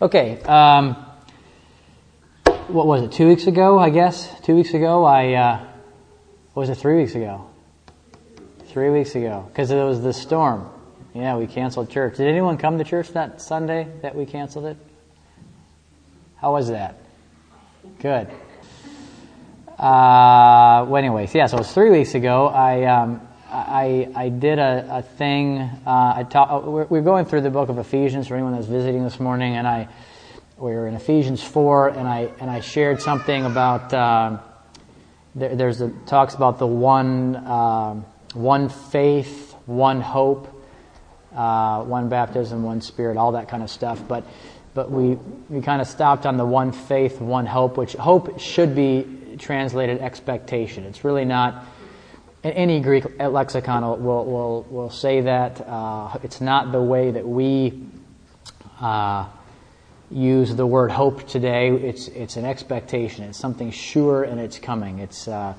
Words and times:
Okay, 0.00 0.42
um, 0.42 0.94
what 2.68 2.86
was 2.86 3.04
it? 3.04 3.12
Two 3.12 3.28
weeks 3.28 3.46
ago, 3.46 3.78
I 3.78 3.88
guess. 3.88 4.30
Two 4.42 4.54
weeks 4.54 4.74
ago, 4.74 5.04
I 5.06 5.32
uh, 5.32 5.66
was 6.54 6.68
it 6.68 6.74
three 6.74 6.96
weeks 6.96 7.14
ago? 7.14 7.48
Three 8.66 8.90
weeks 8.90 9.14
ago, 9.14 9.46
because 9.48 9.70
it 9.70 9.82
was 9.82 10.02
the 10.02 10.12
storm. 10.12 10.68
Yeah, 11.14 11.38
we 11.38 11.46
canceled 11.46 11.88
church. 11.88 12.18
Did 12.18 12.28
anyone 12.28 12.58
come 12.58 12.76
to 12.76 12.84
church 12.84 13.08
that 13.14 13.40
Sunday 13.40 13.88
that 14.02 14.14
we 14.14 14.26
canceled 14.26 14.66
it? 14.66 14.76
How 16.42 16.52
was 16.52 16.68
that? 16.68 16.98
Good. 17.98 18.28
Uh, 19.78 20.84
well, 20.88 20.96
anyways, 20.96 21.34
yeah. 21.34 21.46
So 21.46 21.56
it 21.56 21.60
was 21.60 21.72
three 21.72 21.88
weeks 21.88 22.14
ago. 22.14 22.48
I 22.48 22.84
um, 22.84 23.25
I, 23.50 24.10
I 24.14 24.28
did 24.28 24.58
a, 24.58 24.86
a 24.90 25.02
thing. 25.02 25.60
Uh, 25.60 26.14
I 26.16 26.26
taught, 26.28 26.64
we're, 26.64 26.84
we're, 26.84 27.02
going 27.02 27.26
through 27.26 27.42
the 27.42 27.50
book 27.50 27.68
of 27.68 27.78
Ephesians 27.78 28.26
for 28.28 28.34
anyone 28.34 28.54
that's 28.54 28.66
visiting 28.66 29.04
this 29.04 29.20
morning, 29.20 29.56
and 29.56 29.66
I 29.66 29.88
we 30.58 30.72
were 30.72 30.88
in 30.88 30.94
Ephesians 30.94 31.42
four, 31.42 31.88
and 31.88 32.08
I 32.08 32.30
and 32.40 32.50
I 32.50 32.60
shared 32.60 33.00
something 33.00 33.44
about 33.44 33.92
uh, 33.92 34.38
there, 35.34 35.54
there's 35.54 35.80
a 35.80 35.90
talks 36.06 36.34
about 36.34 36.58
the 36.58 36.66
one 36.66 37.36
uh, 37.36 37.94
one 38.34 38.68
faith, 38.68 39.54
one 39.66 40.00
hope, 40.00 40.48
uh, 41.34 41.82
one 41.84 42.08
baptism, 42.08 42.62
one 42.62 42.80
spirit, 42.80 43.16
all 43.16 43.32
that 43.32 43.48
kind 43.48 43.62
of 43.62 43.70
stuff. 43.70 44.02
But 44.08 44.24
but 44.74 44.90
we 44.90 45.18
we 45.48 45.60
kind 45.60 45.80
of 45.80 45.86
stopped 45.86 46.26
on 46.26 46.36
the 46.36 46.46
one 46.46 46.72
faith, 46.72 47.20
one 47.20 47.46
hope, 47.46 47.76
which 47.76 47.92
hope 47.92 48.40
should 48.40 48.74
be 48.74 49.36
translated 49.38 50.00
expectation. 50.00 50.84
It's 50.84 51.04
really 51.04 51.24
not 51.24 51.64
any 52.54 52.80
Greek 52.80 53.04
lexicon 53.18 53.82
will, 53.82 54.24
will, 54.24 54.66
will 54.70 54.90
say 54.90 55.22
that. 55.22 55.60
Uh, 55.60 56.18
it's 56.22 56.40
not 56.40 56.72
the 56.72 56.82
way 56.82 57.10
that 57.10 57.26
we 57.26 57.82
uh, 58.80 59.26
use 60.10 60.54
the 60.54 60.66
word 60.66 60.90
hope 60.90 61.26
today. 61.26 61.70
It's, 61.70 62.08
it's 62.08 62.36
an 62.36 62.44
expectation. 62.44 63.24
It's 63.24 63.38
something 63.38 63.70
sure 63.70 64.22
and 64.22 64.40
it's 64.40 64.58
coming. 64.58 64.98
It's, 65.00 65.26
uh, 65.28 65.54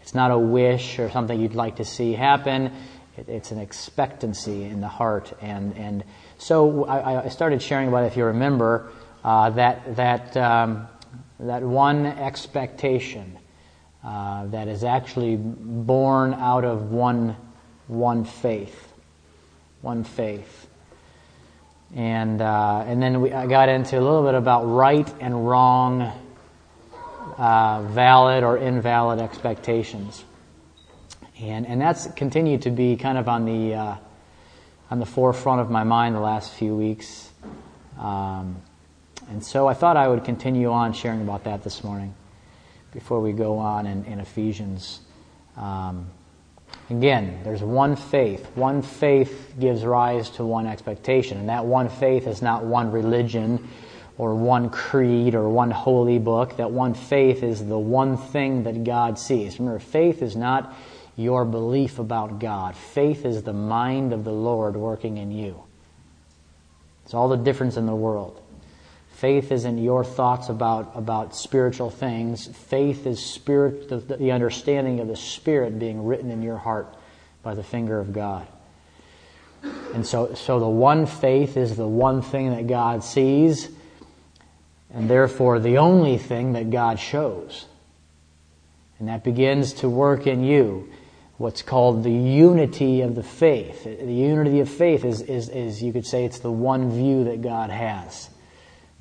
it's 0.00 0.14
not 0.14 0.30
a 0.30 0.38
wish 0.38 0.98
or 0.98 1.10
something 1.10 1.40
you'd 1.40 1.54
like 1.54 1.76
to 1.76 1.84
see 1.84 2.12
happen. 2.12 2.72
It, 3.16 3.28
it's 3.28 3.50
an 3.52 3.58
expectancy 3.58 4.64
in 4.64 4.80
the 4.80 4.88
heart. 4.88 5.32
And, 5.40 5.76
and 5.76 6.04
so 6.38 6.84
I, 6.86 7.24
I 7.24 7.28
started 7.28 7.62
sharing 7.62 7.88
about, 7.88 8.04
if 8.04 8.16
you 8.16 8.24
remember, 8.24 8.90
uh, 9.22 9.50
that, 9.50 9.96
that, 9.96 10.36
um, 10.36 10.88
that 11.38 11.62
one 11.62 12.06
expectation 12.06 13.38
uh, 14.04 14.46
that 14.46 14.66
is 14.66 14.82
actually 14.82 15.36
born 15.36 16.34
out 16.34 16.64
of 16.64 16.90
one, 16.90 17.36
one 17.86 18.24
faith. 18.24 18.92
One 19.80 20.02
faith. 20.02 20.66
And, 21.94 22.40
uh, 22.40 22.84
and 22.86 23.00
then 23.00 23.20
we, 23.20 23.32
I 23.32 23.46
got 23.46 23.68
into 23.68 23.98
a 23.98 24.00
little 24.00 24.24
bit 24.24 24.34
about 24.34 24.64
right 24.64 25.12
and 25.20 25.46
wrong, 25.46 26.12
uh, 27.36 27.82
valid 27.82 28.42
or 28.42 28.58
invalid 28.58 29.20
expectations. 29.20 30.24
And, 31.40 31.66
and 31.66 31.80
that's 31.80 32.08
continued 32.12 32.62
to 32.62 32.70
be 32.70 32.96
kind 32.96 33.18
of 33.18 33.28
on 33.28 33.44
the, 33.44 33.74
uh, 33.74 33.96
on 34.90 34.98
the 34.98 35.06
forefront 35.06 35.60
of 35.60 35.70
my 35.70 35.84
mind 35.84 36.16
the 36.16 36.20
last 36.20 36.52
few 36.52 36.74
weeks. 36.74 37.30
Um, 38.00 38.62
and 39.28 39.44
so 39.44 39.68
I 39.68 39.74
thought 39.74 39.96
I 39.96 40.08
would 40.08 40.24
continue 40.24 40.72
on 40.72 40.92
sharing 40.92 41.20
about 41.20 41.44
that 41.44 41.62
this 41.62 41.84
morning 41.84 42.14
before 42.92 43.20
we 43.20 43.32
go 43.32 43.58
on 43.58 43.86
in, 43.86 44.04
in 44.04 44.20
Ephesians. 44.20 45.00
Um, 45.56 46.10
again, 46.90 47.40
there's 47.44 47.62
one 47.62 47.96
faith. 47.96 48.46
One 48.54 48.82
faith 48.82 49.54
gives 49.58 49.84
rise 49.84 50.30
to 50.30 50.44
one 50.44 50.66
expectation, 50.66 51.38
and 51.38 51.48
that 51.48 51.64
one 51.64 51.88
faith 51.88 52.26
is 52.26 52.42
not 52.42 52.64
one 52.64 52.92
religion 52.92 53.68
or 54.18 54.34
one 54.34 54.68
creed 54.68 55.34
or 55.34 55.48
one 55.48 55.70
holy 55.70 56.18
book. 56.18 56.56
That 56.58 56.70
one 56.70 56.94
faith 56.94 57.42
is 57.42 57.66
the 57.66 57.78
one 57.78 58.16
thing 58.16 58.64
that 58.64 58.84
God 58.84 59.18
sees. 59.18 59.58
Remember, 59.58 59.78
faith 59.78 60.22
is 60.22 60.36
not 60.36 60.74
your 61.16 61.44
belief 61.44 61.98
about 61.98 62.38
God. 62.38 62.76
Faith 62.76 63.24
is 63.24 63.42
the 63.42 63.52
mind 63.52 64.12
of 64.12 64.24
the 64.24 64.32
Lord 64.32 64.76
working 64.76 65.16
in 65.16 65.30
you. 65.30 65.62
It's 67.04 67.14
all 67.14 67.28
the 67.28 67.36
difference 67.36 67.76
in 67.76 67.86
the 67.86 67.94
world. 67.94 68.41
Faith 69.22 69.52
isn't 69.52 69.78
your 69.78 70.02
thoughts 70.02 70.48
about, 70.48 70.90
about 70.96 71.36
spiritual 71.36 71.90
things. 71.90 72.48
Faith 72.48 73.06
is 73.06 73.24
spirit, 73.24 73.88
the, 73.88 73.98
the 74.16 74.32
understanding 74.32 74.98
of 74.98 75.06
the 75.06 75.14
Spirit 75.14 75.78
being 75.78 76.04
written 76.04 76.28
in 76.28 76.42
your 76.42 76.56
heart 76.56 76.92
by 77.40 77.54
the 77.54 77.62
finger 77.62 78.00
of 78.00 78.12
God. 78.12 78.48
And 79.94 80.04
so, 80.04 80.34
so 80.34 80.58
the 80.58 80.68
one 80.68 81.06
faith 81.06 81.56
is 81.56 81.76
the 81.76 81.86
one 81.86 82.20
thing 82.20 82.50
that 82.50 82.66
God 82.66 83.04
sees, 83.04 83.70
and 84.92 85.08
therefore 85.08 85.60
the 85.60 85.78
only 85.78 86.18
thing 86.18 86.54
that 86.54 86.70
God 86.70 86.98
shows. 86.98 87.66
And 88.98 89.06
that 89.06 89.22
begins 89.22 89.72
to 89.74 89.88
work 89.88 90.26
in 90.26 90.42
you 90.42 90.90
what's 91.38 91.62
called 91.62 92.02
the 92.02 92.10
unity 92.10 93.02
of 93.02 93.14
the 93.14 93.22
faith. 93.22 93.84
The 93.84 94.12
unity 94.12 94.58
of 94.58 94.68
faith 94.68 95.04
is, 95.04 95.22
is, 95.22 95.48
is, 95.48 95.80
you 95.80 95.92
could 95.92 96.06
say, 96.06 96.24
it's 96.24 96.40
the 96.40 96.50
one 96.50 96.90
view 96.90 97.22
that 97.22 97.40
God 97.40 97.70
has 97.70 98.28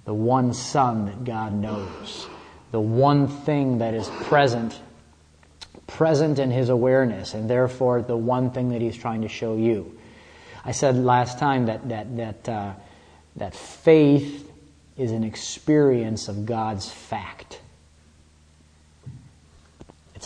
the 0.06 0.14
one 0.14 0.54
Son 0.54 1.06
that 1.06 1.24
God 1.24 1.54
knows, 1.54 2.28
the 2.72 2.80
one 2.80 3.28
thing 3.28 3.80
that 3.80 3.94
is 3.94 4.10
present, 4.24 4.80
present 5.88 6.40
in 6.40 6.52
His 6.52 6.70
awareness, 6.70 7.34
and 7.34 7.50
therefore 7.50 8.02
the 8.02 8.18
one 8.18 8.52
thing 8.52 8.70
that 8.70 8.82
He's 8.82 8.98
trying 8.98 9.22
to 9.22 9.28
show 9.28 9.56
you. 9.56 9.98
I 10.64 10.72
said 10.72 10.96
last 10.96 11.40
time 11.40 11.66
that 11.66 11.90
that 11.90 12.18
that 12.18 12.50
uh, 12.50 12.74
that 13.36 13.56
faith 13.56 14.52
is 14.98 15.12
an 15.12 15.24
experience 15.24 16.28
of 16.28 16.46
God's 16.46 16.90
fact. 16.92 17.60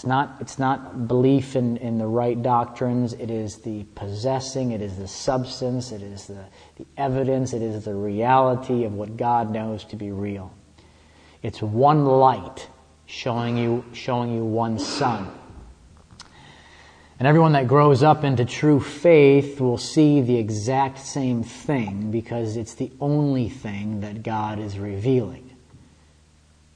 It's 0.05 0.09
not, 0.09 0.37
it's 0.39 0.59
not 0.59 1.07
belief 1.07 1.55
in, 1.55 1.77
in 1.77 1.97
the 1.97 2.05
right 2.05 2.39
doctrines. 2.39 3.13
It 3.13 3.31
is 3.31 3.57
the 3.57 3.85
possessing, 3.95 4.71
it 4.71 4.79
is 4.79 4.97
the 4.97 5.07
substance, 5.07 5.91
it 5.91 6.03
is 6.03 6.27
the, 6.27 6.45
the 6.75 6.85
evidence, 6.95 7.53
it 7.53 7.63
is 7.63 7.85
the 7.85 7.95
reality 7.95 8.83
of 8.83 8.93
what 8.93 9.17
God 9.17 9.49
knows 9.49 9.83
to 9.85 9.95
be 9.95 10.11
real. 10.11 10.53
It's 11.41 11.59
one 11.59 12.05
light 12.05 12.69
showing 13.07 13.57
you, 13.57 13.83
showing 13.93 14.31
you 14.35 14.45
one 14.45 14.77
sun. 14.77 15.31
And 17.17 17.27
everyone 17.27 17.53
that 17.53 17.67
grows 17.67 18.03
up 18.03 18.23
into 18.23 18.45
true 18.45 18.79
faith 18.79 19.59
will 19.59 19.79
see 19.79 20.21
the 20.21 20.37
exact 20.37 20.99
same 20.99 21.41
thing 21.41 22.11
because 22.11 22.57
it's 22.57 22.75
the 22.75 22.91
only 23.01 23.49
thing 23.49 24.01
that 24.01 24.21
God 24.21 24.59
is 24.59 24.77
revealing. 24.77 25.44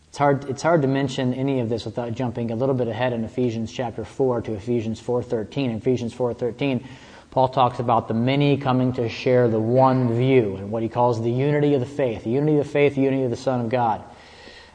It's 0.09 0.17
hard, 0.17 0.49
it's 0.49 0.63
hard 0.63 0.81
to 0.81 0.87
mention 0.87 1.35
any 1.35 1.59
of 1.59 1.69
this 1.69 1.85
without 1.85 2.13
jumping 2.13 2.49
a 2.49 2.55
little 2.55 2.73
bit 2.73 2.87
ahead 2.87 3.13
in 3.13 3.23
Ephesians 3.23 3.71
chapter 3.71 4.03
4 4.03 4.41
to 4.41 4.53
Ephesians 4.53 4.99
4.13. 4.99 5.65
In 5.65 5.71
Ephesians 5.77 6.15
4.13, 6.15 6.83
Paul 7.29 7.49
talks 7.49 7.77
about 7.79 8.07
the 8.07 8.15
many 8.15 8.57
coming 8.57 8.93
to 8.93 9.07
share 9.07 9.47
the 9.47 9.59
one 9.59 10.17
view 10.17 10.55
and 10.55 10.71
what 10.71 10.81
he 10.81 10.89
calls 10.89 11.21
the 11.21 11.29
unity 11.29 11.75
of 11.75 11.79
the 11.79 11.85
faith. 11.85 12.23
The 12.23 12.31
unity 12.31 12.57
of 12.57 12.65
the 12.65 12.71
faith, 12.71 12.97
unity 12.97 13.21
of 13.21 13.29
the 13.29 13.37
Son 13.37 13.61
of 13.61 13.69
God. 13.69 14.03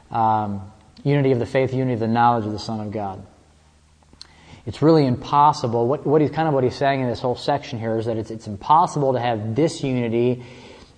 Um, 0.09 0.71
unity 1.03 1.33
of 1.33 1.39
the 1.39 1.45
faith, 1.45 1.73
unity 1.73 1.95
of 1.95 1.99
the 1.99 2.07
knowledge 2.07 2.45
of 2.45 2.53
the 2.53 2.59
Son 2.59 2.79
of 2.79 2.93
God. 2.93 3.25
It's 4.65 4.81
really 4.81 5.05
impossible. 5.05 5.85
What, 5.85 6.07
what 6.07 6.21
he's 6.21 6.31
kind 6.31 6.47
of 6.47 6.53
what 6.53 6.63
he's 6.63 6.75
saying 6.75 7.01
in 7.01 7.09
this 7.09 7.19
whole 7.19 7.35
section 7.35 7.77
here 7.77 7.97
is 7.97 8.05
that 8.05 8.15
it's, 8.15 8.31
it's 8.31 8.47
impossible 8.47 9.11
to 9.11 9.19
have 9.19 9.53
disunity 9.53 10.45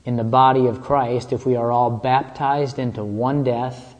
in 0.05 0.15
the 0.15 0.23
body 0.23 0.67
of 0.67 0.83
Christ 0.83 1.33
if 1.33 1.43
we 1.43 1.55
are 1.55 1.71
all 1.71 1.89
baptized 1.89 2.77
into 2.77 3.03
one 3.03 3.43
death 3.43 3.95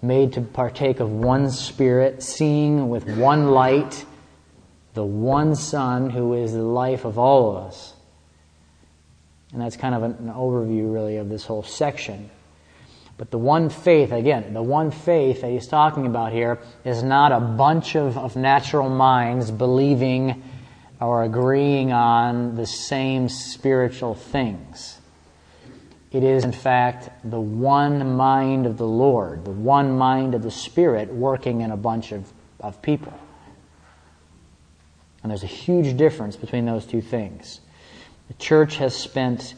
made 0.00 0.34
to 0.34 0.40
partake 0.40 1.00
of 1.00 1.10
one 1.10 1.50
Spirit, 1.50 2.22
seeing 2.22 2.88
with 2.88 3.08
one 3.16 3.48
light 3.48 4.04
the 4.94 5.04
one 5.04 5.54
Son 5.54 6.10
who 6.10 6.34
is 6.34 6.52
the 6.52 6.62
life 6.62 7.04
of 7.04 7.18
all 7.18 7.56
of 7.56 7.64
us. 7.68 7.94
And 9.52 9.62
that's 9.62 9.76
kind 9.76 9.94
of 9.94 10.02
an, 10.02 10.32
overview, 10.34 10.92
really, 10.92 11.16
of 11.16 11.28
this 11.28 11.44
whole 11.44 11.62
section. 11.62 12.30
But 13.16 13.30
the 13.30 13.38
one 13.38 13.70
faith, 13.70 14.12
again, 14.12 14.54
the 14.54 14.62
one 14.62 14.90
faith 14.90 15.40
that 15.40 15.50
he's 15.50 15.66
talking 15.66 16.06
about 16.06 16.32
here 16.32 16.58
is 16.84 17.02
not 17.02 17.32
a 17.32 17.40
bunch 17.40 17.96
of, 17.96 18.16
of 18.16 18.36
natural 18.36 18.88
minds 18.88 19.50
believing 19.50 20.42
or 21.00 21.24
agreeing 21.24 21.92
on 21.92 22.56
the 22.56 22.66
same 22.66 23.28
spiritual 23.28 24.14
things. 24.14 24.97
It 26.10 26.24
is, 26.24 26.44
in 26.44 26.52
fact, 26.52 27.10
the 27.22 27.40
one 27.40 28.16
mind 28.16 28.66
of 28.66 28.78
the 28.78 28.86
Lord, 28.86 29.44
the 29.44 29.50
one 29.50 29.98
mind 29.98 30.34
of 30.34 30.42
the 30.42 30.50
Spirit 30.50 31.12
working 31.12 31.60
in 31.60 31.70
a 31.70 31.76
bunch 31.76 32.12
of, 32.12 32.32
of 32.60 32.80
people. 32.80 33.12
And 35.22 35.30
there's 35.30 35.42
a 35.42 35.46
huge 35.46 35.96
difference 35.96 36.36
between 36.36 36.64
those 36.64 36.86
two 36.86 37.02
things. 37.02 37.60
The 38.28 38.34
church 38.34 38.76
has 38.76 38.96
spent 38.96 39.54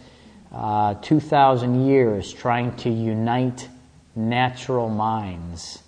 uh, 0.52 0.94
2,000 0.94 1.86
years 1.86 2.32
trying 2.32 2.74
to 2.78 2.90
unite 2.90 3.68
natural 4.16 4.88
minds 4.88 5.82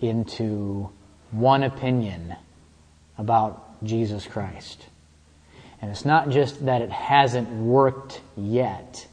into 0.00 0.90
one 1.32 1.64
opinion 1.64 2.36
about 3.18 3.82
Jesus 3.84 4.26
Christ. 4.26 4.86
And 5.80 5.90
it's 5.90 6.04
not 6.04 6.30
just 6.30 6.64
that 6.66 6.82
it 6.82 6.90
hasn't 6.90 7.48
worked 7.50 8.20
yet 8.36 9.06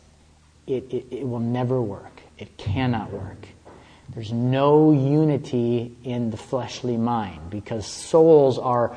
it, 0.70 0.94
it, 0.94 1.06
it 1.12 1.28
will 1.28 1.40
never 1.40 1.82
work. 1.82 2.22
It 2.38 2.58
cannot 2.58 3.12
work. 3.12 3.48
There's 4.14 4.32
no 4.32 4.92
unity 4.92 5.96
in 6.04 6.32
the 6.32 6.38
fleshly 6.38 6.98
mind 6.98 7.50
because 7.50 7.86
souls 7.86 8.58
are 8.58 8.96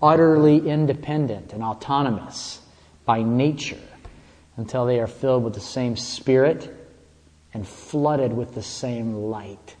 utterly 0.00 0.68
independent 0.68 1.52
and 1.52 1.62
autonomous 1.62 2.60
by 3.04 3.22
nature 3.22 3.80
until 4.56 4.86
they 4.86 5.00
are 5.00 5.06
filled 5.06 5.44
with 5.44 5.54
the 5.54 5.60
same 5.60 5.96
spirit 5.96 6.74
and 7.52 7.66
flooded 7.66 8.32
with 8.32 8.54
the 8.54 8.62
same 8.62 9.14
light. 9.14 9.76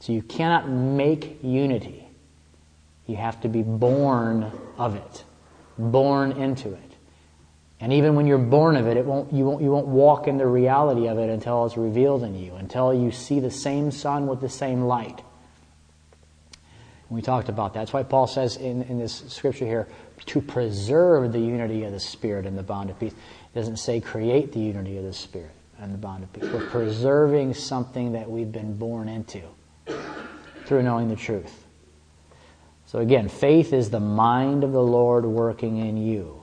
So 0.00 0.12
you 0.12 0.22
cannot 0.22 0.68
make 0.68 1.38
unity. 1.42 2.08
You 3.06 3.16
have 3.16 3.40
to 3.42 3.48
be 3.48 3.62
born 3.62 4.50
of 4.78 4.94
it, 4.96 5.24
born 5.78 6.32
into 6.32 6.72
it. 6.72 6.89
And 7.80 7.94
even 7.94 8.14
when 8.14 8.26
you're 8.26 8.38
born 8.38 8.76
of 8.76 8.86
it, 8.86 8.98
it 8.98 9.06
won't, 9.06 9.32
you, 9.32 9.44
won't, 9.46 9.62
you 9.62 9.70
won't 9.70 9.86
walk 9.86 10.28
in 10.28 10.36
the 10.36 10.46
reality 10.46 11.08
of 11.08 11.18
it 11.18 11.30
until 11.30 11.64
it's 11.64 11.78
revealed 11.78 12.22
in 12.22 12.34
you, 12.34 12.54
until 12.56 12.92
you 12.92 13.10
see 13.10 13.40
the 13.40 13.50
same 13.50 13.90
sun 13.90 14.26
with 14.26 14.40
the 14.42 14.50
same 14.50 14.82
light. 14.82 15.22
And 17.08 17.16
we 17.16 17.22
talked 17.22 17.48
about 17.48 17.72
that. 17.72 17.80
That's 17.80 17.92
why 17.94 18.02
Paul 18.02 18.26
says 18.26 18.56
in, 18.56 18.82
in 18.82 18.98
this 18.98 19.24
scripture 19.28 19.64
here 19.64 19.88
to 20.26 20.42
preserve 20.42 21.32
the 21.32 21.40
unity 21.40 21.84
of 21.84 21.92
the 21.92 22.00
Spirit 22.00 22.44
and 22.44 22.56
the 22.56 22.62
bond 22.62 22.90
of 22.90 23.00
peace. 23.00 23.12
It 23.12 23.58
doesn't 23.58 23.78
say 23.78 23.98
create 24.00 24.52
the 24.52 24.60
unity 24.60 24.98
of 24.98 25.04
the 25.04 25.14
Spirit 25.14 25.52
and 25.78 25.94
the 25.94 25.98
bond 25.98 26.22
of 26.22 26.32
peace. 26.34 26.44
We're 26.52 26.68
preserving 26.68 27.54
something 27.54 28.12
that 28.12 28.30
we've 28.30 28.52
been 28.52 28.76
born 28.76 29.08
into 29.08 29.40
through 30.66 30.82
knowing 30.82 31.08
the 31.08 31.16
truth. 31.16 31.64
So 32.84 32.98
again, 32.98 33.28
faith 33.28 33.72
is 33.72 33.88
the 33.88 34.00
mind 34.00 34.64
of 34.64 34.72
the 34.72 34.82
Lord 34.82 35.24
working 35.24 35.78
in 35.78 35.96
you. 35.96 36.39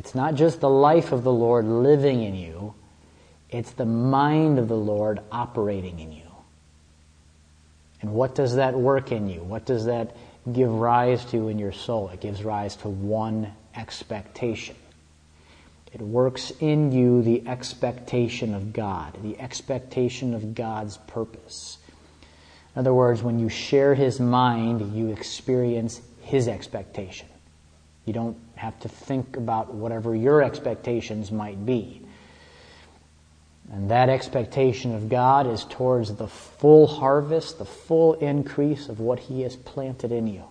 It's 0.00 0.14
not 0.14 0.34
just 0.34 0.60
the 0.60 0.70
life 0.70 1.12
of 1.12 1.24
the 1.24 1.32
Lord 1.32 1.66
living 1.66 2.22
in 2.22 2.34
you, 2.34 2.72
it's 3.50 3.72
the 3.72 3.84
mind 3.84 4.58
of 4.58 4.66
the 4.66 4.74
Lord 4.74 5.20
operating 5.30 6.00
in 6.00 6.10
you. 6.10 6.22
And 8.00 8.14
what 8.14 8.34
does 8.34 8.54
that 8.54 8.74
work 8.74 9.12
in 9.12 9.28
you? 9.28 9.42
What 9.42 9.66
does 9.66 9.84
that 9.84 10.16
give 10.50 10.72
rise 10.72 11.22
to 11.26 11.48
in 11.48 11.58
your 11.58 11.72
soul? 11.72 12.08
It 12.08 12.22
gives 12.22 12.42
rise 12.42 12.76
to 12.76 12.88
one 12.88 13.52
expectation. 13.76 14.74
It 15.92 16.00
works 16.00 16.50
in 16.60 16.92
you 16.92 17.20
the 17.20 17.46
expectation 17.46 18.54
of 18.54 18.72
God, 18.72 19.18
the 19.22 19.38
expectation 19.38 20.32
of 20.32 20.54
God's 20.54 20.96
purpose. 20.96 21.76
In 22.74 22.80
other 22.80 22.94
words, 22.94 23.22
when 23.22 23.38
you 23.38 23.50
share 23.50 23.94
His 23.94 24.18
mind, 24.18 24.96
you 24.96 25.08
experience 25.08 26.00
His 26.22 26.48
expectation. 26.48 27.28
You 28.10 28.14
don't 28.14 28.38
have 28.56 28.76
to 28.80 28.88
think 28.88 29.36
about 29.36 29.72
whatever 29.72 30.16
your 30.16 30.42
expectations 30.42 31.30
might 31.30 31.64
be. 31.64 32.02
And 33.70 33.88
that 33.92 34.08
expectation 34.08 34.96
of 34.96 35.08
God 35.08 35.46
is 35.46 35.62
towards 35.62 36.16
the 36.16 36.26
full 36.26 36.88
harvest, 36.88 37.58
the 37.58 37.64
full 37.64 38.14
increase 38.14 38.88
of 38.88 38.98
what 38.98 39.20
He 39.20 39.42
has 39.42 39.54
planted 39.54 40.10
in 40.10 40.26
you. 40.26 40.42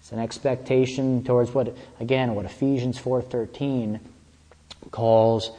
It's 0.00 0.10
an 0.10 0.20
expectation 0.20 1.22
towards 1.22 1.52
what, 1.52 1.76
again, 2.00 2.34
what 2.34 2.46
Ephesians 2.46 2.98
4.13 2.98 4.00
calls 4.90 5.50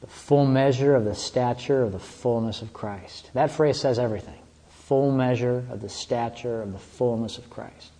the 0.00 0.06
full 0.06 0.46
measure 0.46 0.94
of 0.94 1.04
the 1.04 1.14
stature 1.14 1.82
of 1.82 1.92
the 1.92 1.98
fullness 1.98 2.62
of 2.62 2.72
Christ. 2.72 3.30
That 3.34 3.50
phrase 3.50 3.78
says 3.78 3.98
everything. 3.98 4.40
Full 4.86 5.12
measure 5.12 5.66
of 5.70 5.82
the 5.82 5.90
stature 5.90 6.62
of 6.62 6.72
the 6.72 6.78
fullness 6.78 7.36
of 7.36 7.50
Christ. 7.50 7.90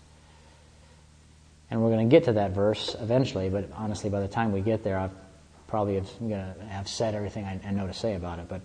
And 1.72 1.82
we're 1.82 1.88
going 1.88 2.06
to 2.06 2.14
get 2.14 2.24
to 2.24 2.34
that 2.34 2.50
verse 2.50 2.94
eventually, 3.00 3.48
but 3.48 3.70
honestly, 3.74 4.10
by 4.10 4.20
the 4.20 4.28
time 4.28 4.52
we 4.52 4.60
get 4.60 4.84
there, 4.84 4.98
I 4.98 5.08
probably 5.68 5.96
am 5.96 6.04
going 6.20 6.54
to 6.54 6.64
have 6.68 6.86
said 6.86 7.14
everything 7.14 7.46
I, 7.46 7.70
know 7.70 7.86
to 7.86 7.94
say 7.94 8.14
about 8.14 8.40
it. 8.40 8.44
But 8.46 8.60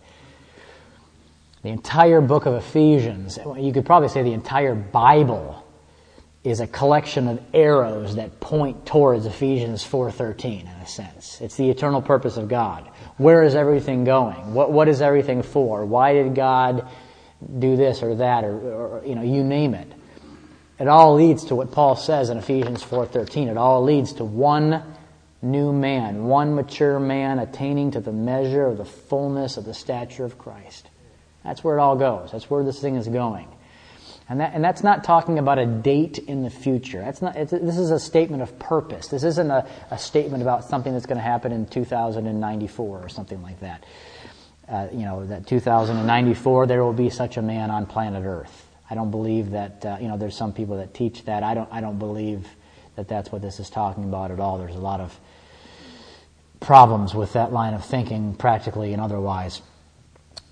the 1.63 1.69
entire 1.69 2.19
book 2.19 2.45
of 2.45 2.55
Ephesians, 2.55 3.39
you 3.57 3.71
could 3.71 3.85
probably 3.85 4.09
say 4.09 4.23
the 4.23 4.33
entire 4.33 4.75
Bible 4.75 5.65
is 6.43 6.59
a 6.59 6.67
collection 6.67 7.29
of 7.29 7.41
arrows 7.53 8.17
that 8.17 8.41
point 8.41 8.85
towards 8.85 9.25
Ephesians 9.25 9.85
4:13 9.85 10.63
in 10.63 10.67
a 10.67 10.85
sense. 10.85 11.39
It's 11.39 11.55
the 11.55 11.69
eternal 11.69 12.01
purpose 12.01 12.35
of 12.35 12.49
God. 12.49 12.89
Where 13.15 13.41
is 13.43 13.55
everything 13.55 14.03
going? 14.03 14.53
What 14.53 14.73
what 14.73 14.89
is 14.89 15.01
everything 15.01 15.43
for? 15.43 15.85
Why 15.85 16.11
did 16.11 16.35
God 16.35 16.85
do 17.59 17.75
this 17.75 18.03
or 18.03 18.15
that 18.15 18.43
or, 18.43 18.57
or 18.57 19.05
you 19.05 19.15
know, 19.15 19.21
you 19.21 19.43
name 19.43 19.73
it. 19.73 19.91
It 20.79 20.87
all 20.87 21.15
leads 21.15 21.45
to 21.45 21.55
what 21.55 21.71
Paul 21.71 21.95
says 21.95 22.29
in 22.29 22.37
Ephesians 22.37 22.83
4:13. 22.83 23.47
It 23.47 23.57
all 23.57 23.83
leads 23.83 24.13
to 24.13 24.25
one 24.25 24.83
new 25.41 25.71
man, 25.71 26.25
one 26.25 26.55
mature 26.55 26.99
man 26.99 27.39
attaining 27.39 27.91
to 27.91 27.99
the 27.99 28.11
measure 28.11 28.65
of 28.65 28.77
the 28.77 28.85
fullness 28.85 29.57
of 29.57 29.65
the 29.65 29.73
stature 29.73 30.25
of 30.25 30.37
Christ. 30.37 30.89
That's 31.43 31.63
where 31.63 31.77
it 31.77 31.81
all 31.81 31.95
goes. 31.95 32.31
That's 32.31 32.49
where 32.49 32.63
this 32.63 32.79
thing 32.79 32.95
is 32.95 33.07
going. 33.07 33.47
And, 34.29 34.41
that, 34.41 34.53
and 34.53 34.63
that's 34.63 34.83
not 34.83 35.05
talking 35.05 35.39
about 35.39 35.57
a 35.57 35.65
date 35.65 36.17
in 36.17 36.43
the 36.43 36.49
future. 36.49 36.99
That's 36.99 37.21
not, 37.21 37.35
this 37.35 37.77
is 37.77 37.91
a 37.91 37.99
statement 37.99 38.43
of 38.43 38.59
purpose. 38.59 39.07
This 39.07 39.23
isn't 39.23 39.49
a, 39.49 39.65
a 39.89 39.97
statement 39.97 40.41
about 40.41 40.65
something 40.65 40.91
that's 40.91 41.05
going 41.05 41.17
to 41.17 41.23
happen 41.23 41.53
in 41.53 41.65
2094 41.65 42.99
or 42.99 43.07
something 43.07 43.41
like 43.41 43.61
that. 43.61 43.85
Uh, 44.67 44.87
you 44.91 45.05
know, 45.05 45.25
that 45.25 45.47
2094 45.47 46.67
there 46.67 46.83
will 46.83 46.91
be 46.91 47.09
such 47.09 47.37
a 47.37 47.41
man 47.41 47.71
on 47.71 47.85
planet 47.85 48.25
Earth. 48.25 48.66
I 48.89 48.95
don't 48.95 49.11
believe 49.11 49.51
that, 49.51 49.85
uh, 49.85 49.97
you 49.99 50.07
know, 50.07 50.17
there's 50.17 50.35
some 50.35 50.53
people 50.53 50.77
that 50.77 50.93
teach 50.93 51.25
that. 51.25 51.43
I 51.43 51.53
don't, 51.53 51.69
I 51.71 51.81
don't 51.81 51.99
believe 51.99 52.47
that 52.95 53.07
that's 53.07 53.31
what 53.31 53.41
this 53.41 53.59
is 53.59 53.69
talking 53.69 54.05
about 54.05 54.31
at 54.31 54.39
all. 54.39 54.57
There's 54.57 54.75
a 54.75 54.79
lot 54.79 55.01
of 55.01 55.17
problems 56.59 57.13
with 57.13 57.33
that 57.33 57.51
line 57.51 57.73
of 57.73 57.85
thinking, 57.85 58.35
practically 58.35 58.93
and 58.93 59.01
otherwise. 59.01 59.61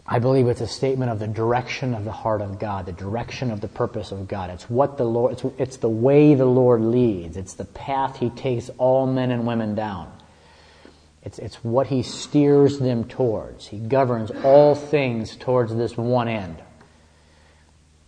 I 0.07 0.19
believe 0.19 0.47
it's 0.47 0.61
a 0.61 0.67
statement 0.67 1.11
of 1.11 1.17
the 1.17 1.27
direction 1.27 1.95
of 1.95 2.05
the 2.05 2.11
heart 2.11 2.41
of 2.41 2.59
God, 2.59 2.85
the 2.85 2.91
direction 2.91 3.49
of 3.49 3.59
the 3.59 3.67
purpose 3.67 4.11
of 4.11 4.27
God. 4.27 4.51
It's 4.51 4.69
what 4.69 4.97
the 4.97 5.03
Lord, 5.03 5.33
it's, 5.33 5.45
it's 5.57 5.77
the 5.77 5.89
way 5.89 6.35
the 6.35 6.45
Lord 6.45 6.81
leads. 6.81 7.37
It's 7.37 7.55
the 7.55 7.65
path 7.65 8.17
He 8.17 8.29
takes 8.29 8.69
all 8.77 9.07
men 9.07 9.31
and 9.31 9.47
women 9.47 9.73
down. 9.73 10.11
It's, 11.23 11.39
it's 11.39 11.55
what 11.63 11.87
He 11.87 12.03
steers 12.03 12.77
them 12.77 13.05
towards. 13.05 13.65
He 13.65 13.79
governs 13.79 14.29
all 14.43 14.75
things 14.75 15.35
towards 15.35 15.75
this 15.75 15.97
one 15.97 16.27
end. 16.27 16.57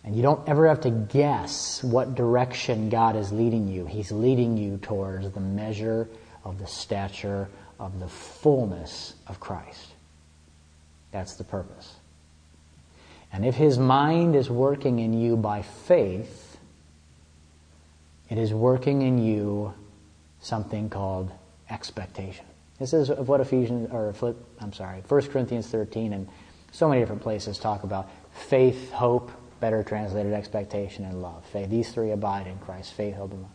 And 0.08 0.16
you 0.16 0.22
don't 0.22 0.48
ever 0.48 0.66
have 0.66 0.80
to 0.80 0.90
guess 0.90 1.84
what 1.84 2.14
direction 2.14 2.88
God 2.88 3.14
is 3.14 3.30
leading 3.30 3.68
you. 3.68 3.84
He's 3.84 4.10
leading 4.10 4.56
you 4.56 4.78
towards 4.78 5.30
the 5.32 5.40
measure 5.40 6.08
of 6.44 6.58
the 6.58 6.66
stature 6.66 7.46
of 7.78 8.00
the 8.00 8.08
fullness 8.08 9.12
of 9.26 9.38
Christ. 9.38 9.88
That's 11.12 11.34
the 11.34 11.44
purpose. 11.44 11.94
And 13.34 13.44
if 13.44 13.56
His 13.56 13.78
mind 13.78 14.34
is 14.34 14.48
working 14.48 14.98
in 14.98 15.12
you 15.12 15.36
by 15.36 15.60
faith, 15.60 16.56
it 18.30 18.38
is 18.38 18.54
working 18.54 19.02
in 19.02 19.18
you 19.18 19.74
something 20.40 20.88
called 20.88 21.30
expectation. 21.68 22.46
This 22.78 22.94
is 22.94 23.10
of 23.10 23.28
what 23.28 23.42
Ephesians, 23.42 23.90
or 23.92 24.14
I'm 24.58 24.72
sorry, 24.72 25.02
1 25.06 25.22
Corinthians 25.26 25.66
13 25.66 26.14
and 26.14 26.28
so 26.72 26.88
many 26.88 27.02
different 27.02 27.20
places 27.20 27.58
talk 27.58 27.82
about 27.82 28.08
faith, 28.32 28.90
hope, 28.90 29.30
better 29.60 29.82
translated 29.82 30.32
expectation 30.32 31.04
and 31.04 31.22
love. 31.22 31.44
Faith. 31.46 31.70
These 31.70 31.92
three 31.92 32.10
abide 32.10 32.46
in 32.46 32.58
Christ. 32.58 32.94
Faith, 32.94 33.16
hope, 33.16 33.32
and 33.32 33.42
love. 33.42 33.50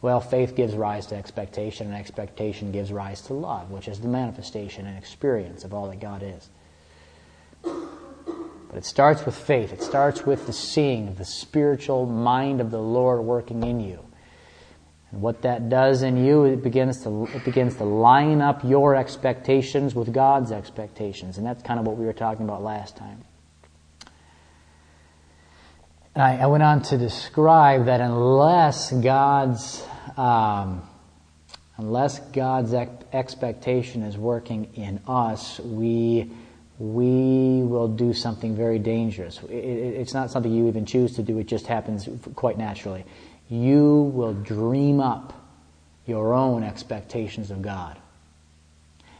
Well, 0.00 0.20
faith 0.20 0.54
gives 0.54 0.74
rise 0.74 1.06
to 1.06 1.16
expectation, 1.16 1.88
and 1.88 1.96
expectation 1.96 2.70
gives 2.70 2.92
rise 2.92 3.20
to 3.22 3.34
love, 3.34 3.70
which 3.70 3.88
is 3.88 4.00
the 4.00 4.08
manifestation 4.08 4.86
and 4.86 4.96
experience 4.96 5.64
of 5.64 5.74
all 5.74 5.88
that 5.88 5.98
God 6.00 6.22
is. 6.22 6.48
But 7.62 8.76
it 8.76 8.84
starts 8.84 9.24
with 9.24 9.36
faith. 9.36 9.72
It 9.72 9.82
starts 9.82 10.24
with 10.24 10.46
the 10.46 10.52
seeing 10.52 11.08
of 11.08 11.18
the 11.18 11.24
spiritual 11.24 12.06
mind 12.06 12.60
of 12.60 12.70
the 12.70 12.80
Lord 12.80 13.22
working 13.22 13.64
in 13.64 13.80
you. 13.80 14.04
And 15.10 15.22
what 15.22 15.42
that 15.42 15.68
does 15.68 16.02
in 16.02 16.22
you, 16.24 16.44
it 16.44 16.62
begins 16.62 17.02
to 17.04 17.26
it 17.34 17.44
begins 17.44 17.76
to 17.76 17.84
line 17.84 18.42
up 18.42 18.62
your 18.62 18.94
expectations 18.94 19.94
with 19.94 20.12
God's 20.12 20.52
expectations. 20.52 21.38
And 21.38 21.46
that's 21.46 21.62
kind 21.62 21.80
of 21.80 21.86
what 21.86 21.96
we 21.96 22.04
were 22.04 22.12
talking 22.12 22.44
about 22.44 22.62
last 22.62 22.96
time. 22.96 23.24
I, 26.18 26.38
I 26.38 26.46
went 26.46 26.64
on 26.64 26.82
to 26.82 26.98
describe 26.98 27.86
that 27.86 28.00
unless 28.00 28.90
God's 28.92 29.84
um, 30.16 30.82
unless 31.76 32.18
God's 32.18 32.74
ex- 32.74 33.04
expectation 33.12 34.02
is 34.02 34.18
working 34.18 34.74
in 34.74 35.00
us, 35.06 35.60
we 35.60 36.30
we 36.78 37.62
will 37.62 37.88
do 37.88 38.12
something 38.12 38.56
very 38.56 38.78
dangerous. 38.78 39.40
It, 39.44 39.52
it, 39.52 39.94
it's 40.00 40.14
not 40.14 40.30
something 40.30 40.52
you 40.52 40.66
even 40.68 40.86
choose 40.86 41.14
to 41.16 41.22
do; 41.22 41.38
it 41.38 41.46
just 41.46 41.66
happens 41.66 42.08
quite 42.34 42.58
naturally. 42.58 43.04
You 43.48 44.10
will 44.14 44.34
dream 44.34 45.00
up 45.00 45.32
your 46.04 46.34
own 46.34 46.64
expectations 46.64 47.50
of 47.50 47.62
God. 47.62 47.96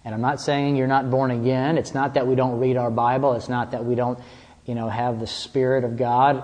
And 0.04 0.14
I'm 0.14 0.20
not 0.20 0.40
saying 0.40 0.76
you're 0.76 0.86
not 0.86 1.10
born 1.10 1.30
again. 1.30 1.76
It's 1.76 1.94
not 1.94 2.14
that 2.14 2.26
we 2.26 2.34
don't 2.34 2.58
read 2.58 2.76
our 2.76 2.90
Bible. 2.90 3.34
It's 3.34 3.48
not 3.48 3.72
that 3.72 3.84
we 3.84 3.94
don't, 3.94 4.18
you 4.64 4.74
know, 4.74 4.88
have 4.88 5.20
the 5.20 5.26
Spirit 5.26 5.84
of 5.84 5.96
God. 5.96 6.42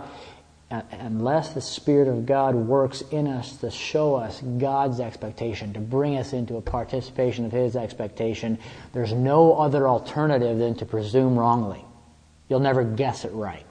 Unless 0.91 1.51
the 1.51 1.61
Spirit 1.61 2.09
of 2.09 2.27
God 2.27 2.55
works 2.55 3.03
in 3.11 3.27
us 3.27 3.57
to 3.59 3.71
show 3.71 4.15
us 4.15 4.41
God's 4.41 5.01
expectation, 5.01 5.73
to 5.75 5.81
bring 5.81 6.17
us 6.17 6.33
into 6.33 6.57
a 6.57 6.61
participation 6.61 7.45
of 7.45 7.53
His 7.53 7.77
expectation, 7.77 8.59
there's 8.93 9.13
no 9.13 9.57
other 9.57 9.89
alternative 9.89 10.59
than 10.59 10.75
to 10.77 10.87
presume 10.87 11.39
wrongly. 11.39 11.85
You'll 12.49 12.61
never 12.61 12.85
guess 12.85 13.25
it 13.25 13.33
right. 13.33 13.65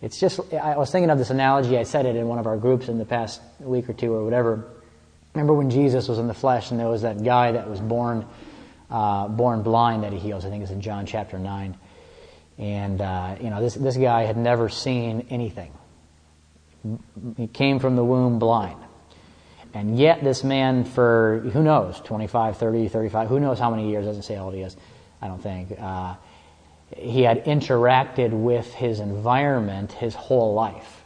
It's 0.00 0.18
just, 0.18 0.40
I 0.52 0.76
was 0.76 0.90
thinking 0.90 1.10
of 1.10 1.18
this 1.18 1.30
analogy, 1.30 1.78
I 1.78 1.84
said 1.84 2.06
it 2.06 2.16
in 2.16 2.26
one 2.26 2.40
of 2.40 2.46
our 2.46 2.56
groups 2.56 2.88
in 2.88 2.98
the 2.98 3.04
past 3.04 3.40
week 3.60 3.88
or 3.88 3.92
two 3.92 4.12
or 4.12 4.24
whatever. 4.24 4.68
Remember 5.32 5.54
when 5.54 5.70
Jesus 5.70 6.08
was 6.08 6.18
in 6.18 6.26
the 6.26 6.34
flesh 6.34 6.72
and 6.72 6.80
there 6.80 6.88
was 6.88 7.02
that 7.02 7.22
guy 7.22 7.52
that 7.52 7.70
was 7.70 7.80
born, 7.80 8.26
uh, 8.90 9.28
born 9.28 9.62
blind 9.62 10.02
that 10.02 10.12
he 10.12 10.18
heals? 10.18 10.44
I 10.44 10.50
think 10.50 10.62
it's 10.62 10.72
in 10.72 10.80
John 10.80 11.06
chapter 11.06 11.38
9. 11.38 11.78
And, 12.58 13.00
uh, 13.00 13.36
you 13.40 13.50
know, 13.50 13.60
this, 13.60 13.74
this 13.74 13.96
guy 13.96 14.22
had 14.22 14.36
never 14.36 14.68
seen 14.68 15.26
anything. 15.30 15.72
He 17.36 17.46
came 17.46 17.78
from 17.78 17.96
the 17.96 18.04
womb 18.04 18.38
blind. 18.38 18.80
And 19.74 19.98
yet, 19.98 20.22
this 20.22 20.44
man, 20.44 20.84
for 20.84 21.40
who 21.52 21.62
knows, 21.62 22.00
25, 22.00 22.58
30, 22.58 22.88
35, 22.88 23.28
who 23.28 23.40
knows 23.40 23.58
how 23.58 23.70
many 23.70 23.90
years, 23.90 24.04
doesn't 24.04 24.22
say 24.22 24.34
how 24.34 24.44
old 24.44 24.54
he 24.54 24.60
is, 24.60 24.76
I 25.20 25.28
don't 25.28 25.42
think. 25.42 25.72
Uh, 25.80 26.14
he 26.96 27.22
had 27.22 27.44
interacted 27.46 28.30
with 28.32 28.72
his 28.74 29.00
environment 29.00 29.92
his 29.92 30.14
whole 30.14 30.52
life. 30.52 31.04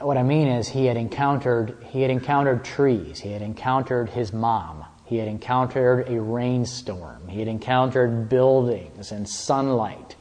What 0.00 0.16
I 0.16 0.22
mean 0.22 0.48
is, 0.48 0.68
he 0.68 0.86
had 0.86 0.96
encountered, 0.96 1.76
he 1.90 2.02
had 2.02 2.10
encountered 2.10 2.64
trees, 2.64 3.20
he 3.20 3.32
had 3.32 3.42
encountered 3.42 4.08
his 4.08 4.32
mom, 4.32 4.84
he 5.14 5.20
had 5.20 5.28
encountered 5.28 6.08
a 6.08 6.20
rainstorm. 6.20 7.28
He 7.28 7.38
had 7.38 7.46
encountered 7.46 8.28
buildings 8.28 9.12
and 9.12 9.28
sunlight 9.28 10.16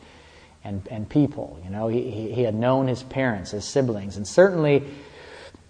and, 0.63 0.87
and 0.91 1.09
people. 1.09 1.59
You 1.63 1.71
know, 1.71 1.87
he, 1.87 2.31
he 2.31 2.43
had 2.43 2.53
known 2.53 2.87
his 2.87 3.01
parents, 3.01 3.49
his 3.49 3.65
siblings, 3.65 4.17
and 4.17 4.27
certainly, 4.27 4.83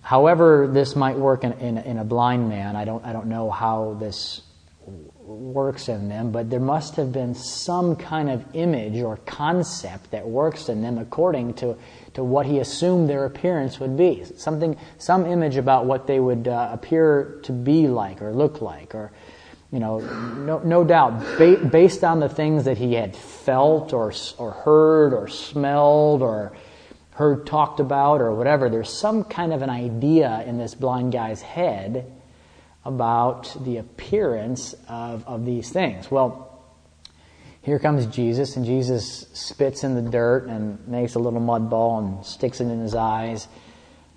however 0.02 0.68
this 0.70 0.98
might 0.98 1.16
work 1.16 1.46
in, 1.46 1.54
in, 1.54 1.78
in 1.78 2.00
a 2.00 2.04
blind 2.04 2.50
man, 2.50 2.76
I 2.76 2.84
don't, 2.84 3.06
I 3.06 3.14
don't 3.14 3.28
know 3.28 3.50
how 3.50 3.96
this 3.98 4.42
works 5.26 5.90
in 5.90 6.10
them, 6.10 6.32
but 6.32 6.50
there 6.50 6.60
must 6.60 6.96
have 6.96 7.12
been 7.12 7.34
some 7.34 7.96
kind 7.96 8.30
of 8.30 8.44
image 8.54 9.02
or 9.02 9.18
concept 9.26 10.12
that 10.12 10.28
works 10.28 10.70
in 10.70 10.82
them 10.82 10.98
according 10.98 11.54
to, 11.54 11.78
to 12.14 12.24
what 12.24 12.46
he 12.46 12.60
assumed 12.60 13.10
their 13.10 13.26
appearance 13.26 13.80
would 13.80 13.96
be. 13.96 14.24
Something, 14.38 14.78
some 14.98 15.26
image 15.26 15.56
about 15.56 15.86
what 15.86 16.08
they 16.08 16.20
would 16.20 16.48
uh, 16.48 16.70
appear 16.72 17.40
to 17.44 17.52
be 17.52 17.88
like 17.88 18.22
or 18.22 18.34
look 18.34 18.62
like, 18.62 18.94
or, 18.94 19.12
you 19.72 19.80
know, 19.80 20.00
no, 20.00 20.60
no 20.60 20.84
doubt, 20.84 21.20
ba- 21.38 21.66
based 21.72 22.04
on 22.04 22.20
the 22.20 22.30
things 22.30 22.66
that 22.66 22.78
he 22.78 22.94
had 22.94 23.16
felt 23.16 23.94
or, 23.94 24.14
or 24.38 24.52
heard 24.52 25.14
or 25.14 25.28
smelled 25.28 26.22
or 26.22 26.54
heard 27.12 27.46
talked 27.46 27.80
about 27.80 28.22
or 28.22 28.34
whatever, 28.34 28.70
there's 28.70 28.92
some 28.92 29.24
kind 29.24 29.54
of 29.54 29.62
an 29.62 29.70
idea 29.70 30.44
in 30.46 30.58
this 30.58 30.76
blind 30.76 31.14
guy's 31.14 31.42
head 31.42 32.12
about 32.86 33.56
the 33.64 33.78
appearance 33.78 34.76
of, 34.88 35.26
of 35.26 35.46
these 35.46 35.72
things. 35.72 36.12
Well, 36.12 36.50
here 37.62 37.80
comes 37.80 38.06
Jesus, 38.08 38.58
and 38.58 38.66
Jesus 38.66 39.26
spits 39.34 39.86
in 39.86 39.96
the 39.96 40.02
dirt 40.02 40.48
and 40.48 40.86
makes 40.88 41.16
a 41.16 41.20
little 41.20 41.40
mud 41.40 41.70
ball 41.70 42.00
and 42.00 42.26
sticks 42.26 42.60
it 42.60 42.66
in 42.66 42.82
his 42.82 42.94
eyes. 42.94 43.48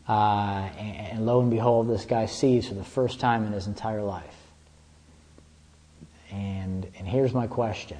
Uh, 0.09 0.69
and, 0.79 0.97
and 0.97 1.27
lo 1.27 1.41
and 1.41 1.51
behold, 1.51 1.89
this 1.89 2.05
guy 2.05 2.27
sees 2.27 2.67
for 2.67 2.75
the 2.75 2.85
first 2.85 3.21
time 3.21 3.45
in 3.45 3.53
his 3.53 3.69
entire 3.69 4.03
life. 4.03 4.37
And, 6.33 6.87
and 6.99 7.07
here's 7.07 7.33
my 7.33 7.47
question 7.47 7.99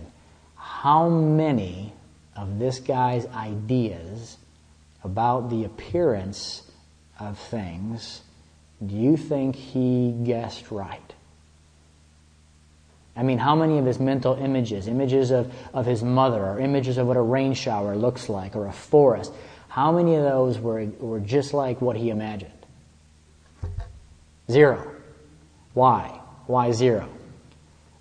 How 0.57 1.09
many 1.09 1.93
of 2.35 2.59
this 2.59 2.81
guy's 2.81 3.27
ideas 3.27 4.37
about 5.05 5.49
the 5.49 5.65
appearance 5.65 6.69
of 7.21 7.39
things 7.39 8.23
do 8.85 8.95
you 8.95 9.17
think 9.17 9.57
he 9.57 10.15
guessed 10.25 10.71
right? 10.71 11.01
I 13.17 13.23
mean, 13.23 13.39
how 13.39 13.55
many 13.55 13.79
of 13.79 13.87
his 13.87 13.99
mental 13.99 14.35
images, 14.35 14.87
images 14.89 15.31
of, 15.31 15.53
of 15.73 15.87
his 15.87 16.03
mother, 16.03 16.45
or 16.45 16.61
images 16.61 16.99
of 16.99 17.07
what 17.07 17.17
a 17.17 17.23
rain 17.23 17.55
shower 17.55 17.97
looks 17.97 18.29
like, 18.29 18.55
or 18.55 18.67
a 18.67 18.73
forest, 18.73 19.33
how 19.69 19.93
many 19.93 20.15
of 20.17 20.23
those 20.23 20.59
were, 20.59 20.85
were 20.99 21.21
just 21.21 21.55
like 21.55 21.81
what 21.81 21.97
he 21.97 22.11
imagined? 22.11 22.53
Zero. 24.51 24.91
Why? 25.73 26.21
Why 26.47 26.73
zero? 26.73 27.09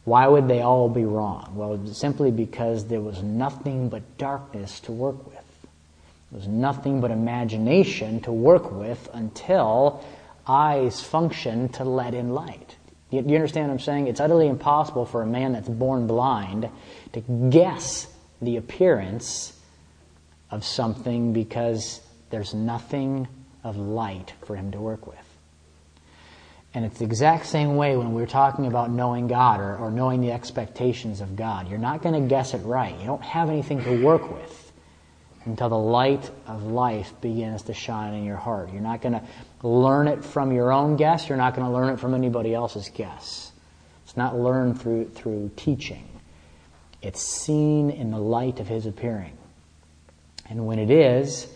Why 0.03 0.27
would 0.27 0.47
they 0.47 0.61
all 0.61 0.89
be 0.89 1.05
wrong? 1.05 1.53
Well, 1.55 1.87
simply 1.87 2.29
because 2.29 2.85
there 2.85 3.01
was 3.01 3.23
nothing 3.23 3.89
but 3.89 4.17
darkness 4.17 4.79
to 4.81 4.91
work 4.91 5.25
with. 5.25 5.35
There 6.31 6.39
was 6.39 6.47
nothing 6.47 7.01
but 7.01 7.11
imagination 7.11 8.21
to 8.21 8.31
work 8.31 8.71
with 8.71 9.09
until 9.13 10.03
eyes 10.47 11.01
function 11.01 11.69
to 11.69 11.83
let 11.83 12.13
in 12.13 12.33
light. 12.33 12.75
Do 13.11 13.17
you 13.17 13.35
understand 13.35 13.67
what 13.67 13.73
I'm 13.75 13.79
saying? 13.79 14.07
It's 14.07 14.19
utterly 14.19 14.47
impossible 14.47 15.05
for 15.05 15.21
a 15.21 15.27
man 15.27 15.53
that's 15.53 15.69
born 15.69 16.07
blind 16.07 16.69
to 17.13 17.21
guess 17.49 18.07
the 18.41 18.57
appearance 18.57 19.53
of 20.51 20.65
something 20.65 21.33
because 21.33 22.01
there's 22.29 22.53
nothing 22.53 23.27
of 23.63 23.77
light 23.77 24.33
for 24.45 24.55
him 24.55 24.71
to 24.71 24.79
work 24.79 25.07
with. 25.07 25.17
And 26.73 26.83
it's 26.83 26.99
the 26.99 27.05
exact 27.05 27.45
same 27.45 27.77
way 27.77 27.95
when 27.95 28.13
we're 28.13 28.25
talking 28.25 28.65
about 28.65 28.91
knowing 28.91 29.27
God 29.27 29.61
or, 29.61 29.77
or 29.77 29.91
knowing 29.91 30.19
the 30.19 30.33
expectations 30.33 31.21
of 31.21 31.37
God. 31.37 31.69
You're 31.69 31.79
not 31.79 32.01
going 32.01 32.21
to 32.21 32.27
guess 32.27 32.53
it 32.53 32.59
right. 32.59 32.93
You 32.99 33.05
don't 33.05 33.23
have 33.23 33.49
anything 33.49 33.81
to 33.85 34.03
work 34.03 34.29
with 34.29 34.73
until 35.45 35.69
the 35.69 35.77
light 35.77 36.29
of 36.47 36.63
life 36.63 37.13
begins 37.21 37.63
to 37.63 37.73
shine 37.73 38.13
in 38.13 38.25
your 38.25 38.35
heart. 38.35 38.73
You're 38.73 38.81
not 38.81 39.01
going 39.01 39.13
to 39.13 39.21
learn 39.63 40.07
it 40.07 40.23
from 40.23 40.51
your 40.51 40.71
own 40.71 40.95
guess. 40.95 41.29
You're 41.29 41.37
not 41.37 41.55
going 41.55 41.67
to 41.67 41.73
learn 41.73 41.93
it 41.93 41.99
from 41.99 42.13
anybody 42.13 42.53
else's 42.53 42.89
guess. 42.89 43.51
It's 44.03 44.17
not 44.17 44.37
learned 44.37 44.81
through, 44.81 45.09
through 45.09 45.51
teaching. 45.55 46.07
It's 47.01 47.21
seen 47.21 47.89
in 47.89 48.11
the 48.11 48.19
light 48.19 48.59
of 48.59 48.67
His 48.67 48.85
appearing. 48.85 49.37
And 50.49 50.67
when 50.67 50.79
it 50.79 50.91
is, 50.91 51.47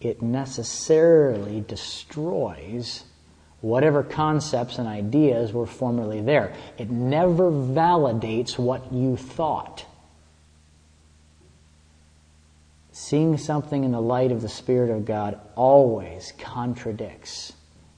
it 0.00 0.20
necessarily 0.20 1.62
destroys 1.62 3.04
whatever 3.60 4.02
concepts 4.02 4.78
and 4.78 4.86
ideas 4.86 5.52
were 5.52 5.66
formerly 5.66 6.20
there. 6.20 6.54
It 6.76 6.90
never 6.90 7.50
validates 7.50 8.58
what 8.58 8.92
you 8.92 9.16
thought. 9.16 9.86
Seeing 12.96 13.36
something 13.38 13.82
in 13.82 13.90
the 13.90 14.00
light 14.00 14.30
of 14.30 14.40
the 14.40 14.48
Spirit 14.48 14.88
of 14.88 15.04
God 15.04 15.40
always 15.56 16.32
contradicts 16.38 17.52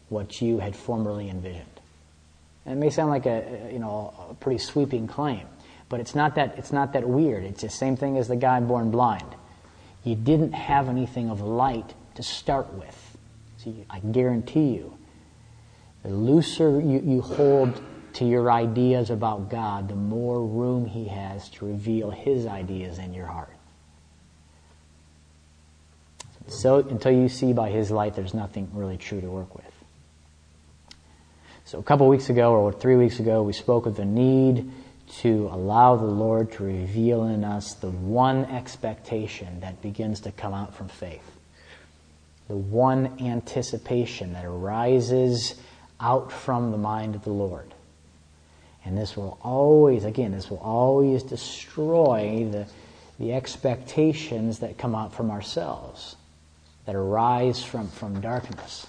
what 0.08 0.40
you 0.40 0.58
had 0.58 0.74
formerly 0.74 1.28
envisioned. 1.28 1.68
And 2.64 2.78
it 2.78 2.80
may 2.80 2.88
sound 2.88 3.10
like 3.10 3.26
a, 3.26 3.68
you 3.70 3.78
know, 3.78 4.14
a 4.30 4.32
pretty 4.32 4.58
sweeping 4.58 5.06
claim, 5.06 5.46
but 5.90 6.00
it's 6.00 6.14
not 6.14 6.36
that, 6.36 6.56
it's 6.56 6.72
not 6.72 6.94
that 6.94 7.06
weird. 7.06 7.44
It's 7.44 7.60
the 7.60 7.68
same 7.68 7.94
thing 7.94 8.16
as 8.16 8.26
the 8.26 8.36
guy 8.36 8.58
born 8.60 8.90
blind. 8.90 9.34
You 10.02 10.14
didn't 10.14 10.52
have 10.52 10.88
anything 10.88 11.28
of 11.28 11.42
light 11.42 11.92
to 12.14 12.22
start 12.22 12.72
with. 12.72 13.18
See, 13.58 13.84
I 13.90 13.98
guarantee 13.98 14.76
you, 14.76 14.96
the 16.04 16.08
looser 16.08 16.80
you, 16.80 17.02
you 17.04 17.20
hold 17.20 17.82
to 18.14 18.24
your 18.24 18.50
ideas 18.50 19.10
about 19.10 19.50
God, 19.50 19.90
the 19.90 19.94
more 19.94 20.42
room 20.42 20.86
He 20.86 21.04
has 21.08 21.50
to 21.50 21.66
reveal 21.66 22.10
His 22.10 22.46
ideas 22.46 22.98
in 22.98 23.12
your 23.12 23.26
heart. 23.26 23.55
So 26.48 26.78
until 26.78 27.12
you 27.12 27.28
see 27.28 27.52
by 27.52 27.70
His 27.70 27.90
light, 27.90 28.14
there's 28.14 28.34
nothing 28.34 28.68
really 28.72 28.96
true 28.96 29.20
to 29.20 29.28
work 29.28 29.54
with. 29.54 29.64
So 31.64 31.78
a 31.78 31.82
couple 31.82 32.06
weeks 32.08 32.30
ago, 32.30 32.52
or 32.52 32.72
three 32.72 32.96
weeks 32.96 33.18
ago, 33.18 33.42
we 33.42 33.52
spoke 33.52 33.86
of 33.86 33.96
the 33.96 34.04
need 34.04 34.70
to 35.20 35.48
allow 35.52 35.96
the 35.96 36.04
Lord 36.04 36.52
to 36.52 36.64
reveal 36.64 37.24
in 37.24 37.44
us 37.44 37.74
the 37.74 37.90
one 37.90 38.44
expectation 38.44 39.60
that 39.60 39.82
begins 39.82 40.20
to 40.20 40.32
come 40.32 40.54
out 40.54 40.74
from 40.74 40.88
faith. 40.88 41.28
The 42.48 42.56
one 42.56 43.16
anticipation 43.20 44.32
that 44.34 44.44
arises 44.44 45.56
out 46.00 46.30
from 46.30 46.70
the 46.70 46.78
mind 46.78 47.16
of 47.16 47.24
the 47.24 47.32
Lord. 47.32 47.74
And 48.84 48.96
this 48.96 49.16
will 49.16 49.36
always, 49.42 50.04
again, 50.04 50.30
this 50.30 50.48
will 50.48 50.58
always 50.58 51.24
destroy 51.24 52.46
the, 52.48 52.66
the 53.18 53.32
expectations 53.32 54.60
that 54.60 54.78
come 54.78 54.94
out 54.94 55.12
from 55.12 55.32
ourselves 55.32 56.14
that 56.86 56.94
arise 56.94 57.62
from, 57.62 57.88
from 57.88 58.20
darkness. 58.20 58.86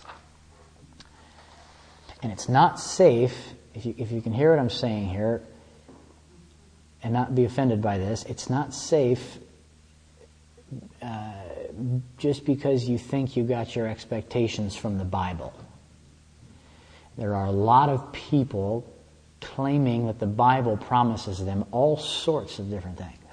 And 2.21 2.31
it's 2.31 2.47
not 2.47 2.79
safe, 2.79 3.53
if 3.73 3.85
you, 3.85 3.95
if 3.97 4.11
you 4.11 4.21
can 4.21 4.33
hear 4.33 4.51
what 4.51 4.59
I'm 4.59 4.69
saying 4.69 5.09
here, 5.09 5.41
and 7.03 7.13
not 7.13 7.35
be 7.35 7.45
offended 7.45 7.81
by 7.81 7.97
this, 7.97 8.23
it's 8.23 8.49
not 8.49 8.73
safe 8.73 9.37
uh, 11.01 11.31
just 12.17 12.45
because 12.45 12.87
you 12.89 12.97
think 12.97 13.35
you 13.35 13.43
got 13.43 13.75
your 13.75 13.87
expectations 13.87 14.75
from 14.75 14.97
the 14.97 15.05
Bible. 15.05 15.53
There 17.17 17.35
are 17.35 17.45
a 17.45 17.51
lot 17.51 17.89
of 17.89 18.11
people 18.13 18.91
claiming 19.41 20.07
that 20.07 20.19
the 20.19 20.27
Bible 20.27 20.77
promises 20.77 21.43
them 21.43 21.65
all 21.71 21.97
sorts 21.97 22.59
of 22.59 22.69
different 22.69 22.97
things 22.97 23.26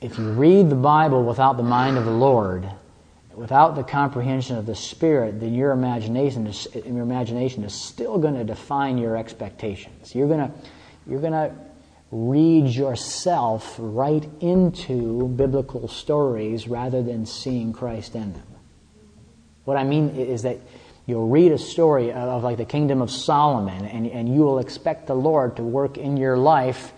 if 0.00 0.18
you 0.18 0.30
read 0.30 0.70
the 0.70 0.76
Bible 0.76 1.24
without 1.24 1.56
the 1.56 1.62
mind 1.62 1.98
of 1.98 2.04
the 2.04 2.10
Lord, 2.10 2.68
without 3.34 3.76
the 3.76 3.82
comprehension 3.82 4.56
of 4.56 4.66
the 4.66 4.74
Spirit, 4.74 5.40
then 5.40 5.54
your 5.54 5.72
imagination 5.72 6.46
is, 6.46 6.66
your 6.74 7.02
imagination 7.02 7.64
is 7.64 7.74
still 7.74 8.18
going 8.18 8.34
to 8.34 8.44
define 8.44 8.98
your 8.98 9.16
expectations. 9.16 10.14
You're 10.14 10.28
going 10.28 10.50
to, 10.50 10.52
you're 11.06 11.20
going 11.20 11.32
to 11.32 11.52
read 12.10 12.66
yourself 12.66 13.76
right 13.78 14.28
into 14.40 15.28
biblical 15.28 15.86
stories 15.86 16.66
rather 16.66 17.02
than 17.02 17.26
seeing 17.26 17.72
Christ 17.72 18.14
in 18.14 18.32
them. 18.32 18.42
What 19.64 19.76
I 19.76 19.84
mean 19.84 20.10
is 20.16 20.42
that 20.42 20.58
you'll 21.06 21.28
read 21.28 21.52
a 21.52 21.58
story 21.58 22.12
of 22.12 22.42
like 22.42 22.56
the 22.56 22.64
kingdom 22.64 23.02
of 23.02 23.10
Solomon 23.10 23.84
and, 23.84 24.06
and 24.06 24.34
you 24.34 24.40
will 24.40 24.58
expect 24.58 25.06
the 25.06 25.14
Lord 25.14 25.56
to 25.56 25.62
work 25.62 25.98
in 25.98 26.16
your 26.16 26.36
life 26.36 26.92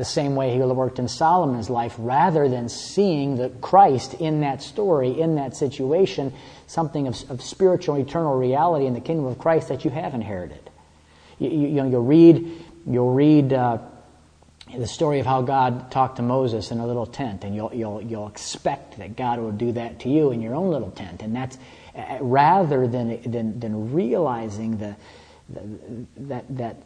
the 0.00 0.04
same 0.06 0.34
way 0.34 0.50
he 0.50 0.58
would 0.58 0.68
have 0.68 0.78
worked 0.78 0.98
in 0.98 1.06
Solomon's 1.06 1.68
life 1.68 1.94
rather 1.98 2.48
than 2.48 2.70
seeing 2.70 3.36
the 3.36 3.50
Christ 3.60 4.14
in 4.14 4.40
that 4.40 4.62
story, 4.62 5.20
in 5.20 5.34
that 5.34 5.54
situation, 5.54 6.32
something 6.66 7.06
of, 7.06 7.30
of 7.30 7.42
spiritual 7.42 7.96
eternal 7.96 8.34
reality 8.34 8.86
in 8.86 8.94
the 8.94 9.02
kingdom 9.02 9.26
of 9.26 9.38
Christ 9.38 9.68
that 9.68 9.84
you 9.84 9.90
have 9.90 10.14
inherited. 10.14 10.70
You, 11.38 11.50
you, 11.50 11.68
you 11.68 11.74
know, 11.74 11.86
you'll 11.86 12.04
read, 12.04 12.50
you'll 12.86 13.12
read 13.12 13.52
uh, 13.52 13.76
the 14.74 14.86
story 14.86 15.20
of 15.20 15.26
how 15.26 15.42
God 15.42 15.90
talked 15.90 16.16
to 16.16 16.22
Moses 16.22 16.70
in 16.70 16.80
a 16.80 16.86
little 16.86 17.04
tent, 17.04 17.44
and 17.44 17.54
you'll, 17.54 17.74
you'll, 17.74 18.00
you'll 18.00 18.28
expect 18.28 18.96
that 18.96 19.16
God 19.16 19.38
will 19.38 19.52
do 19.52 19.72
that 19.72 20.00
to 20.00 20.08
you 20.08 20.30
in 20.30 20.40
your 20.40 20.54
own 20.54 20.70
little 20.70 20.92
tent. 20.92 21.20
And 21.20 21.36
that's 21.36 21.58
uh, 21.94 22.16
rather 22.22 22.88
than, 22.88 23.20
than, 23.30 23.60
than 23.60 23.92
realizing 23.92 24.78
the, 24.78 24.96
the, 25.50 26.06
that, 26.16 26.56
that 26.56 26.76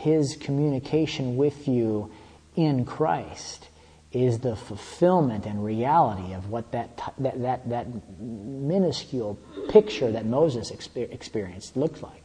his 0.00 0.38
communication 0.38 1.36
with 1.36 1.68
you 1.68 2.10
in 2.56 2.84
Christ 2.84 3.68
is 4.14 4.38
the 4.38 4.54
fulfillment 4.54 5.44
and 5.44 5.64
reality 5.64 6.34
of 6.34 6.48
what 6.48 6.70
that, 6.72 7.14
that, 7.18 7.42
that, 7.42 7.68
that 7.68 7.86
minuscule 8.20 9.38
picture 9.68 10.12
that 10.12 10.24
Moses 10.24 10.70
experienced 10.70 11.76
looked 11.76 12.02
like. 12.02 12.22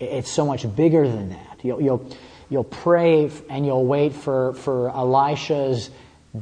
It's 0.00 0.30
so 0.30 0.44
much 0.44 0.74
bigger 0.74 1.06
than 1.06 1.30
that. 1.30 1.60
You'll, 1.62 1.80
you'll, 1.80 2.10
you'll 2.50 2.64
pray 2.64 3.30
and 3.48 3.64
you'll 3.64 3.86
wait 3.86 4.14
for, 4.14 4.54
for 4.54 4.90
Elisha's 4.90 5.90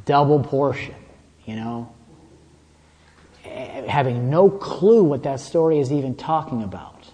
double 0.06 0.42
portion, 0.42 0.94
you 1.44 1.56
know, 1.56 1.92
eh, 3.44 3.86
having 3.86 4.30
no 4.30 4.48
clue 4.48 5.04
what 5.04 5.24
that 5.24 5.40
story 5.40 5.78
is 5.78 5.92
even 5.92 6.14
talking 6.14 6.62
about. 6.62 7.04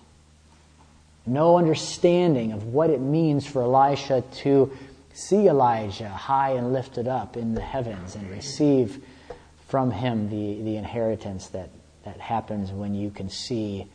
No 1.27 1.59
understanding 1.59 2.53
of 2.53 2.67
what 2.67 2.91
it 2.91 3.01
means 3.01 3.45
for 3.45 3.63
Elisha 3.63 4.23
to 4.37 4.71
see 5.17 5.49
Elijah 5.49 6.11
high 6.11 6.51
and 6.51 6.75
lifted 6.75 7.09
up 7.09 7.37
in 7.37 7.55
the 7.55 7.63
heavens 7.63 8.15
and 8.15 8.31
receive 8.31 9.03
from 9.67 9.91
him 9.91 10.29
the, 10.29 10.63
the 10.63 10.77
inheritance 10.77 11.49
that, 11.49 11.71
that 12.05 12.21
happens 12.21 12.71
when 12.71 12.95
you 12.95 13.11
can 13.11 13.31
see 13.31 13.87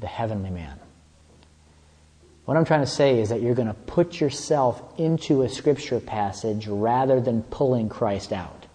the 0.00 0.06
heavenly 0.06 0.50
man. 0.50 0.78
What 2.44 2.56
I'm 2.56 2.66
trying 2.66 2.80
to 2.80 2.86
say 2.86 3.20
is 3.20 3.30
that 3.30 3.40
you're 3.40 3.54
going 3.54 3.68
to 3.68 3.74
put 3.74 4.20
yourself 4.20 4.82
into 4.98 5.42
a 5.42 5.48
scripture 5.48 5.98
passage 5.98 6.66
rather 6.66 7.20
than 7.20 7.42
pulling 7.44 7.88
Christ 7.88 8.32
out. 8.32 8.66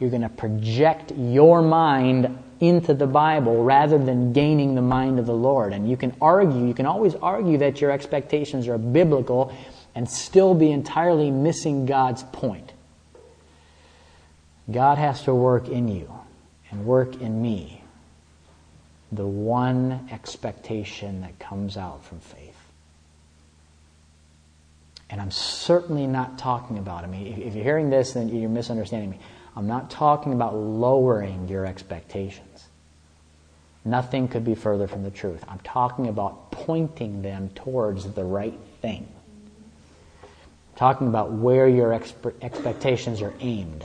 You're 0.00 0.10
going 0.10 0.22
to 0.22 0.28
project 0.30 1.12
your 1.16 1.62
mind 1.62 2.38
into 2.62 2.94
the 2.94 3.08
Bible 3.08 3.64
rather 3.64 3.98
than 3.98 4.32
gaining 4.32 4.76
the 4.76 4.82
mind 4.82 5.18
of 5.18 5.26
the 5.26 5.34
Lord. 5.34 5.72
And 5.72 5.90
you 5.90 5.96
can 5.96 6.14
argue, 6.20 6.64
you 6.64 6.74
can 6.74 6.86
always 6.86 7.16
argue 7.16 7.58
that 7.58 7.80
your 7.80 7.90
expectations 7.90 8.68
are 8.68 8.78
biblical 8.78 9.52
and 9.96 10.08
still 10.08 10.54
be 10.54 10.70
entirely 10.70 11.32
missing 11.32 11.86
God's 11.86 12.22
point. 12.22 12.72
God 14.70 14.96
has 14.96 15.24
to 15.24 15.34
work 15.34 15.68
in 15.68 15.88
you 15.88 16.10
and 16.70 16.86
work 16.86 17.20
in 17.20 17.42
me 17.42 17.82
the 19.10 19.26
one 19.26 20.08
expectation 20.12 21.22
that 21.22 21.38
comes 21.40 21.76
out 21.76 22.04
from 22.04 22.20
faith. 22.20 22.56
And 25.10 25.20
I'm 25.20 25.32
certainly 25.32 26.06
not 26.06 26.38
talking 26.38 26.78
about, 26.78 27.02
I 27.02 27.08
mean, 27.08 27.42
if 27.42 27.54
you're 27.54 27.64
hearing 27.64 27.90
this, 27.90 28.12
then 28.12 28.28
you're 28.28 28.48
misunderstanding 28.48 29.10
me. 29.10 29.18
I'm 29.54 29.66
not 29.66 29.90
talking 29.90 30.32
about 30.32 30.54
lowering 30.54 31.48
your 31.48 31.66
expectations. 31.66 32.51
Nothing 33.84 34.28
could 34.28 34.44
be 34.44 34.54
further 34.54 34.86
from 34.86 35.02
the 35.02 35.10
truth. 35.10 35.44
I'm 35.48 35.58
talking 35.60 36.06
about 36.06 36.52
pointing 36.52 37.22
them 37.22 37.50
towards 37.50 38.10
the 38.12 38.24
right 38.24 38.58
thing. 38.80 39.08
I'm 40.22 40.28
talking 40.76 41.08
about 41.08 41.32
where 41.32 41.68
your 41.68 41.90
expe- 41.90 42.34
expectations 42.42 43.22
are 43.22 43.34
aimed. 43.40 43.84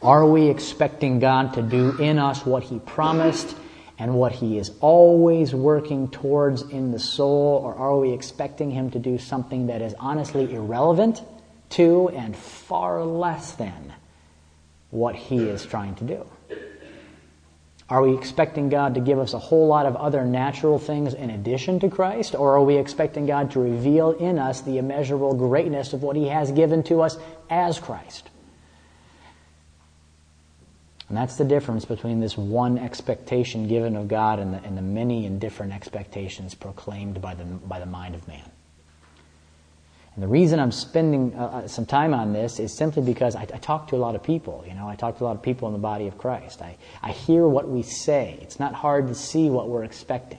Are 0.00 0.26
we 0.26 0.48
expecting 0.48 1.18
God 1.18 1.54
to 1.54 1.62
do 1.62 1.96
in 1.98 2.18
us 2.18 2.46
what 2.46 2.62
He 2.62 2.78
promised 2.78 3.54
and 3.98 4.14
what 4.14 4.32
He 4.32 4.58
is 4.58 4.70
always 4.80 5.54
working 5.54 6.08
towards 6.08 6.62
in 6.62 6.92
the 6.92 6.98
soul, 6.98 7.60
or 7.62 7.74
are 7.74 7.98
we 7.98 8.12
expecting 8.12 8.70
Him 8.70 8.90
to 8.92 8.98
do 8.98 9.18
something 9.18 9.66
that 9.66 9.82
is 9.82 9.94
honestly 9.98 10.54
irrelevant 10.54 11.22
to 11.70 12.08
and 12.10 12.36
far 12.36 13.04
less 13.04 13.52
than 13.52 13.92
what 14.90 15.14
He 15.14 15.48
is 15.48 15.64
trying 15.64 15.94
to 15.96 16.04
do? 16.04 16.26
Are 17.88 18.02
we 18.02 18.16
expecting 18.16 18.68
God 18.68 18.94
to 18.94 19.00
give 19.00 19.20
us 19.20 19.32
a 19.32 19.38
whole 19.38 19.68
lot 19.68 19.86
of 19.86 19.94
other 19.94 20.24
natural 20.24 20.78
things 20.78 21.14
in 21.14 21.30
addition 21.30 21.78
to 21.80 21.88
Christ? 21.88 22.34
Or 22.34 22.56
are 22.56 22.62
we 22.62 22.76
expecting 22.78 23.26
God 23.26 23.52
to 23.52 23.60
reveal 23.60 24.10
in 24.10 24.38
us 24.38 24.60
the 24.60 24.78
immeasurable 24.78 25.34
greatness 25.34 25.92
of 25.92 26.02
what 26.02 26.16
He 26.16 26.26
has 26.26 26.50
given 26.50 26.82
to 26.84 27.02
us 27.02 27.16
as 27.48 27.78
Christ? 27.78 28.28
And 31.08 31.16
that's 31.16 31.36
the 31.36 31.44
difference 31.44 31.84
between 31.84 32.18
this 32.18 32.36
one 32.36 32.78
expectation 32.78 33.68
given 33.68 33.94
of 33.94 34.08
God 34.08 34.40
and 34.40 34.52
the, 34.52 34.58
and 34.64 34.76
the 34.76 34.82
many 34.82 35.24
and 35.24 35.40
different 35.40 35.72
expectations 35.72 36.56
proclaimed 36.56 37.22
by 37.22 37.34
the, 37.34 37.44
by 37.44 37.78
the 37.78 37.86
mind 37.86 38.16
of 38.16 38.26
man. 38.26 38.50
And 40.16 40.22
the 40.22 40.28
reason 40.28 40.58
I'm 40.58 40.72
spending 40.72 41.34
uh, 41.34 41.44
uh, 41.44 41.68
some 41.68 41.84
time 41.84 42.14
on 42.14 42.32
this 42.32 42.58
is 42.58 42.72
simply 42.72 43.02
because 43.02 43.36
I, 43.36 43.42
I, 43.42 43.58
talk 43.58 43.88
to 43.88 43.96
a 43.96 43.98
lot 43.98 44.14
of 44.14 44.22
people. 44.22 44.64
You 44.66 44.72
know, 44.72 44.88
I 44.88 44.96
talk 44.96 45.18
to 45.18 45.24
a 45.24 45.26
lot 45.26 45.36
of 45.36 45.42
people 45.42 45.68
in 45.68 45.74
the 45.74 45.78
body 45.78 46.06
of 46.06 46.16
Christ. 46.16 46.62
I, 46.62 46.78
I 47.02 47.12
hear 47.12 47.46
what 47.46 47.68
we 47.68 47.82
say. 47.82 48.38
It's 48.40 48.58
not 48.58 48.72
hard 48.72 49.08
to 49.08 49.14
see 49.14 49.50
what 49.50 49.68
we're 49.68 49.84
expecting. 49.84 50.38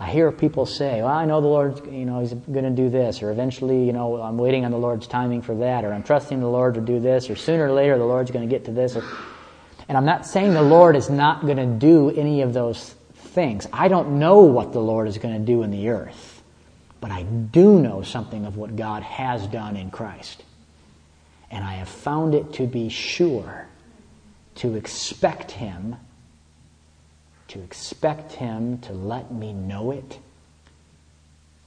I 0.00 0.10
hear 0.10 0.32
people 0.32 0.66
say, 0.66 1.00
"Well, 1.00 1.12
I 1.12 1.26
know 1.26 1.40
the 1.40 1.46
Lord. 1.46 1.86
You 1.86 2.04
know, 2.04 2.20
He's 2.20 2.34
going 2.34 2.64
to 2.64 2.70
do 2.70 2.90
this, 2.90 3.22
or 3.22 3.30
eventually, 3.30 3.84
you 3.84 3.92
know, 3.92 4.20
I'm 4.20 4.36
waiting 4.36 4.64
on 4.64 4.72
the 4.72 4.78
Lord's 4.78 5.06
timing 5.06 5.42
for 5.42 5.54
that, 5.54 5.84
or 5.84 5.92
I'm 5.92 6.02
trusting 6.02 6.40
the 6.40 6.48
Lord 6.48 6.74
to 6.74 6.80
do 6.80 6.98
this, 6.98 7.30
or 7.30 7.36
sooner 7.36 7.68
or 7.68 7.72
later 7.72 7.96
the 7.96 8.04
Lord's 8.04 8.32
going 8.32 8.46
to 8.46 8.52
get 8.52 8.64
to 8.64 8.72
this." 8.72 8.96
And 9.88 9.96
I'm 9.96 10.04
not 10.04 10.26
saying 10.26 10.54
the 10.54 10.62
Lord 10.62 10.96
is 10.96 11.08
not 11.08 11.42
going 11.42 11.58
to 11.58 11.66
do 11.66 12.10
any 12.10 12.42
of 12.42 12.52
those 12.52 12.96
things. 13.14 13.68
I 13.72 13.86
don't 13.86 14.18
know 14.18 14.40
what 14.40 14.72
the 14.72 14.80
Lord 14.80 15.06
is 15.06 15.18
going 15.18 15.34
to 15.34 15.46
do 15.46 15.62
in 15.62 15.70
the 15.70 15.88
earth. 15.90 16.35
But 17.06 17.14
I 17.14 17.22
do 17.22 17.78
know 17.78 18.02
something 18.02 18.46
of 18.46 18.56
what 18.56 18.74
God 18.74 19.04
has 19.04 19.46
done 19.46 19.76
in 19.76 19.92
Christ. 19.92 20.42
And 21.52 21.62
I 21.62 21.74
have 21.74 21.88
found 21.88 22.34
it 22.34 22.54
to 22.54 22.66
be 22.66 22.88
sure 22.88 23.68
to 24.56 24.74
expect 24.74 25.52
Him, 25.52 25.94
to 27.46 27.62
expect 27.62 28.32
Him 28.32 28.78
to 28.78 28.92
let 28.92 29.32
me 29.32 29.52
know 29.52 29.92
it, 29.92 30.18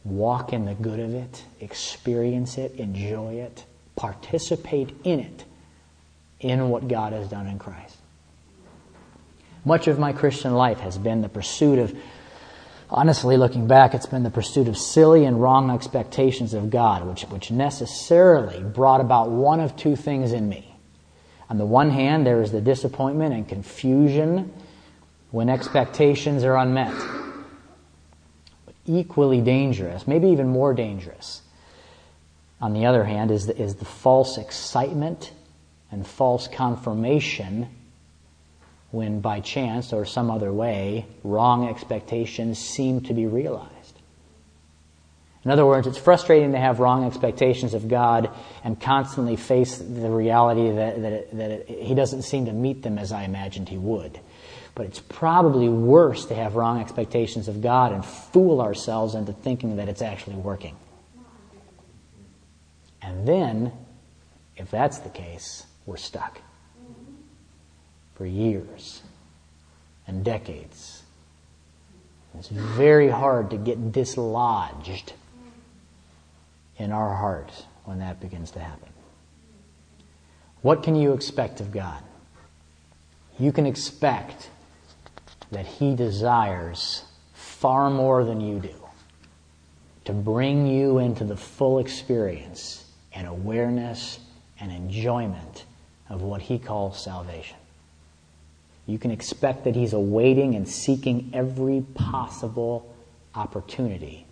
walk 0.03 0.51
in 0.51 0.65
the 0.65 0.73
good 0.73 0.99
of 0.99 1.13
it, 1.13 1.45
experience 1.61 2.57
it, 2.57 2.73
enjoy 2.75 3.35
it, 3.35 3.63
participate 3.95 4.93
in 5.05 5.21
it, 5.21 5.45
in 6.41 6.67
what 6.67 6.89
God 6.89 7.13
has 7.13 7.29
done 7.29 7.47
in 7.47 7.57
Christ. 7.57 7.95
Much 9.63 9.87
of 9.87 9.97
my 9.97 10.11
Christian 10.11 10.53
life 10.53 10.81
has 10.81 10.97
been 10.97 11.21
the 11.21 11.29
pursuit 11.29 11.79
of 11.79 11.97
honestly, 12.89 13.37
looking 13.37 13.67
back, 13.67 13.93
it's 13.93 14.05
been 14.05 14.23
the 14.23 14.29
pursuit 14.29 14.67
of 14.67 14.77
silly 14.77 15.25
and 15.25 15.41
wrong 15.41 15.69
expectations 15.69 16.53
of 16.53 16.69
God, 16.69 17.05
which, 17.05 17.23
which 17.23 17.51
necessarily 17.51 18.61
brought 18.61 19.01
about 19.01 19.29
one 19.29 19.59
of 19.59 19.75
two 19.75 19.95
things 19.95 20.31
in 20.31 20.49
me. 20.49 20.75
On 21.49 21.57
the 21.57 21.65
one 21.65 21.89
hand, 21.89 22.25
there 22.25 22.41
is 22.41 22.51
the 22.51 22.61
disappointment 22.61 23.33
and 23.33 23.47
confusion 23.47 24.53
when 25.31 25.49
expectations 25.49 26.43
are 26.43 26.57
unmet. 26.57 26.93
But 28.65 28.75
equally 28.85 29.41
dangerous, 29.41 30.07
maybe 30.07 30.29
even 30.29 30.47
more 30.47 30.73
dangerous, 30.73 31.41
on 32.61 32.73
the 32.73 32.85
other 32.85 33.03
hand, 33.03 33.31
is 33.31 33.47
the, 33.47 33.59
is 33.59 33.75
the 33.75 33.85
false 33.85 34.37
excitement 34.37 35.31
and 35.91 36.05
false 36.05 36.47
confirmation 36.47 37.69
when 38.91 39.21
by 39.21 39.39
chance 39.39 39.93
or 39.93 40.05
some 40.05 40.31
other 40.31 40.51
way 40.51 41.05
wrong 41.23 41.67
expectations 41.67 42.57
seem 42.57 43.01
to 43.01 43.13
be 43.13 43.25
realized. 43.25 43.73
In 45.45 45.51
other 45.51 45.65
words, 45.65 45.87
it's 45.87 45.97
frustrating 45.97 46.51
to 46.51 46.57
have 46.57 46.79
wrong 46.79 47.05
expectations 47.05 47.73
of 47.73 47.87
God 47.87 48.29
and 48.63 48.79
constantly 48.79 49.35
face 49.37 49.77
the 49.77 50.09
reality 50.09 50.75
that, 50.75 51.01
that, 51.01 51.13
it, 51.13 51.37
that 51.37 51.51
it, 51.51 51.69
He 51.69 51.95
doesn't 51.95 52.23
seem 52.23 52.45
to 52.45 52.53
meet 52.53 52.83
them 52.83 52.97
as 52.97 53.11
I 53.11 53.23
imagined 53.23 53.69
He 53.69 53.77
would. 53.77 54.19
But 54.75 54.85
it's 54.85 54.99
probably 54.99 55.69
worse 55.69 56.25
to 56.25 56.35
have 56.35 56.55
wrong 56.55 56.81
expectations 56.81 57.47
of 57.47 57.61
God 57.61 57.93
and 57.93 58.05
fool 58.05 58.61
ourselves 58.61 59.15
into 59.15 59.33
thinking 59.33 59.77
that 59.77 59.87
it's 59.87 60.01
actually 60.01 60.35
working. 60.35 60.75
And 63.01 63.27
then 63.27 63.71
If 64.59 64.69
that's 64.69 64.99
the 64.99 65.09
case, 65.09 65.65
we're 65.85 65.97
stuck 65.97 66.41
for 68.19 68.25
years 68.25 69.01
and 70.05 70.25
decades. 70.25 71.03
It's 72.37 72.49
very 72.49 73.07
hard 73.07 73.51
to 73.51 73.57
get 73.57 73.93
dislodged 73.93 75.13
in 76.77 76.91
our 76.91 77.15
heart 77.15 77.65
when 77.85 77.99
that 77.99 78.19
begins 78.19 78.51
to 78.51 78.59
happen. 78.59 78.89
What 80.61 80.83
can 80.83 80.95
you 80.95 81.13
expect 81.13 81.61
of 81.61 81.71
God? 81.71 82.03
You 83.39 83.53
can 83.53 83.65
expect 83.65 84.49
that 85.51 85.65
He 85.65 85.95
desires 85.95 87.05
far 87.33 87.89
more 87.89 88.25
than 88.25 88.41
you 88.41 88.59
do 88.59 88.75
to 90.03 90.11
bring 90.11 90.67
you 90.67 90.97
into 90.97 91.23
the 91.23 91.37
full 91.37 91.79
experience 91.79 92.83
and 93.13 93.25
awareness 93.25 94.19
and 94.59 94.73
enjoyment 94.73 95.63
of 96.09 96.21
what 96.21 96.41
He 96.41 96.59
calls 96.59 97.01
salvation. 97.01 97.58
You 98.89 98.97
can 98.97 99.11
expect 99.11 99.65
that 99.65 99.75
He's 99.75 99.93
awaiting 99.93 100.55
and 100.55 100.67
seeking 100.67 101.29
every 101.31 101.85
possible 101.93 102.91
opportunity 103.35 104.25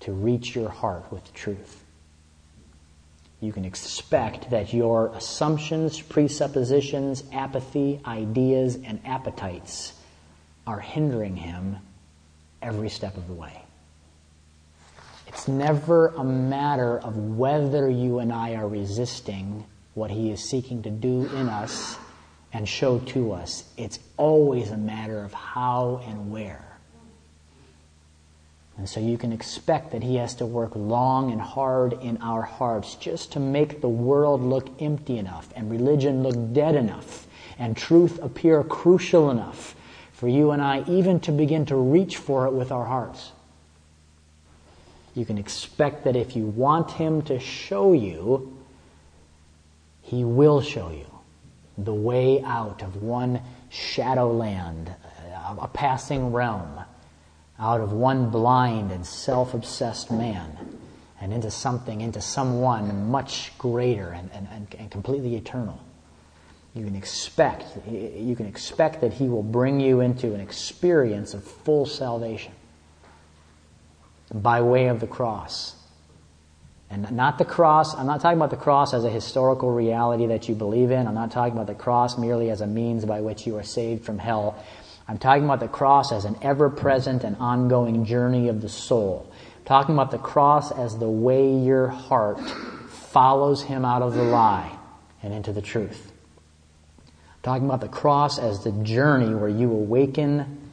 to 0.00 0.12
reach 0.12 0.54
your 0.54 0.70
heart 0.70 1.12
with 1.12 1.34
truth. 1.34 1.84
You 3.38 3.52
can 3.52 3.66
expect 3.66 4.48
that 4.48 4.72
your 4.72 5.08
assumptions, 5.08 6.00
presuppositions, 6.00 7.22
apathy, 7.34 8.00
ideas, 8.06 8.76
and 8.76 8.98
appetites 9.04 9.92
are 10.66 10.80
hindering 10.80 11.36
Him 11.36 11.76
every 12.62 12.88
step 12.88 13.18
of 13.18 13.26
the 13.26 13.34
way. 13.34 13.60
It's 15.26 15.48
never 15.48 16.08
a 16.08 16.24
matter 16.24 16.98
of 16.98 17.14
whether 17.36 17.90
you 17.90 18.20
and 18.20 18.32
I 18.32 18.54
are 18.54 18.66
resisting 18.66 19.64
what 19.92 20.10
He 20.10 20.30
is 20.30 20.42
seeking 20.42 20.82
to 20.84 20.90
do 20.90 21.26
in 21.36 21.50
us 21.50 21.98
and 22.52 22.68
show 22.68 22.98
to 22.98 23.32
us. 23.32 23.64
It's 23.76 23.98
always 24.16 24.70
a 24.70 24.76
matter 24.76 25.22
of 25.22 25.32
how 25.32 26.02
and 26.06 26.30
where. 26.30 26.64
And 28.76 28.88
so 28.88 28.98
you 28.98 29.18
can 29.18 29.32
expect 29.32 29.92
that 29.92 30.02
He 30.02 30.16
has 30.16 30.34
to 30.36 30.46
work 30.46 30.74
long 30.74 31.30
and 31.30 31.40
hard 31.40 31.92
in 31.92 32.16
our 32.18 32.42
hearts 32.42 32.94
just 32.94 33.32
to 33.32 33.40
make 33.40 33.80
the 33.80 33.88
world 33.88 34.42
look 34.42 34.80
empty 34.80 35.18
enough 35.18 35.48
and 35.54 35.70
religion 35.70 36.22
look 36.22 36.54
dead 36.54 36.74
enough 36.74 37.26
and 37.58 37.76
truth 37.76 38.18
appear 38.22 38.64
crucial 38.64 39.30
enough 39.30 39.76
for 40.12 40.28
you 40.28 40.50
and 40.50 40.62
I 40.62 40.82
even 40.88 41.20
to 41.20 41.32
begin 41.32 41.66
to 41.66 41.76
reach 41.76 42.16
for 42.16 42.46
it 42.46 42.52
with 42.52 42.72
our 42.72 42.86
hearts. 42.86 43.32
You 45.14 45.26
can 45.26 45.38
expect 45.38 46.04
that 46.04 46.16
if 46.16 46.34
you 46.34 46.46
want 46.46 46.92
Him 46.92 47.20
to 47.22 47.38
show 47.38 47.92
you, 47.92 48.56
He 50.02 50.24
will 50.24 50.62
show 50.62 50.90
you 50.90 51.19
the 51.84 51.94
way 51.94 52.42
out 52.42 52.82
of 52.82 53.02
one 53.02 53.40
shadowland, 53.68 54.94
a 55.58 55.68
passing 55.68 56.32
realm, 56.32 56.80
out 57.58 57.80
of 57.80 57.92
one 57.92 58.30
blind 58.30 58.90
and 58.90 59.04
self 59.04 59.54
obsessed 59.54 60.10
man, 60.10 60.56
and 61.20 61.32
into 61.32 61.50
something, 61.50 62.00
into 62.00 62.20
someone 62.20 63.10
much 63.10 63.52
greater 63.58 64.10
and, 64.10 64.30
and, 64.32 64.74
and 64.78 64.90
completely 64.90 65.36
eternal. 65.36 65.80
You 66.74 66.84
can 66.84 66.94
expect, 66.94 67.64
you 67.88 68.36
can 68.36 68.46
expect 68.46 69.00
that 69.00 69.12
He 69.12 69.28
will 69.28 69.42
bring 69.42 69.80
you 69.80 70.00
into 70.00 70.34
an 70.34 70.40
experience 70.40 71.34
of 71.34 71.42
full 71.42 71.84
salvation 71.84 72.52
by 74.32 74.62
way 74.62 74.86
of 74.86 75.00
the 75.00 75.06
cross. 75.06 75.74
And 76.90 77.12
not 77.12 77.38
the 77.38 77.44
cross, 77.44 77.94
I'm 77.94 78.06
not 78.06 78.20
talking 78.20 78.36
about 78.36 78.50
the 78.50 78.56
cross 78.56 78.92
as 78.92 79.04
a 79.04 79.10
historical 79.10 79.70
reality 79.70 80.26
that 80.26 80.48
you 80.48 80.56
believe 80.56 80.90
in. 80.90 81.06
I'm 81.06 81.14
not 81.14 81.30
talking 81.30 81.52
about 81.52 81.68
the 81.68 81.74
cross 81.74 82.18
merely 82.18 82.50
as 82.50 82.60
a 82.60 82.66
means 82.66 83.04
by 83.04 83.20
which 83.20 83.46
you 83.46 83.56
are 83.58 83.62
saved 83.62 84.04
from 84.04 84.18
hell. 84.18 84.62
I'm 85.06 85.18
talking 85.18 85.44
about 85.44 85.60
the 85.60 85.68
cross 85.68 86.10
as 86.10 86.24
an 86.24 86.36
ever 86.42 86.68
present 86.68 87.22
and 87.22 87.36
ongoing 87.36 88.04
journey 88.04 88.48
of 88.48 88.60
the 88.60 88.68
soul. 88.68 89.30
I'm 89.58 89.64
talking 89.64 89.94
about 89.94 90.10
the 90.10 90.18
cross 90.18 90.72
as 90.72 90.98
the 90.98 91.08
way 91.08 91.54
your 91.54 91.86
heart 91.86 92.40
follows 92.88 93.62
him 93.62 93.84
out 93.84 94.02
of 94.02 94.14
the 94.14 94.24
lie 94.24 94.76
and 95.22 95.32
into 95.32 95.52
the 95.52 95.62
truth. 95.62 96.10
I'm 97.06 97.42
talking 97.44 97.66
about 97.66 97.82
the 97.82 97.88
cross 97.88 98.40
as 98.40 98.64
the 98.64 98.72
journey 98.72 99.32
where 99.32 99.48
you 99.48 99.70
awaken 99.70 100.70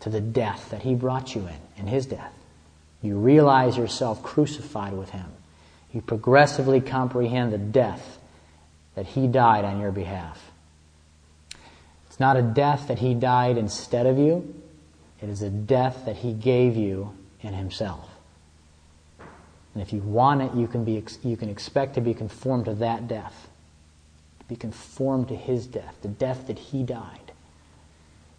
to 0.00 0.08
the 0.08 0.22
death 0.22 0.70
that 0.70 0.80
he 0.82 0.94
brought 0.94 1.34
you 1.34 1.42
in, 1.42 1.82
in 1.82 1.86
his 1.86 2.06
death. 2.06 2.32
You 3.02 3.18
realize 3.18 3.76
yourself 3.76 4.22
crucified 4.22 4.94
with 4.94 5.10
him. 5.10 5.26
You 5.92 6.00
progressively 6.00 6.80
comprehend 6.80 7.52
the 7.52 7.58
death 7.58 8.18
that 8.94 9.06
he 9.06 9.26
died 9.26 9.64
on 9.64 9.80
your 9.80 9.92
behalf. 9.92 10.50
It's 12.08 12.20
not 12.20 12.36
a 12.36 12.42
death 12.42 12.88
that 12.88 12.98
he 12.98 13.14
died 13.14 13.56
instead 13.56 14.06
of 14.06 14.18
you, 14.18 14.54
it 15.20 15.28
is 15.28 15.42
a 15.42 15.50
death 15.50 16.06
that 16.06 16.16
he 16.16 16.32
gave 16.32 16.76
you 16.76 17.14
in 17.42 17.52
himself. 17.52 18.08
And 19.74 19.82
if 19.82 19.92
you 19.92 20.00
want 20.00 20.42
it, 20.42 20.54
you 20.54 20.66
can, 20.66 20.84
be, 20.84 21.02
you 21.22 21.36
can 21.36 21.48
expect 21.48 21.94
to 21.94 22.00
be 22.00 22.14
conformed 22.14 22.64
to 22.64 22.74
that 22.74 23.06
death, 23.06 23.48
to 24.40 24.44
be 24.46 24.56
conformed 24.56 25.28
to 25.28 25.36
his 25.36 25.66
death, 25.66 25.94
the 26.02 26.08
death 26.08 26.46
that 26.46 26.58
he 26.58 26.82
died. 26.82 27.30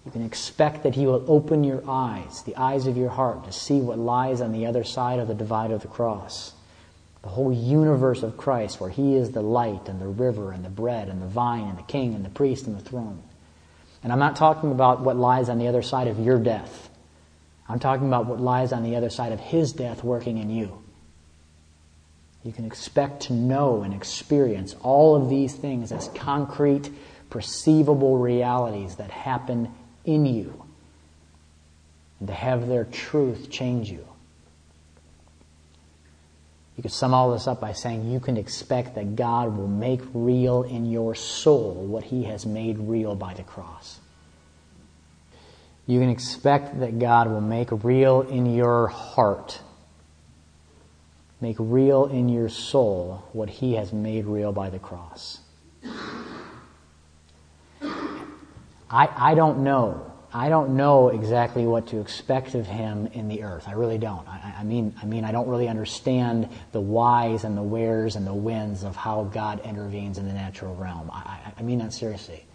You 0.05 0.11
can 0.11 0.25
expect 0.25 0.83
that 0.83 0.95
He 0.95 1.05
will 1.05 1.23
open 1.27 1.63
your 1.63 1.83
eyes, 1.87 2.41
the 2.43 2.55
eyes 2.55 2.87
of 2.87 2.97
your 2.97 3.09
heart, 3.09 3.45
to 3.45 3.51
see 3.51 3.79
what 3.79 3.99
lies 3.99 4.41
on 4.41 4.51
the 4.51 4.65
other 4.65 4.83
side 4.83 5.19
of 5.19 5.27
the 5.27 5.33
divide 5.33 5.71
of 5.71 5.81
the 5.81 5.87
cross. 5.87 6.53
The 7.23 7.29
whole 7.29 7.53
universe 7.53 8.23
of 8.23 8.37
Christ, 8.37 8.81
where 8.81 8.89
He 8.89 9.15
is 9.15 9.31
the 9.31 9.41
light 9.41 9.87
and 9.87 10.01
the 10.01 10.07
river 10.07 10.51
and 10.51 10.65
the 10.65 10.69
bread 10.69 11.07
and 11.07 11.21
the 11.21 11.27
vine 11.27 11.67
and 11.67 11.77
the 11.77 11.83
king 11.83 12.15
and 12.15 12.25
the 12.25 12.29
priest 12.29 12.65
and 12.65 12.75
the 12.75 12.81
throne. 12.83 13.21
And 14.03 14.11
I'm 14.11 14.19
not 14.19 14.35
talking 14.35 14.71
about 14.71 15.01
what 15.01 15.15
lies 15.15 15.47
on 15.49 15.59
the 15.59 15.67
other 15.67 15.83
side 15.83 16.07
of 16.07 16.19
your 16.19 16.39
death. 16.39 16.89
I'm 17.69 17.79
talking 17.79 18.07
about 18.07 18.25
what 18.25 18.39
lies 18.39 18.73
on 18.73 18.83
the 18.83 18.95
other 18.95 19.09
side 19.09 19.31
of 19.31 19.39
His 19.39 19.71
death 19.71 20.03
working 20.03 20.37
in 20.37 20.49
you. 20.49 20.81
You 22.43 22.51
can 22.51 22.65
expect 22.65 23.23
to 23.23 23.33
know 23.33 23.83
and 23.83 23.93
experience 23.93 24.75
all 24.81 25.15
of 25.15 25.29
these 25.29 25.53
things 25.53 25.91
as 25.91 26.09
concrete, 26.15 26.89
perceivable 27.29 28.17
realities 28.17 28.95
that 28.95 29.11
happen 29.11 29.71
in 30.05 30.25
you 30.25 30.65
and 32.19 32.27
to 32.27 32.33
have 32.33 32.67
their 32.67 32.85
truth 32.85 33.49
change 33.49 33.89
you. 33.89 34.07
You 36.81 36.89
could 36.89 36.93
sum 36.93 37.13
all 37.13 37.31
this 37.31 37.45
up 37.45 37.61
by 37.61 37.73
saying 37.73 38.09
you 38.09 38.19
can 38.19 38.37
expect 38.37 38.95
that 38.95 39.15
God 39.15 39.55
will 39.55 39.67
make 39.67 40.01
real 40.15 40.63
in 40.63 40.89
your 40.89 41.13
soul 41.13 41.75
what 41.75 42.05
He 42.05 42.23
has 42.23 42.43
made 42.43 42.79
real 42.79 43.13
by 43.13 43.35
the 43.35 43.43
cross. 43.43 43.99
You 45.85 45.99
can 45.99 46.09
expect 46.09 46.79
that 46.79 46.97
God 46.97 47.29
will 47.29 47.39
make 47.39 47.67
real 47.83 48.21
in 48.21 48.47
your 48.55 48.87
heart, 48.87 49.61
make 51.39 51.57
real 51.59 52.07
in 52.07 52.29
your 52.29 52.49
soul 52.49 53.29
what 53.31 53.47
He 53.47 53.75
has 53.75 53.93
made 53.93 54.25
real 54.25 54.51
by 54.51 54.71
the 54.71 54.79
cross. 54.79 55.37
I, 58.89 59.07
I 59.15 59.35
don't 59.35 59.59
know. 59.59 60.10
I 60.33 60.47
don't 60.47 60.77
know 60.77 61.09
exactly 61.09 61.65
what 61.65 61.87
to 61.87 61.99
expect 61.99 62.55
of 62.55 62.65
him 62.65 63.07
in 63.07 63.27
the 63.27 63.43
earth. 63.43 63.67
I 63.67 63.73
really 63.73 63.97
don't. 63.97 64.25
I, 64.27 64.55
I, 64.59 64.63
mean, 64.63 64.95
I 65.01 65.05
mean, 65.05 65.25
I 65.25 65.33
don't 65.33 65.49
really 65.49 65.67
understand 65.67 66.47
the 66.71 66.79
whys 66.79 67.43
and 67.43 67.57
the 67.57 67.63
wheres 67.63 68.15
and 68.15 68.25
the 68.25 68.33
whens 68.33 68.83
of 68.83 68.95
how 68.95 69.25
God 69.25 69.59
intervenes 69.65 70.17
in 70.17 70.27
the 70.27 70.33
natural 70.33 70.73
realm. 70.75 71.11
I, 71.11 71.53
I 71.57 71.61
mean 71.63 71.79
that 71.79 71.91
seriously. 71.91 72.45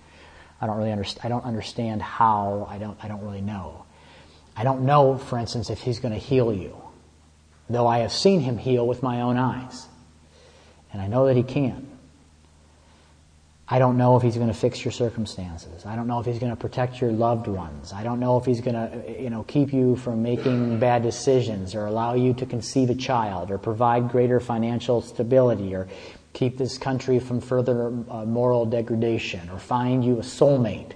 I 0.59 0.67
don't 0.67 0.79
really 0.79 0.93
understand. 0.93 1.27
I 1.27 1.29
don't 1.29 1.45
understand 1.45 2.01
how. 2.01 2.67
I 2.71 2.79
don't. 2.79 2.97
I 3.03 3.09
don't 3.09 3.23
really 3.23 3.43
know. 3.43 3.85
I 4.57 4.65
don't 4.65 4.87
know, 4.87 5.19
for 5.19 5.39
instance, 5.39 5.69
if 5.69 5.81
He's 5.81 6.01
going 6.01 6.15
to 6.15 6.21
heal 6.21 6.53
you, 6.53 6.75
though 7.69 7.87
I 7.87 7.99
have 7.99 8.13
seen 8.13 8.41
Him 8.41 8.57
heal 8.57 8.87
with 8.87 9.03
my 9.03 9.21
own 9.21 9.37
eyes, 9.37 9.87
and 10.93 11.03
I 11.03 11.09
know 11.09 11.27
that 11.27 11.37
He 11.37 11.43
can. 11.43 11.86
I 13.69 13.81
don't 13.81 13.99
know 13.99 14.17
if 14.17 14.23
he's 14.23 14.37
going 14.37 14.47
to 14.47 14.55
fix 14.55 14.85
your 14.85 14.93
circumstances. 14.93 15.85
I 15.85 15.97
don't 15.97 16.07
know 16.07 16.21
if 16.21 16.27
he's 16.27 16.39
going 16.39 16.53
to 16.53 16.57
protect 16.57 17.01
your 17.01 17.11
loved 17.11 17.49
ones. 17.49 17.93
I 17.93 18.05
don't 18.05 18.21
know 18.21 18.39
if 18.39 18.45
he's 18.45 18.61
going 18.61 18.75
to, 18.75 19.21
you 19.21 19.29
know, 19.29 19.43
keep 19.43 19.73
you 19.73 19.97
from 19.97 20.23
making 20.23 20.79
bad 20.79 21.03
decisions 21.03 21.75
or 21.75 21.87
allow 21.87 22.15
you 22.15 22.33
to 22.35 22.47
conceive 22.47 22.91
a 22.91 22.95
child 22.95 23.51
or 23.51 23.59
provide 23.59 24.09
greater 24.09 24.39
financial 24.39 25.03
stability 25.03 25.75
or 25.75 25.89
keep 26.33 26.59
this 26.59 26.79
country 26.79 27.19
from 27.19 27.41
further 27.41 27.89
uh, 28.09 28.25
moral 28.25 28.67
degradation 28.67 29.51
or 29.51 29.59
find 29.59 30.05
you 30.05 30.19
a 30.19 30.23
soulmate 30.23 30.93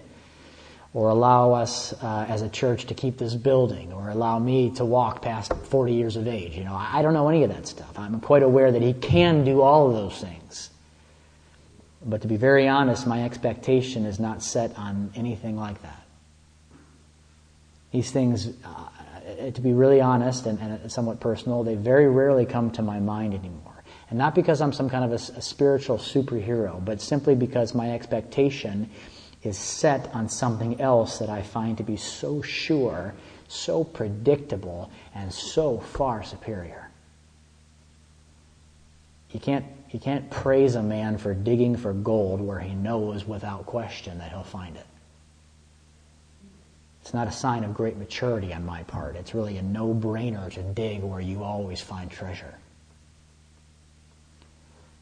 or 0.92 1.08
allow 1.08 1.52
us 1.52 1.92
uh, 2.04 2.26
as 2.28 2.42
a 2.42 2.48
church 2.48 2.86
to 2.86 2.94
keep 2.94 3.18
this 3.18 3.34
building 3.34 3.92
or 3.92 4.10
allow 4.10 4.38
me 4.38 4.70
to 4.70 4.84
walk 4.84 5.22
past 5.22 5.52
40 5.52 5.92
years 5.92 6.14
of 6.14 6.28
age. 6.28 6.56
You 6.56 6.64
know, 6.64 6.74
I 6.74 7.02
don't 7.02 7.14
know 7.14 7.28
any 7.28 7.42
of 7.42 7.50
that 7.50 7.66
stuff. 7.66 7.98
I'm 7.98 8.20
quite 8.20 8.44
aware 8.44 8.70
that 8.70 8.82
he 8.82 8.92
can 8.92 9.44
do 9.44 9.60
all 9.60 9.88
of 9.88 9.94
those 9.94 10.20
things. 10.20 10.70
But 12.04 12.22
to 12.22 12.28
be 12.28 12.36
very 12.36 12.66
honest, 12.66 13.06
my 13.06 13.24
expectation 13.24 14.06
is 14.06 14.18
not 14.18 14.42
set 14.42 14.76
on 14.78 15.12
anything 15.14 15.56
like 15.56 15.82
that. 15.82 16.02
These 17.92 18.10
things, 18.10 18.48
uh, 18.64 19.50
to 19.50 19.60
be 19.60 19.72
really 19.72 20.00
honest 20.00 20.46
and, 20.46 20.58
and 20.60 20.90
somewhat 20.90 21.20
personal, 21.20 21.62
they 21.62 21.74
very 21.74 22.08
rarely 22.08 22.46
come 22.46 22.70
to 22.72 22.82
my 22.82 23.00
mind 23.00 23.34
anymore. 23.34 23.82
And 24.08 24.18
not 24.18 24.34
because 24.34 24.60
I'm 24.60 24.72
some 24.72 24.88
kind 24.88 25.04
of 25.04 25.12
a, 25.12 25.38
a 25.38 25.42
spiritual 25.42 25.98
superhero, 25.98 26.82
but 26.84 27.00
simply 27.00 27.34
because 27.34 27.74
my 27.74 27.92
expectation 27.92 28.90
is 29.42 29.56
set 29.58 30.12
on 30.14 30.28
something 30.28 30.80
else 30.80 31.18
that 31.18 31.30
I 31.30 31.42
find 31.42 31.76
to 31.78 31.82
be 31.82 31.96
so 31.96 32.42
sure, 32.42 33.14
so 33.48 33.84
predictable, 33.84 34.90
and 35.14 35.32
so 35.32 35.78
far 35.78 36.22
superior. 36.22 36.90
You 39.30 39.40
can't, 39.40 39.64
you 39.90 39.98
can't 39.98 40.30
praise 40.30 40.76
a 40.76 40.82
man 40.82 41.18
for 41.18 41.34
digging 41.34 41.76
for 41.76 41.92
gold 41.92 42.40
where 42.40 42.60
he 42.60 42.74
knows 42.74 43.26
without 43.26 43.66
question 43.66 44.18
that 44.18 44.30
he'll 44.30 44.44
find 44.44 44.76
it. 44.76 44.86
It's 47.02 47.12
not 47.12 47.26
a 47.26 47.32
sign 47.32 47.64
of 47.64 47.74
great 47.74 47.96
maturity 47.96 48.52
on 48.52 48.64
my 48.64 48.84
part. 48.84 49.16
It's 49.16 49.34
really 49.34 49.56
a 49.56 49.62
no 49.62 49.92
brainer 49.92 50.52
to 50.52 50.62
dig 50.62 51.02
where 51.02 51.20
you 51.20 51.42
always 51.42 51.80
find 51.80 52.10
treasure. 52.10 52.54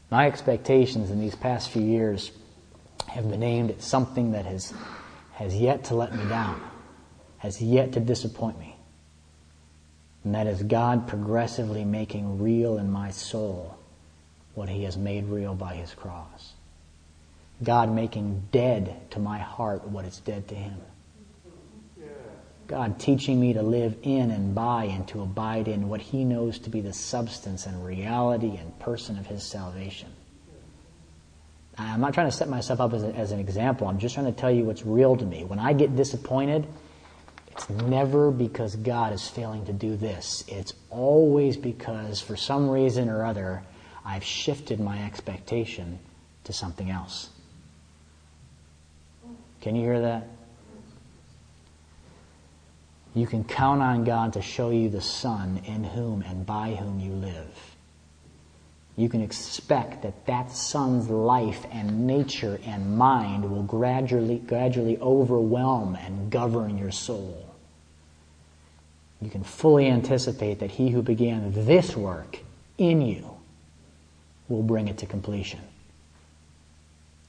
My 0.09 0.25
expectations 0.25 1.11
in 1.11 1.19
these 1.19 1.35
past 1.35 1.69
few 1.69 1.83
years 1.83 2.31
have 3.07 3.29
been 3.29 3.43
aimed 3.43 3.69
at 3.69 3.83
something 3.83 4.31
that 4.31 4.45
has, 4.45 4.73
has 5.33 5.55
yet 5.55 5.83
to 5.85 5.95
let 5.95 6.15
me 6.15 6.27
down, 6.29 6.61
has 7.37 7.61
yet 7.61 7.91
to 7.93 7.99
disappoint 7.99 8.57
me. 8.57 8.75
And 10.23 10.33
that 10.33 10.47
is 10.47 10.63
God 10.63 11.07
progressively 11.07 11.85
making 11.85 12.41
real 12.41 12.77
in 12.77 12.89
my 12.91 13.11
soul 13.11 13.78
what 14.53 14.69
He 14.69 14.83
has 14.83 14.97
made 14.97 15.25
real 15.25 15.55
by 15.55 15.75
His 15.75 15.93
cross. 15.93 16.53
God 17.61 17.91
making 17.91 18.47
dead 18.51 19.11
to 19.11 19.19
my 19.19 19.37
heart 19.37 19.87
what 19.87 20.05
is 20.05 20.19
dead 20.19 20.47
to 20.49 20.55
Him. 20.55 20.77
God 22.67 22.99
teaching 22.99 23.39
me 23.39 23.53
to 23.53 23.63
live 23.63 23.97
in 24.03 24.29
and 24.29 24.53
by 24.53 24.83
and 24.85 25.07
to 25.07 25.23
abide 25.23 25.67
in 25.67 25.89
what 25.89 26.01
He 26.01 26.23
knows 26.23 26.59
to 26.59 26.69
be 26.69 26.81
the 26.81 26.93
substance 26.93 27.65
and 27.65 27.83
reality 27.83 28.55
and 28.57 28.77
person 28.79 29.17
of 29.17 29.25
His 29.25 29.43
salvation. 29.43 30.09
I'm 31.79 32.01
not 32.01 32.13
trying 32.13 32.27
to 32.27 32.35
set 32.35 32.49
myself 32.49 32.81
up 32.81 32.93
as, 32.93 33.03
a, 33.03 33.07
as 33.15 33.31
an 33.31 33.39
example. 33.39 33.87
I'm 33.87 33.99
just 33.99 34.13
trying 34.13 34.27
to 34.27 34.33
tell 34.33 34.51
you 34.51 34.65
what's 34.65 34.85
real 34.85 35.15
to 35.15 35.25
me. 35.25 35.45
When 35.45 35.59
I 35.59 35.73
get 35.73 35.95
disappointed, 35.95 36.67
it's 37.51 37.69
never 37.69 38.31
because 38.31 38.75
God 38.75 39.13
is 39.13 39.27
failing 39.27 39.65
to 39.65 39.73
do 39.73 39.95
this. 39.95 40.43
It's 40.47 40.73
always 40.89 41.57
because, 41.57 42.21
for 42.21 42.35
some 42.35 42.69
reason 42.69 43.09
or 43.09 43.25
other, 43.25 43.63
I've 44.09 44.23
shifted 44.23 44.79
my 44.79 45.05
expectation 45.05 45.99
to 46.45 46.51
something 46.51 46.89
else. 46.89 47.29
Can 49.61 49.75
you 49.75 49.83
hear 49.83 50.01
that? 50.01 50.27
You 53.13 53.27
can 53.27 53.43
count 53.43 53.83
on 53.83 54.05
God 54.05 54.33
to 54.33 54.41
show 54.41 54.71
you 54.71 54.89
the 54.89 55.01
Son 55.01 55.61
in 55.65 55.83
whom 55.83 56.23
and 56.23 56.43
by 56.43 56.73
whom 56.73 56.99
you 56.99 57.11
live. 57.11 57.75
You 58.95 59.09
can 59.09 59.21
expect 59.21 60.01
that 60.01 60.25
that 60.25 60.51
Son's 60.51 61.07
life 61.07 61.65
and 61.71 62.07
nature 62.07 62.59
and 62.65 62.97
mind 62.97 63.49
will 63.49 63.63
gradually, 63.63 64.39
gradually 64.39 64.97
overwhelm 64.97 65.95
and 65.95 66.31
govern 66.31 66.79
your 66.79 66.91
soul. 66.91 67.45
You 69.21 69.29
can 69.29 69.43
fully 69.43 69.87
anticipate 69.87 70.59
that 70.59 70.71
he 70.71 70.89
who 70.89 71.03
began 71.03 71.51
this 71.65 71.95
work 71.95 72.39
in 72.79 73.01
you 73.01 73.38
will 74.49 74.63
bring 74.63 74.87
it 74.87 74.97
to 74.97 75.05
completion. 75.05 75.61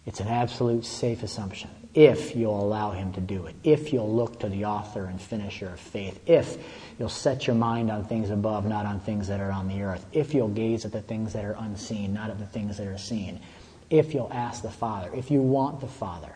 It's 0.06 0.20
an 0.20 0.28
absolute 0.28 0.84
safe 0.84 1.22
assumption 1.22 1.70
if 1.94 2.36
you'll 2.36 2.60
allow 2.60 2.92
Him 2.92 3.12
to 3.14 3.20
do 3.20 3.46
it, 3.46 3.56
if 3.64 3.92
you'll 3.92 4.14
look 4.14 4.40
to 4.40 4.48
the 4.48 4.64
author 4.64 5.06
and 5.06 5.20
finisher 5.20 5.68
of 5.68 5.80
faith, 5.80 6.20
if 6.26 6.56
you'll 6.98 7.08
set 7.08 7.46
your 7.46 7.56
mind 7.56 7.90
on 7.90 8.04
things 8.04 8.30
above, 8.30 8.64
not 8.64 8.86
on 8.86 9.00
things 9.00 9.28
that 9.28 9.40
are 9.40 9.50
on 9.50 9.68
the 9.68 9.82
earth, 9.82 10.04
if 10.12 10.32
you'll 10.32 10.48
gaze 10.48 10.84
at 10.84 10.92
the 10.92 11.02
things 11.02 11.32
that 11.32 11.44
are 11.44 11.56
unseen, 11.58 12.12
not 12.14 12.30
at 12.30 12.38
the 12.38 12.46
things 12.46 12.76
that 12.76 12.86
are 12.86 12.98
seen, 12.98 13.40
if 13.88 14.14
you'll 14.14 14.32
ask 14.32 14.62
the 14.62 14.70
Father, 14.70 15.10
if 15.14 15.30
you 15.30 15.40
want 15.40 15.80
the 15.80 15.88
Father 15.88 16.32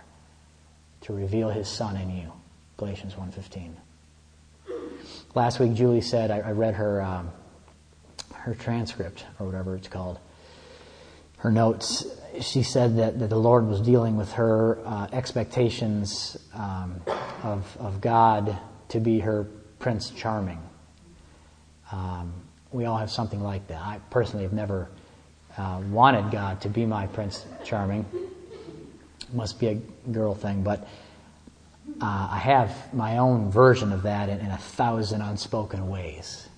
to 1.02 1.12
reveal 1.12 1.50
His 1.50 1.68
Son 1.68 1.96
in 1.96 2.16
you. 2.16 2.32
Galatians 2.76 3.14
1.15. 3.14 3.74
Last 5.34 5.60
week, 5.60 5.74
Julie 5.74 6.00
said, 6.00 6.32
I, 6.32 6.40
I 6.40 6.50
read 6.50 6.74
her, 6.74 7.00
um, 7.00 7.30
her 8.32 8.54
transcript, 8.54 9.24
or 9.38 9.46
whatever 9.46 9.76
it's 9.76 9.86
called, 9.86 10.18
her 11.44 11.52
notes 11.52 12.06
she 12.40 12.62
said 12.62 12.96
that, 12.96 13.18
that 13.18 13.28
the 13.28 13.38
Lord 13.38 13.66
was 13.66 13.80
dealing 13.80 14.16
with 14.16 14.32
her 14.32 14.78
uh, 14.84 15.08
expectations 15.12 16.36
um, 16.54 17.00
of, 17.42 17.76
of 17.78 18.00
God 18.00 18.56
to 18.88 18.98
be 18.98 19.20
her 19.20 19.46
Prince 19.78 20.10
Charming. 20.10 20.60
Um, 21.92 22.32
we 22.72 22.86
all 22.86 22.96
have 22.96 23.10
something 23.10 23.42
like 23.42 23.68
that. 23.68 23.80
I 23.80 24.00
personally 24.10 24.44
have 24.44 24.54
never 24.54 24.88
uh, 25.56 25.80
wanted 25.90 26.32
God 26.32 26.62
to 26.62 26.68
be 26.68 26.86
my 26.86 27.06
Prince 27.08 27.44
Charming. 27.62 28.06
Must 29.32 29.60
be 29.60 29.68
a 29.68 29.74
girl 30.10 30.34
thing, 30.34 30.62
but 30.62 30.88
uh, 32.00 32.28
I 32.32 32.38
have 32.38 32.94
my 32.94 33.18
own 33.18 33.50
version 33.50 33.92
of 33.92 34.02
that 34.04 34.30
in, 34.30 34.40
in 34.40 34.50
a 34.50 34.58
thousand 34.58 35.20
unspoken 35.20 35.88
ways 35.88 36.48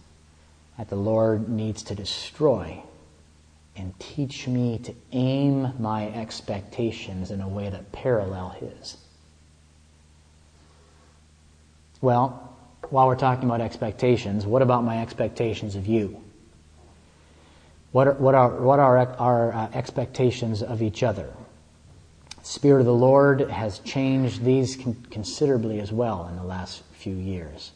that 0.79 0.89
the 0.89 0.97
Lord 0.97 1.49
needs 1.49 1.83
to 1.83 1.97
destroy 1.97 2.83
and 3.77 3.99
teach 3.99 4.49
me 4.49 4.79
to 4.79 4.95
aim 5.13 5.73
my 5.79 6.09
expectations 6.09 7.31
in 7.31 7.41
a 7.41 7.49
way 7.49 7.69
that 7.69 7.93
parallel 7.93 8.51
his. 8.51 8.97
Well, 12.01 12.57
while 12.91 13.07
we're 13.07 13.17
talking 13.17 13.45
about 13.45 13.61
expectations, 13.61 14.47
what 14.47 14.63
about 14.63 14.85
my 14.85 15.03
expectations 15.03 15.77
of 15.77 15.87
you? 15.87 16.23
What 17.93 18.09
are, 18.09 18.13
what 18.15 18.35
are, 18.35 18.51
what 18.51 18.79
are 18.79 18.99
our 18.99 19.53
uh, 19.53 19.71
expectations 19.73 20.63
of 20.63 20.83
each 20.83 21.03
other? 21.03 21.33
The 22.39 22.45
Spirit 22.45 22.81
of 22.81 22.87
the 22.87 22.95
Lord 22.95 23.41
has 23.51 23.79
changed 23.81 24.45
these 24.45 24.77
con- 24.77 25.07
considerably 25.11 25.81
as 25.81 25.93
well 25.93 26.29
in 26.29 26.37
the 26.37 26.45
last 26.45 26.83
few 26.93 27.15
years. 27.15 27.73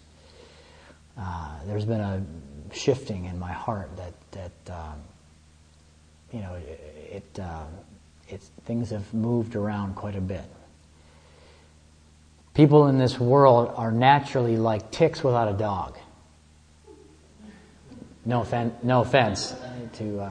Uh, 1.18 1.58
there's 1.66 1.84
been 1.84 2.00
a 2.00 2.24
shifting 2.72 3.24
in 3.24 3.38
my 3.38 3.52
heart 3.52 3.90
that, 3.96 4.12
that 4.32 4.72
um, 4.72 5.00
you 6.32 6.40
know, 6.40 6.54
it, 6.54 7.22
it, 7.34 7.40
uh, 7.40 7.64
it, 8.28 8.40
things 8.64 8.90
have 8.90 9.12
moved 9.12 9.56
around 9.56 9.96
quite 9.96 10.16
a 10.16 10.20
bit. 10.20 10.44
People 12.54 12.88
in 12.88 12.98
this 12.98 13.18
world 13.18 13.72
are 13.76 13.92
naturally 13.92 14.56
like 14.56 14.90
ticks 14.90 15.24
without 15.24 15.48
a 15.48 15.56
dog. 15.56 15.96
No, 18.24 18.40
offen- 18.40 18.74
no 18.82 19.00
offense 19.00 19.54
to. 19.94 20.20
Uh, 20.20 20.30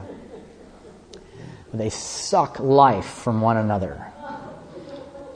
they 1.72 1.90
suck 1.90 2.58
life 2.58 3.06
from 3.06 3.40
one 3.40 3.56
another. 3.56 4.06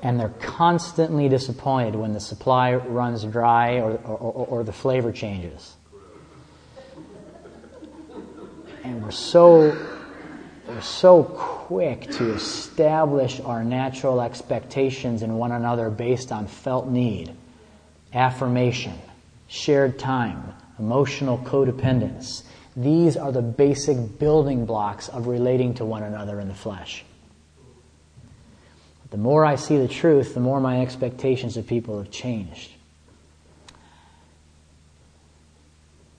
And 0.03 0.21
they're 0.21 0.35
constantly 0.41 1.29
disappointed 1.29 1.95
when 1.95 2.13
the 2.13 2.21
supply 2.21 2.75
runs 2.75 3.25
dry 3.25 3.79
or, 3.79 3.93
or, 3.93 4.47
or 4.47 4.65
the 4.65 4.73
flavor 4.73 5.13
changes. 5.13 5.77
And 8.83 9.03
we're 9.03 9.13
so 9.13 9.75
we're 10.67 10.81
so 10.81 11.25
quick 11.25 12.11
to 12.13 12.33
establish 12.33 13.41
our 13.41 13.63
natural 13.63 14.21
expectations 14.21 15.23
in 15.23 15.37
one 15.37 15.53
another 15.53 15.91
based 15.91 16.33
on 16.33 16.47
felt 16.47 16.89
need, 16.89 17.33
affirmation, 18.13 18.99
shared 19.47 19.99
time, 19.99 20.55
emotional 20.79 21.39
codependence. 21.39 22.43
These 22.77 23.17
are 23.17 23.31
the 23.31 23.43
basic 23.43 24.19
building 24.19 24.65
blocks 24.67 25.09
of 25.09 25.27
relating 25.27 25.75
to 25.75 25.85
one 25.85 26.03
another 26.03 26.41
in 26.41 26.49
the 26.49 26.55
flesh. 26.55 27.05
The 29.11 29.19
more 29.19 29.45
I 29.45 29.57
see 29.57 29.77
the 29.77 29.87
truth, 29.87 30.35
the 30.35 30.41
more 30.41 30.61
my 30.61 30.81
expectations 30.81 31.57
of 31.57 31.67
people 31.67 31.99
have 31.99 32.11
changed. 32.11 32.71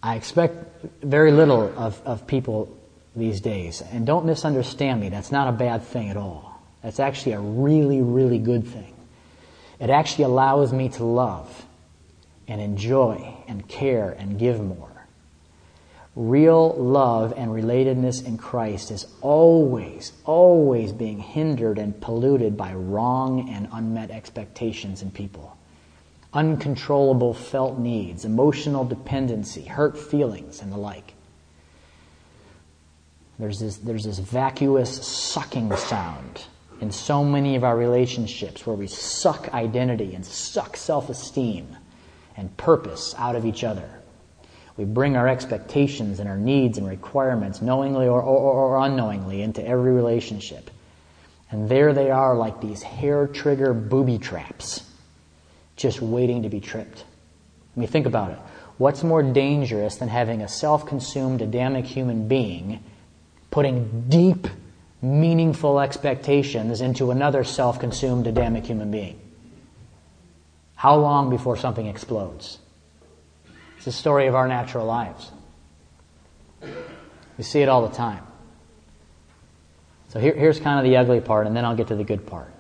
I 0.02 0.16
expect 0.16 0.86
very 1.04 1.32
little 1.32 1.74
of, 1.78 2.00
of 2.06 2.28
people 2.28 2.75
these 3.16 3.42
days. 3.42 3.82
And 3.92 4.06
don't 4.06 4.26
misunderstand 4.26 5.02
me, 5.02 5.10
that's 5.10 5.32
not 5.32 5.48
a 5.48 5.52
bad 5.52 5.84
thing 5.84 6.10
at 6.10 6.18
all. 6.18 6.62
That's 6.84 7.00
actually 7.00 7.34
a 7.34 7.40
really, 7.40 8.02
really 8.02 8.38
good 8.38 8.68
thing. 8.68 8.94
It 9.80 9.90
actually 9.90 10.26
allows 10.26 10.72
me 10.72 10.90
to 10.90 11.04
love 11.04 11.66
and 12.48 12.62
enjoy 12.62 13.36
and 13.48 13.68
care 13.68 14.12
and 14.12 14.38
give 14.40 14.62
more. 14.62 14.92
Real 16.16 16.74
love 16.76 17.34
and 17.36 17.52
relatedness 17.52 18.26
in 18.26 18.38
Christ 18.38 18.90
is 18.90 19.06
always, 19.20 20.14
always 20.24 20.94
being 20.94 21.20
hindered 21.20 21.78
and 21.78 22.00
polluted 22.00 22.56
by 22.56 22.74
wrong 22.74 23.50
and 23.50 23.68
unmet 23.74 24.12
expectations 24.12 25.02
in 25.02 25.12
people. 25.12 25.58
Uncontrollable 26.34 27.34
felt 27.34 27.80
needs, 27.80 28.24
emotional 28.24 28.86
dependency, 28.86 29.64
hurt 29.64 29.98
feelings, 29.98 30.62
and 30.62 30.72
the 30.72 30.78
like. 30.78 31.16
There's 33.38 33.60
this, 33.60 33.78
there's 33.78 34.06
this 34.06 34.20
vacuous 34.20 35.06
sucking 35.06 35.76
sound 35.76 36.46
in 36.80 36.92
so 36.92 37.24
many 37.24 37.56
of 37.56 37.64
our 37.64 37.76
relationships 37.76 38.66
where 38.66 38.76
we 38.76 38.88
suck 38.88 39.54
identity 39.54 40.16
and 40.16 40.26
suck 40.26 40.78
self 40.78 41.10
esteem 41.10 41.76
and 42.38 42.56
purpose 42.58 43.14
out 43.18 43.36
of 43.36 43.46
each 43.46 43.64
other. 43.64 43.90
We 44.78 44.84
bring 44.86 45.16
our 45.16 45.28
expectations 45.28 46.20
and 46.20 46.28
our 46.30 46.38
needs 46.38 46.78
and 46.78 46.88
requirements, 46.88 47.62
knowingly 47.62 48.08
or, 48.08 48.22
or, 48.22 48.54
or 48.76 48.86
unknowingly, 48.86 49.42
into 49.42 49.66
every 49.66 49.92
relationship. 49.94 50.70
And 51.50 51.70
there 51.70 51.94
they 51.94 52.12
are 52.12 52.36
like 52.36 52.60
these 52.60 52.84
hair 52.84 53.28
trigger 53.28 53.74
booby 53.74 54.18
traps, 54.18 54.84
just 55.78 56.02
waiting 56.02 56.44
to 56.44 56.50
be 56.50 56.60
tripped. 56.60 57.06
I 57.76 57.80
mean, 57.80 57.88
think 57.88 58.06
about 58.06 58.32
it. 58.32 58.40
What's 58.78 59.04
more 59.04 59.24
dangerous 59.24 59.96
than 59.96 60.10
having 60.10 60.42
a 60.42 60.48
self 60.50 60.86
consumed 60.86 61.42
Adamic 61.42 61.86
human 61.86 62.28
being 62.28 62.84
putting 63.56 64.10
deep, 64.10 64.50
meaningful 65.02 65.80
expectations 65.80 66.82
into 66.82 67.10
another 67.10 67.46
self 67.46 67.80
consumed 67.80 68.28
Adamic 68.28 68.66
human 68.66 68.92
being? 68.92 69.18
How 70.76 70.98
long 70.98 71.30
before 71.30 71.56
something 71.56 71.86
explodes? 71.88 72.60
It's 73.78 73.86
the 73.86 73.94
story 73.94 74.28
of 74.28 74.36
our 74.36 74.50
natural 74.50 74.86
lives. 74.86 75.32
We 77.38 77.46
see 77.46 77.62
it 77.62 77.70
all 77.70 77.88
the 77.88 77.96
time. 77.96 78.28
So 80.10 80.20
here, 80.20 80.34
here's 80.34 80.60
kind 80.60 80.78
of 80.78 80.84
the 80.84 80.98
ugly 80.98 81.22
part, 81.22 81.48
and 81.48 81.56
then 81.56 81.64
I'll 81.64 81.78
get 81.78 81.88
to 81.88 81.96
the 81.96 82.04
good 82.04 82.28
part. 82.28 82.52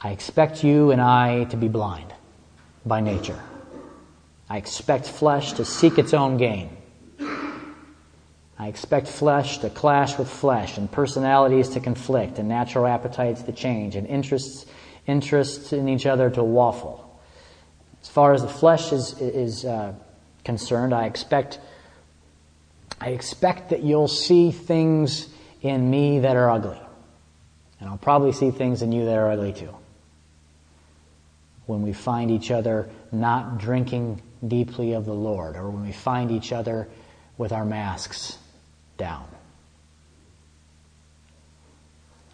I 0.00 0.10
expect 0.10 0.64
you 0.64 0.90
and 0.90 1.00
I 1.00 1.44
to 1.44 1.56
be 1.56 1.68
blind 1.68 2.12
by 2.84 3.02
nature. 3.02 3.40
I 4.50 4.56
expect 4.56 5.06
flesh 5.06 5.52
to 5.52 5.64
seek 5.64 5.96
its 5.96 6.12
own 6.12 6.38
gain. 6.38 6.76
I 8.58 8.68
expect 8.68 9.08
flesh 9.08 9.58
to 9.58 9.70
clash 9.70 10.18
with 10.18 10.30
flesh 10.30 10.78
and 10.78 10.90
personalities 10.90 11.70
to 11.70 11.80
conflict 11.80 12.38
and 12.38 12.48
natural 12.48 12.86
appetites 12.86 13.42
to 13.42 13.52
change 13.52 13.96
and 13.96 14.06
interests, 14.06 14.64
interests 15.06 15.72
in 15.72 15.88
each 15.88 16.06
other 16.06 16.30
to 16.30 16.42
waffle. 16.42 17.02
As 18.00 18.08
far 18.08 18.32
as 18.32 18.42
the 18.42 18.48
flesh 18.48 18.92
is, 18.92 19.20
is 19.20 19.64
uh, 19.64 19.92
concerned, 20.44 20.94
I 20.94 21.04
expect, 21.04 21.60
I 22.98 23.10
expect 23.10 23.70
that 23.70 23.82
you'll 23.82 24.08
see 24.08 24.50
things 24.52 25.28
in 25.60 25.90
me 25.90 26.20
that 26.20 26.36
are 26.36 26.48
ugly. 26.48 26.80
And 27.78 27.90
I'll 27.90 27.98
probably 27.98 28.32
see 28.32 28.50
things 28.50 28.80
in 28.80 28.90
you 28.90 29.04
that 29.04 29.18
are 29.18 29.30
ugly 29.30 29.52
too. 29.52 29.74
When 31.66 31.82
we 31.82 31.92
find 31.92 32.30
each 32.30 32.50
other 32.50 32.88
not 33.12 33.58
drinking 33.58 34.22
deeply 34.46 34.94
of 34.94 35.04
the 35.04 35.12
Lord, 35.12 35.56
or 35.56 35.68
when 35.68 35.84
we 35.84 35.92
find 35.92 36.30
each 36.30 36.52
other 36.52 36.88
with 37.36 37.52
our 37.52 37.64
masks 37.66 38.38
down. 38.96 39.26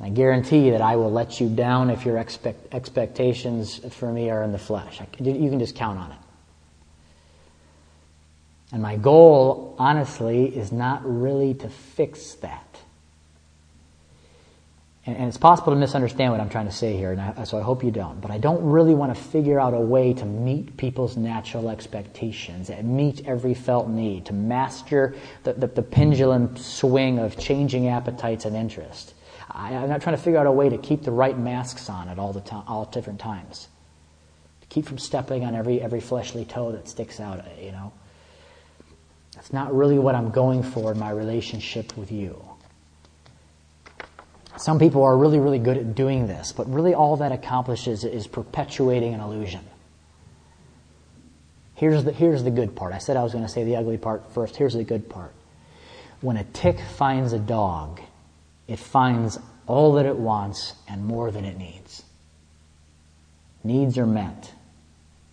I 0.01 0.09
guarantee 0.09 0.67
you 0.67 0.73
that 0.73 0.81
I 0.81 0.97
will 0.97 1.13
let 1.13 1.41
you 1.41 1.49
down 1.49 1.89
if 1.89 2.05
your 2.05 2.19
expect, 2.19 2.75
expectations 2.75 3.81
for 3.95 4.13
me 4.13 4.31
are 4.31 4.43
in 4.43 4.51
the 4.51 4.59
flesh. 4.59 5.01
you 5.21 5.51
can 5.51 5.61
just 5.61 5.77
count 5.77 5.99
on 5.99 6.11
it. 6.11 6.19
And 8.73 8.83
my 8.83 8.97
goal, 8.97 9.77
honestly, 9.79 10.47
is 10.47 10.73
not 10.73 11.03
really 11.05 11.55
to 11.55 11.69
fix 11.69 12.35
that. 12.37 12.72
And, 15.05 15.17
and, 15.17 15.27
it's 15.27 15.37
possible 15.37 15.73
to 15.73 15.79
misunderstand 15.79 16.31
what 16.31 16.41
I'm 16.41 16.49
trying 16.49 16.67
to 16.67 16.73
say 16.73 16.97
here, 16.97 17.11
and 17.11 17.21
I, 17.21 17.45
so 17.45 17.59
I 17.59 17.63
hope 17.63 17.83
you 17.83 17.91
don't. 17.91 18.21
But 18.21 18.31
I 18.31 18.39
don't 18.39 18.63
really 18.63 18.95
want 18.95 19.15
to 19.15 19.21
figure 19.21 19.59
out 19.59 19.75
a 19.75 19.81
way 19.81 20.13
to 20.15 20.25
meet 20.25 20.77
people's 20.77 21.17
natural 21.17 21.69
expectations, 21.69 22.71
meet 22.83 23.27
every 23.27 23.55
felt 23.55 23.89
need, 23.89 24.27
to 24.27 24.33
master 24.33 25.17
the, 25.43 25.55
the, 25.55 25.67
the 25.67 25.83
pendulum 25.83 26.57
swing 26.57 27.19
of 27.19 27.37
changing 27.37 27.89
appetites 27.89 28.45
and 28.45 28.55
interest. 28.55 29.15
I, 29.51 29.73
am 29.73 29.89
not 29.89 30.03
trying 30.03 30.17
to 30.17 30.23
figure 30.23 30.39
out 30.39 30.47
a 30.47 30.53
way 30.53 30.69
to 30.69 30.79
keep 30.79 31.03
the 31.03 31.11
right 31.11 31.39
masks 31.39 31.91
on 31.91 32.09
at 32.09 32.19
all 32.19 32.33
the 32.33 32.41
time, 32.41 32.65
all 32.67 32.85
different 32.87 33.21
times. 33.21 33.69
To 34.63 34.67
keep 34.69 34.87
from 34.87 34.99
stepping 34.99 35.45
on 35.45 35.55
every 35.55 35.81
every 35.81 36.01
fleshly 36.01 36.45
toe 36.45 36.73
that 36.73 36.89
sticks 36.89 37.21
out, 37.21 37.45
you 37.61 37.73
know. 37.73 37.93
That's 39.35 39.53
not 39.53 39.75
really 39.75 39.99
what 39.99 40.15
I'm 40.15 40.31
going 40.31 40.63
for 40.63 40.93
in 40.93 40.99
my 40.99 41.11
relationship 41.11 41.97
with 41.97 42.13
you. 42.13 42.52
Some 44.57 44.79
people 44.79 45.03
are 45.03 45.17
really, 45.17 45.39
really 45.39 45.59
good 45.59 45.77
at 45.77 45.95
doing 45.95 46.27
this, 46.27 46.53
but 46.53 46.71
really 46.73 46.95
all 46.95 47.17
that 47.17 47.33
accomplishes 47.33 48.05
is 48.05 48.27
perpetuating 48.27 49.15
an 49.15 49.21
illusion. 49.21 49.65
Here's 51.75 52.05
the, 52.05 52.13
here's 52.13 52.45
the 52.45 52.51
good 52.51 52.77
part. 52.77 52.93
I 52.93 52.99
said 52.99 53.17
I 53.17 53.23
was 53.23 53.33
going 53.33 53.45
to 53.45 53.51
say 53.51 53.65
the 53.65 53.77
ugly 53.77 53.99
part 53.99 54.33
first. 54.33 54.57
Here's 54.57 54.75
the 54.75 54.85
good 54.85 55.09
part. 55.09 55.33
When 56.21 56.37
a 56.37 56.45
tick 56.45 56.79
finds 56.97 57.33
a 57.33 57.39
dog, 57.39 58.01
it 58.69 58.79
finds 58.79 59.39
all 59.67 59.95
that 59.95 60.07
it 60.07 60.17
wants 60.17 60.75
and 60.89 61.05
more 61.05 61.31
than 61.31 61.45
it 61.45 61.57
needs. 61.59 62.05
Needs 63.65 63.99
are 63.99 64.07
met. 64.07 64.53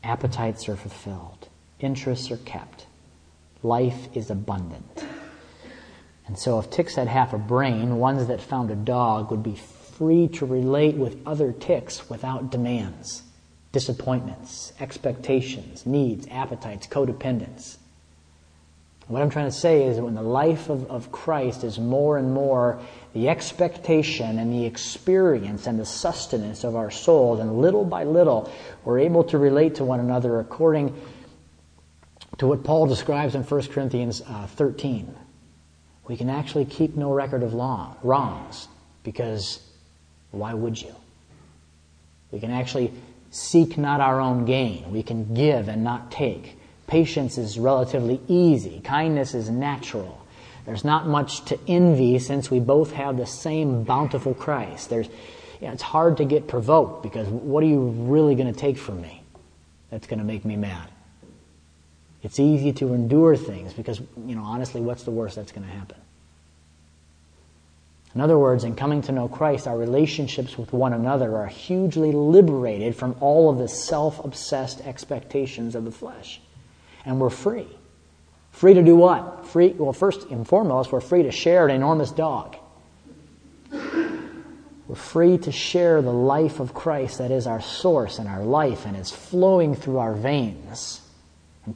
Appetites 0.04 0.70
are 0.70 0.76
fulfilled. 0.76 1.50
Interests 1.80 2.32
are 2.32 2.38
kept. 2.38 2.86
Life 3.62 4.08
is 4.16 4.32
abundant. 4.32 5.06
And 6.30 6.38
so 6.38 6.60
if 6.60 6.70
ticks 6.70 6.94
had 6.94 7.08
half 7.08 7.34
a 7.34 7.40
brain, 7.40 7.98
ones 7.98 8.28
that 8.28 8.40
found 8.40 8.70
a 8.70 8.76
dog 8.76 9.32
would 9.32 9.42
be 9.42 9.56
free 9.56 10.28
to 10.28 10.46
relate 10.46 10.94
with 10.94 11.18
other 11.26 11.52
ticks 11.52 12.08
without 12.08 12.52
demands, 12.52 13.24
disappointments, 13.72 14.72
expectations, 14.80 15.88
needs, 15.88 16.28
appetites, 16.30 16.86
codependence. 16.86 17.78
What 19.08 19.24
I'm 19.24 19.32
trying 19.32 19.48
to 19.48 19.52
say 19.52 19.86
is 19.86 19.96
that 19.96 20.04
when 20.04 20.14
the 20.14 20.22
life 20.22 20.70
of, 20.70 20.92
of 20.92 21.12
Christ 21.12 21.64
is 21.64 21.80
more 21.80 22.20
and 22.20 22.32
more 22.32 22.80
the 23.14 23.28
expectation 23.28 24.38
and 24.38 24.54
the 24.54 24.68
experience 24.68 25.66
and 25.66 25.80
the 25.80 25.86
sustenance 25.86 26.64
of 26.64 26.76
our 26.76 26.92
soul, 26.92 27.38
then 27.38 27.60
little 27.60 27.86
by 27.86 28.04
little 28.04 28.54
we're 28.86 29.00
able 29.00 29.24
to 29.24 29.40
relate 29.40 29.74
to 29.76 29.84
one 29.84 30.00
another 30.00 30.40
according 30.40 30.96
to 32.38 32.46
what 32.46 32.64
Paul 32.64 32.86
describes 32.86 33.34
in 33.34 33.42
1 33.42 33.62
Corinthians 33.70 34.22
uh, 34.22 34.46
13 34.46 35.16
we 36.10 36.18
can 36.18 36.30
actually 36.30 36.66
keep 36.66 36.98
no 36.98 37.14
record 37.14 37.44
of 37.44 37.54
long, 37.54 37.96
wrongs 38.02 38.68
because 39.04 39.60
why 40.32 40.54
would 40.54 40.82
you? 40.82 40.94
We 42.32 42.40
can 42.40 42.50
actually 42.50 42.92
seek 43.30 43.78
not 43.78 44.02
our 44.02 44.20
own 44.20 44.46
gain. 44.46 44.92
We 44.92 45.04
can 45.04 45.36
give 45.36 45.68
and 45.68 45.84
not 45.84 46.12
take. 46.12 46.58
Patience 46.88 47.38
is 47.38 47.60
relatively 47.60 48.20
easy. 48.28 48.82
Kindness 48.84 49.36
is 49.36 49.52
natural. 49.52 50.20
There's 50.66 50.84
not 50.84 51.08
much 51.08 51.46
to 51.46 51.60
envy 51.68 52.18
since 52.18 52.50
we 52.50 52.60
both 52.60 52.92
have 52.94 53.16
the 53.16 53.28
same 53.28 53.84
bountiful 53.84 54.34
Christ. 54.34 54.90
There's, 54.90 55.08
you 55.62 55.68
know, 55.68 55.74
it's 55.74 55.84
hard 55.84 56.18
to 56.18 56.26
get 56.26 56.48
provoked 56.48 57.04
because 57.04 57.28
what 57.28 57.64
are 57.64 57.68
you 57.68 57.82
really 57.82 58.34
going 58.34 58.52
to 58.52 58.60
take 58.60 58.80
from 58.80 59.00
me 59.00 59.22
that's 59.92 60.08
going 60.08 60.20
to 60.20 60.26
make 60.26 60.44
me 60.44 60.56
mad? 60.56 60.90
It's 62.22 62.40
easy 62.40 62.74
to 62.74 62.94
endure 62.94 63.36
things 63.36 63.74
because, 63.74 64.00
you 64.00 64.36
know, 64.36 64.44
honestly, 64.44 64.82
what's 64.82 65.04
the 65.04 65.12
worst 65.12 65.36
that's 65.36 65.52
going 65.52 65.66
to 65.66 65.74
happen? 65.74 65.98
In 68.14 68.22
other 68.22 68.38
words, 68.38 68.64
in 68.64 68.76
coming 68.76 69.02
to 69.04 69.12
know 69.12 69.28
Christ, 69.28 69.68
our 69.68 69.78
relationships 69.78 70.58
with 70.58 70.74
one 70.74 70.94
another 70.94 71.38
are 71.38 71.48
hugely 71.48 72.12
liberated 72.12 72.96
from 72.96 73.16
all 73.22 73.50
of 73.50 73.60
the 73.60 73.68
self 73.68 74.24
obsessed 74.26 74.82
expectations 74.82 75.76
of 75.76 75.86
the 75.86 75.92
flesh. 75.92 76.42
And 77.06 77.22
we're 77.22 77.30
free. 77.30 77.68
Free 78.52 78.74
to 78.74 78.84
do 78.84 78.96
what? 78.96 79.46
Free, 79.46 79.70
well, 79.70 79.94
first 79.94 80.28
and 80.30 80.46
foremost, 80.46 80.92
we're 80.92 81.02
free 81.02 81.24
to 81.24 81.32
share 81.32 81.68
an 81.68 81.76
enormous 81.76 82.12
dog. 82.12 82.58
We're 83.72 84.96
free 84.96 85.38
to 85.38 85.52
share 85.52 86.02
the 86.02 86.12
life 86.12 86.60
of 86.60 86.74
Christ 86.74 87.20
that 87.20 87.30
is 87.30 87.46
our 87.46 87.62
source 87.62 88.18
and 88.18 88.28
our 88.28 88.44
life 88.44 88.88
and 88.88 88.98
is 88.98 89.12
flowing 89.12 89.76
through 89.76 90.00
our 90.00 90.16
veins 90.16 91.02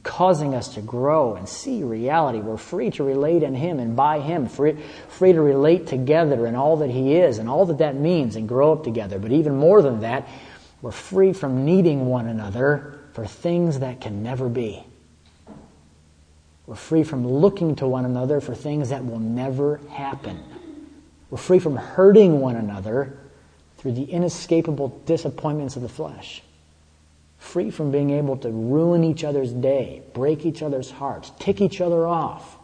causing 0.02 0.54
us 0.54 0.74
to 0.74 0.80
grow 0.80 1.34
and 1.34 1.48
see 1.48 1.82
reality. 1.82 2.38
We're 2.38 2.56
free 2.56 2.90
to 2.92 3.04
relate 3.04 3.42
in 3.42 3.54
Him 3.54 3.78
and 3.78 3.94
by 3.94 4.20
Him, 4.20 4.48
free, 4.48 4.76
free 5.08 5.32
to 5.32 5.40
relate 5.40 5.86
together 5.86 6.46
in 6.46 6.54
all 6.56 6.78
that 6.78 6.90
He 6.90 7.16
is 7.16 7.38
and 7.38 7.48
all 7.48 7.66
that 7.66 7.78
that 7.78 7.94
means 7.96 8.36
and 8.36 8.48
grow 8.48 8.72
up 8.72 8.84
together. 8.84 9.18
But 9.18 9.32
even 9.32 9.56
more 9.56 9.82
than 9.82 10.00
that, 10.00 10.28
we're 10.80 10.90
free 10.90 11.32
from 11.32 11.64
needing 11.64 12.06
one 12.06 12.26
another 12.26 12.98
for 13.12 13.26
things 13.26 13.80
that 13.80 14.00
can 14.00 14.22
never 14.22 14.48
be. 14.48 14.84
We're 16.66 16.74
free 16.74 17.04
from 17.04 17.26
looking 17.28 17.76
to 17.76 17.86
one 17.86 18.04
another 18.04 18.40
for 18.40 18.54
things 18.54 18.88
that 18.88 19.04
will 19.04 19.18
never 19.18 19.78
happen. 19.90 20.42
We're 21.30 21.38
free 21.38 21.58
from 21.58 21.76
hurting 21.76 22.40
one 22.40 22.56
another 22.56 23.18
through 23.76 23.92
the 23.92 24.04
inescapable 24.04 25.02
disappointments 25.04 25.76
of 25.76 25.82
the 25.82 25.88
flesh 25.88 26.42
free 27.44 27.70
from 27.70 27.90
being 27.90 28.10
able 28.10 28.36
to 28.38 28.48
ruin 28.50 29.04
each 29.04 29.22
other's 29.22 29.52
day, 29.52 30.02
break 30.14 30.46
each 30.46 30.62
other's 30.62 30.90
hearts, 30.90 31.30
tick 31.38 31.60
each 31.60 31.80
other 31.80 32.06
off. 32.06 32.56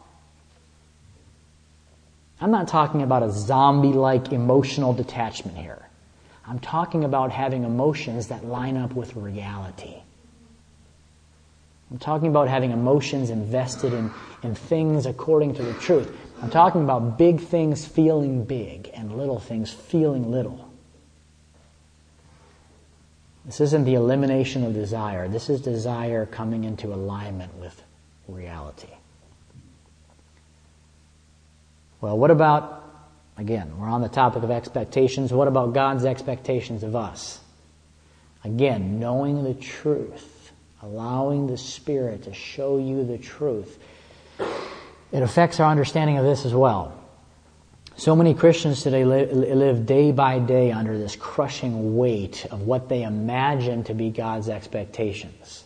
I'm 2.41 2.51
not 2.51 2.69
talking 2.69 3.03
about 3.03 3.23
a 3.23 3.31
zombie 3.31 3.93
like 3.93 4.33
emotional 4.33 4.95
detachment 4.95 5.59
here. 5.59 5.87
I'm 6.47 6.59
talking 6.59 7.05
about 7.05 7.31
having 7.31 7.65
emotions 7.65 8.29
that 8.29 8.45
line 8.45 8.77
up 8.77 8.95
with 8.95 9.15
reality. 9.15 9.97
I'm 11.91 11.99
talking 11.99 12.29
about 12.29 12.49
having 12.49 12.71
emotions 12.71 13.31
invested 13.31 13.93
in, 13.93 14.11
in 14.43 14.55
things 14.55 15.07
according 15.07 15.55
to 15.57 15.63
the 15.63 15.75
truth. 15.75 16.11
I'm 16.41 16.51
talking 16.51 16.83
about 16.83 17.19
big 17.19 17.41
things 17.41 17.85
feeling 17.85 18.45
big 18.45 18.91
and 18.95 19.19
little 19.19 19.39
things 19.39 19.71
feeling 19.71 20.31
little. 20.31 20.70
This 23.51 23.63
isn't 23.63 23.83
the 23.83 23.95
elimination 23.95 24.63
of 24.63 24.75
desire. 24.75 25.27
This 25.27 25.51
is 25.51 25.61
desire 25.61 26.25
coming 26.25 26.63
into 26.63 26.95
alignment 26.95 27.53
with 27.57 27.83
reality. 28.29 28.87
Well, 32.01 32.17
what 32.17 32.31
about, 32.31 32.89
again, 33.37 33.77
we're 33.77 33.89
on 33.89 34.03
the 34.03 34.09
topic 34.09 34.45
of 34.45 34.53
expectations. 34.53 35.33
What 35.33 35.49
about 35.49 35.73
God's 35.73 36.05
expectations 36.05 36.85
of 36.85 36.95
us? 36.95 37.41
Again, 38.45 39.01
knowing 39.01 39.43
the 39.43 39.55
truth, 39.55 40.53
allowing 40.81 41.49
the 41.49 41.59
Spirit 41.59 42.23
to 42.23 42.33
show 42.33 42.79
you 42.79 43.05
the 43.05 43.19
truth. 43.19 43.81
It 45.11 45.25
affects 45.25 45.59
our 45.59 45.69
understanding 45.69 46.19
of 46.19 46.25
this 46.25 46.47
as 46.47 46.55
well. 46.55 47.00
So 48.01 48.17
many 48.17 48.33
Christians 48.33 48.83
today 48.83 49.05
live 49.05 49.85
day 49.85 50.11
by 50.11 50.39
day 50.39 50.73
under 50.73 50.97
this 50.97 51.17
crushing 51.17 51.99
weight 51.99 52.47
of 52.51 52.63
what 52.63 52.89
they 52.89 53.03
imagine 53.03 53.85
to 53.85 53.95
be 53.95 54.09
God's 54.09 54.49
expectations. 54.49 55.65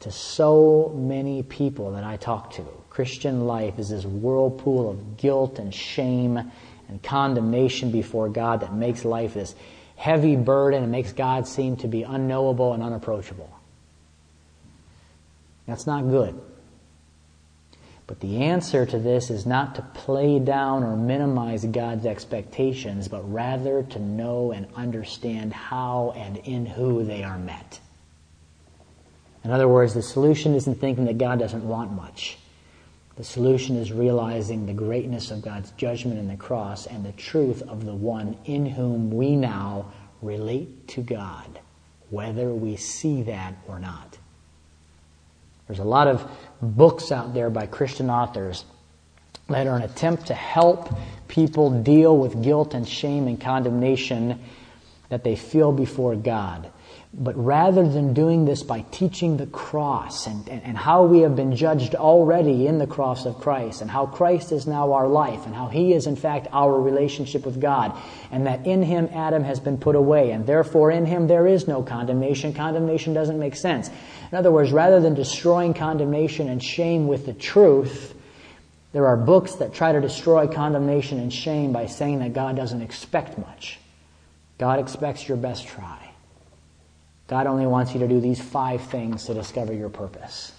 To, 0.00 0.12
so 0.12 0.92
many 0.94 1.42
people 1.42 1.92
that 1.92 2.04
I 2.04 2.18
talk 2.18 2.50
to, 2.56 2.66
Christian 2.90 3.46
life 3.46 3.78
is 3.78 3.88
this 3.88 4.04
whirlpool 4.04 4.90
of 4.90 5.16
guilt 5.16 5.58
and 5.58 5.74
shame 5.74 6.36
and 6.36 7.02
condemnation 7.02 7.90
before 7.90 8.28
God 8.28 8.60
that 8.60 8.74
makes 8.74 9.02
life 9.02 9.32
this 9.32 9.54
heavy 9.96 10.36
burden 10.36 10.82
and 10.82 10.92
makes 10.92 11.14
God 11.14 11.48
seem 11.48 11.78
to 11.78 11.88
be 11.88 12.02
unknowable 12.02 12.74
and 12.74 12.82
unapproachable. 12.82 13.48
That's 15.66 15.86
not 15.86 16.10
good. 16.10 16.38
But 18.10 18.18
the 18.18 18.42
answer 18.42 18.84
to 18.86 18.98
this 18.98 19.30
is 19.30 19.46
not 19.46 19.76
to 19.76 19.82
play 19.82 20.40
down 20.40 20.82
or 20.82 20.96
minimize 20.96 21.64
God's 21.64 22.06
expectations, 22.06 23.06
but 23.06 23.22
rather 23.32 23.84
to 23.84 24.00
know 24.00 24.50
and 24.50 24.66
understand 24.74 25.52
how 25.52 26.12
and 26.16 26.38
in 26.38 26.66
who 26.66 27.04
they 27.04 27.22
are 27.22 27.38
met. 27.38 27.78
In 29.44 29.52
other 29.52 29.68
words, 29.68 29.94
the 29.94 30.02
solution 30.02 30.56
isn't 30.56 30.80
thinking 30.80 31.04
that 31.04 31.18
God 31.18 31.38
doesn't 31.38 31.62
want 31.62 31.92
much. 31.92 32.36
The 33.14 33.22
solution 33.22 33.76
is 33.76 33.92
realizing 33.92 34.66
the 34.66 34.72
greatness 34.72 35.30
of 35.30 35.42
God's 35.42 35.70
judgment 35.76 36.18
in 36.18 36.26
the 36.26 36.36
cross 36.36 36.86
and 36.86 37.04
the 37.04 37.12
truth 37.12 37.62
of 37.62 37.86
the 37.86 37.94
one 37.94 38.36
in 38.44 38.66
whom 38.66 39.12
we 39.12 39.36
now 39.36 39.92
relate 40.20 40.88
to 40.88 41.00
God, 41.00 41.60
whether 42.08 42.52
we 42.52 42.74
see 42.74 43.22
that 43.22 43.54
or 43.68 43.78
not. 43.78 44.09
There's 45.70 45.78
a 45.78 45.84
lot 45.84 46.08
of 46.08 46.28
books 46.60 47.12
out 47.12 47.32
there 47.32 47.48
by 47.48 47.66
Christian 47.66 48.10
authors 48.10 48.64
that 49.48 49.68
are 49.68 49.76
an 49.76 49.82
attempt 49.82 50.26
to 50.26 50.34
help 50.34 50.92
people 51.28 51.70
deal 51.84 52.18
with 52.18 52.42
guilt 52.42 52.74
and 52.74 52.88
shame 52.88 53.28
and 53.28 53.40
condemnation 53.40 54.40
that 55.10 55.22
they 55.22 55.36
feel 55.36 55.70
before 55.70 56.16
God. 56.16 56.72
But 57.12 57.36
rather 57.36 57.88
than 57.88 58.14
doing 58.14 58.44
this 58.44 58.62
by 58.62 58.84
teaching 58.92 59.36
the 59.36 59.46
cross 59.46 60.28
and, 60.28 60.48
and, 60.48 60.62
and, 60.62 60.78
how 60.78 61.04
we 61.04 61.20
have 61.20 61.34
been 61.34 61.56
judged 61.56 61.96
already 61.96 62.68
in 62.68 62.78
the 62.78 62.86
cross 62.86 63.26
of 63.26 63.40
Christ 63.40 63.82
and 63.82 63.90
how 63.90 64.06
Christ 64.06 64.52
is 64.52 64.68
now 64.68 64.92
our 64.92 65.08
life 65.08 65.44
and 65.44 65.52
how 65.52 65.66
He 65.66 65.92
is 65.92 66.06
in 66.06 66.14
fact 66.14 66.46
our 66.52 66.80
relationship 66.80 67.44
with 67.44 67.60
God 67.60 68.00
and 68.30 68.46
that 68.46 68.64
in 68.64 68.84
Him 68.84 69.08
Adam 69.12 69.42
has 69.42 69.58
been 69.58 69.76
put 69.76 69.96
away 69.96 70.30
and 70.30 70.46
therefore 70.46 70.92
in 70.92 71.04
Him 71.04 71.26
there 71.26 71.48
is 71.48 71.66
no 71.66 71.82
condemnation. 71.82 72.54
Condemnation 72.54 73.12
doesn't 73.12 73.40
make 73.40 73.56
sense. 73.56 73.90
In 74.30 74.38
other 74.38 74.52
words, 74.52 74.70
rather 74.70 75.00
than 75.00 75.14
destroying 75.14 75.74
condemnation 75.74 76.48
and 76.48 76.62
shame 76.62 77.08
with 77.08 77.26
the 77.26 77.32
truth, 77.32 78.14
there 78.92 79.08
are 79.08 79.16
books 79.16 79.56
that 79.56 79.74
try 79.74 79.90
to 79.90 80.00
destroy 80.00 80.46
condemnation 80.46 81.18
and 81.18 81.32
shame 81.32 81.72
by 81.72 81.86
saying 81.86 82.20
that 82.20 82.34
God 82.34 82.54
doesn't 82.54 82.82
expect 82.82 83.36
much. 83.36 83.80
God 84.58 84.78
expects 84.78 85.26
your 85.26 85.36
best 85.36 85.66
try. 85.66 86.09
God 87.30 87.46
only 87.46 87.64
wants 87.64 87.94
you 87.94 88.00
to 88.00 88.08
do 88.08 88.20
these 88.20 88.40
five 88.40 88.82
things 88.82 89.26
to 89.26 89.34
discover 89.34 89.72
your 89.72 89.88
purpose. 89.88 90.50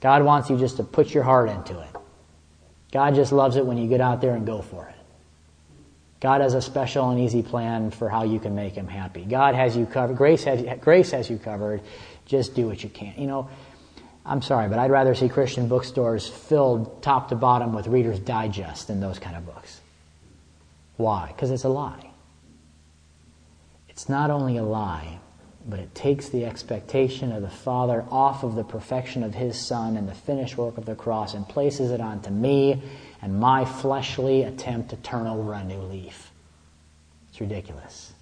God 0.00 0.22
wants 0.22 0.48
you 0.48 0.56
just 0.56 0.76
to 0.76 0.84
put 0.84 1.12
your 1.12 1.24
heart 1.24 1.48
into 1.48 1.76
it. 1.80 1.90
God 2.92 3.16
just 3.16 3.32
loves 3.32 3.56
it 3.56 3.66
when 3.66 3.76
you 3.76 3.88
get 3.88 4.00
out 4.00 4.20
there 4.20 4.36
and 4.36 4.46
go 4.46 4.62
for 4.62 4.86
it. 4.86 4.94
God 6.20 6.40
has 6.40 6.54
a 6.54 6.62
special 6.62 7.10
and 7.10 7.18
easy 7.18 7.42
plan 7.42 7.90
for 7.90 8.08
how 8.08 8.22
you 8.22 8.38
can 8.38 8.54
make 8.54 8.74
him 8.74 8.86
happy. 8.86 9.24
God 9.24 9.56
has 9.56 9.76
you 9.76 9.86
covered. 9.86 10.16
Grace 10.16 10.44
has, 10.44 10.62
grace 10.80 11.10
has 11.10 11.28
you 11.28 11.36
covered. 11.36 11.80
Just 12.26 12.54
do 12.54 12.68
what 12.68 12.84
you 12.84 12.88
can. 12.88 13.14
You 13.18 13.26
know, 13.26 13.50
I'm 14.24 14.42
sorry, 14.42 14.68
but 14.68 14.78
I'd 14.78 14.92
rather 14.92 15.16
see 15.16 15.28
Christian 15.28 15.66
bookstores 15.66 16.28
filled 16.28 17.02
top 17.02 17.30
to 17.30 17.34
bottom 17.34 17.72
with 17.72 17.88
Reader's 17.88 18.20
Digest 18.20 18.86
than 18.86 19.00
those 19.00 19.18
kind 19.18 19.36
of 19.36 19.44
books. 19.46 19.80
Why? 20.96 21.26
Because 21.26 21.50
it's 21.50 21.64
a 21.64 21.68
lie. 21.68 22.08
It's 23.88 24.08
not 24.08 24.30
only 24.30 24.56
a 24.56 24.62
lie, 24.62 25.18
but 25.68 25.78
it 25.78 25.94
takes 25.94 26.28
the 26.28 26.44
expectation 26.44 27.32
of 27.32 27.42
the 27.42 27.50
Father 27.50 28.04
off 28.10 28.42
of 28.42 28.54
the 28.54 28.64
perfection 28.64 29.22
of 29.22 29.34
His 29.34 29.58
Son 29.58 29.96
and 29.96 30.08
the 30.08 30.14
finished 30.14 30.56
work 30.56 30.78
of 30.78 30.86
the 30.86 30.94
cross 30.94 31.34
and 31.34 31.48
places 31.48 31.90
it 31.90 32.00
onto 32.00 32.30
me 32.30 32.82
and 33.20 33.38
my 33.38 33.64
fleshly 33.64 34.42
attempt 34.42 34.90
to 34.90 34.96
turn 34.96 35.26
over 35.26 35.52
a 35.52 35.62
new 35.62 35.80
leaf. 35.80 36.30
It's 37.28 37.40
ridiculous. 37.40 38.12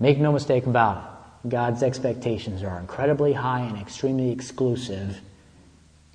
Make 0.00 0.18
no 0.18 0.32
mistake 0.32 0.66
about 0.66 0.98
it. 1.44 1.48
God's 1.48 1.82
expectations 1.82 2.62
are 2.62 2.78
incredibly 2.80 3.32
high 3.32 3.60
and 3.60 3.78
extremely 3.78 4.30
exclusive. 4.30 5.20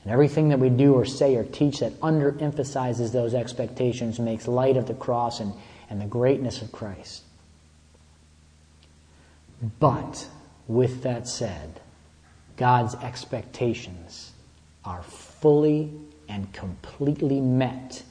And 0.04 0.12
everything 0.12 0.50
that 0.50 0.60
we 0.60 0.70
do 0.70 0.94
or 0.94 1.06
say 1.06 1.36
or 1.36 1.46
teach 1.46 1.80
that 1.80 2.00
underemphasizes 2.02 3.14
those 3.14 3.34
expectations 3.34 4.20
makes 4.20 4.48
light 4.48 4.76
of 4.76 4.88
the 4.88 4.94
cross 4.94 5.40
and, 5.40 5.54
and 5.90 6.02
the 6.02 6.06
greatness 6.06 6.62
of 6.62 6.72
Christ. 6.72 7.24
But 9.80 10.28
with 10.68 11.04
that 11.04 11.28
said, 11.28 11.80
God's 12.58 12.96
expectations 12.96 14.32
are 14.84 15.04
fully 15.04 15.92
and 16.28 16.52
completely 16.54 17.40
met, 17.40 18.04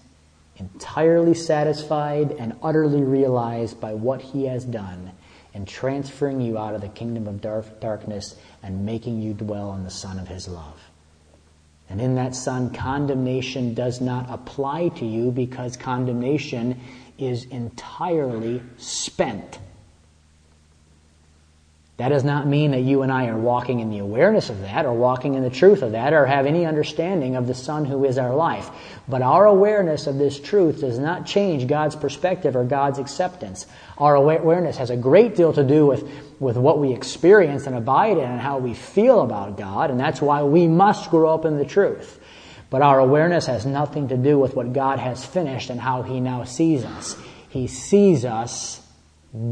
entirely 0.57 1.35
satisfied 1.35 2.33
and 2.33 2.57
utterly 2.63 3.03
realized 3.03 3.81
by 3.81 3.95
what 3.95 4.21
He 4.21 4.45
has 4.45 4.65
done 4.65 5.13
in 5.53 5.67
transferring 5.67 6.41
you 6.41 6.57
out 6.57 6.75
of 6.75 6.81
the 6.81 6.89
kingdom 6.89 7.27
of 7.27 7.41
dark, 7.41 7.81
darkness 7.81 8.37
and 8.63 8.87
making 8.87 9.21
you 9.21 9.35
dwell 9.35 9.73
in 9.75 9.83
the 9.83 9.91
Son 9.91 10.19
of 10.19 10.29
His 10.29 10.47
love. 10.47 10.81
And 11.89 12.01
in 12.01 12.15
that 12.15 12.37
Son, 12.37 12.73
condemnation 12.73 13.75
does 13.75 14.01
not 14.01 14.31
apply 14.31 14.91
to 14.91 15.05
you 15.05 15.33
because 15.33 15.77
condemnation 15.77 16.81
is 17.19 17.47
entirely 17.47 18.63
spent 18.77 19.59
that 22.01 22.09
does 22.09 22.25
not 22.25 22.47
mean 22.47 22.71
that 22.71 22.81
you 22.81 23.03
and 23.03 23.13
I 23.13 23.27
are 23.27 23.37
walking 23.37 23.81
in 23.81 23.91
the 23.91 23.99
awareness 23.99 24.49
of 24.49 24.63
that 24.63 24.87
or 24.87 24.95
walking 24.95 25.35
in 25.35 25.43
the 25.43 25.51
truth 25.51 25.83
of 25.83 25.93
that 25.93 26.15
or 26.15 26.25
have 26.25 26.47
any 26.47 26.65
understanding 26.65 27.37
of 27.37 27.47
the 27.47 27.55
Son 27.55 27.85
who 27.85 28.07
is 28.07 28.17
our 28.17 28.35
life. 28.35 28.71
But 29.07 29.21
our 29.21 29.45
awareness 29.45 30.07
of 30.07 30.17
this 30.17 30.41
truth 30.41 30.81
does 30.81 30.99
not 30.99 31.27
change 31.27 31.67
God's 31.67 31.95
perspective 31.95 32.57
or 32.57 32.65
God's 32.65 32.99
acceptance. 32.99 33.67
Our 33.99 34.15
awareness 34.15 34.79
has 34.79 34.89
a 34.89 34.97
great 34.97 35.37
deal 35.37 35.53
to 35.53 35.63
do 35.63 35.85
with, 35.85 36.11
with 36.41 36.57
what 36.57 36.79
we 36.79 36.95
experience 36.95 37.67
and 37.67 37.77
abide 37.77 38.17
in 38.17 38.25
and 38.25 38.41
how 38.41 38.57
we 38.57 38.73
feel 38.73 39.21
about 39.21 39.59
God, 39.59 39.91
and 39.91 40.01
that's 40.01 40.23
why 40.23 40.43
we 40.43 40.67
must 40.69 41.11
grow 41.11 41.35
up 41.35 41.45
in 41.45 41.59
the 41.59 41.67
truth. 41.67 42.19
But 42.71 42.81
our 42.81 42.99
awareness 42.99 43.45
has 43.45 43.67
nothing 43.67 44.09
to 44.09 44.17
do 44.17 44.39
with 44.39 44.57
what 44.57 44.73
God 44.73 44.99
has 45.01 45.27
finished 45.27 45.69
and 45.69 45.79
how 45.79 46.01
He 46.01 46.19
now 46.19 46.45
sees 46.45 46.83
us. 46.83 47.15
He 47.51 47.67
sees 47.67 48.25
us 48.25 48.80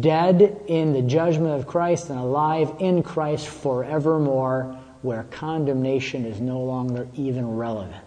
dead 0.00 0.60
in 0.66 0.92
the 0.92 1.02
judgment 1.02 1.58
of 1.58 1.66
Christ 1.66 2.10
and 2.10 2.18
alive 2.18 2.72
in 2.80 3.02
Christ 3.02 3.46
forevermore, 3.46 4.76
where 5.02 5.22
condemnation 5.30 6.24
is 6.24 6.40
no 6.40 6.60
longer 6.60 7.06
even 7.14 7.56
relevant. 7.56 8.04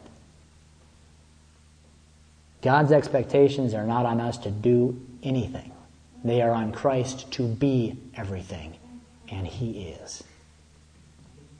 God's 2.61 2.91
expectations 2.91 3.73
are 3.73 3.85
not 3.85 4.05
on 4.05 4.19
us 4.19 4.37
to 4.39 4.51
do 4.51 4.99
anything. 5.23 5.71
They 6.23 6.41
are 6.41 6.51
on 6.51 6.71
Christ 6.71 7.31
to 7.33 7.47
be 7.47 7.97
everything. 8.15 8.75
And 9.29 9.47
He 9.47 9.87
is. 9.89 10.23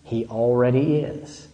He 0.04 0.26
already 0.26 0.98
is. 0.98 1.48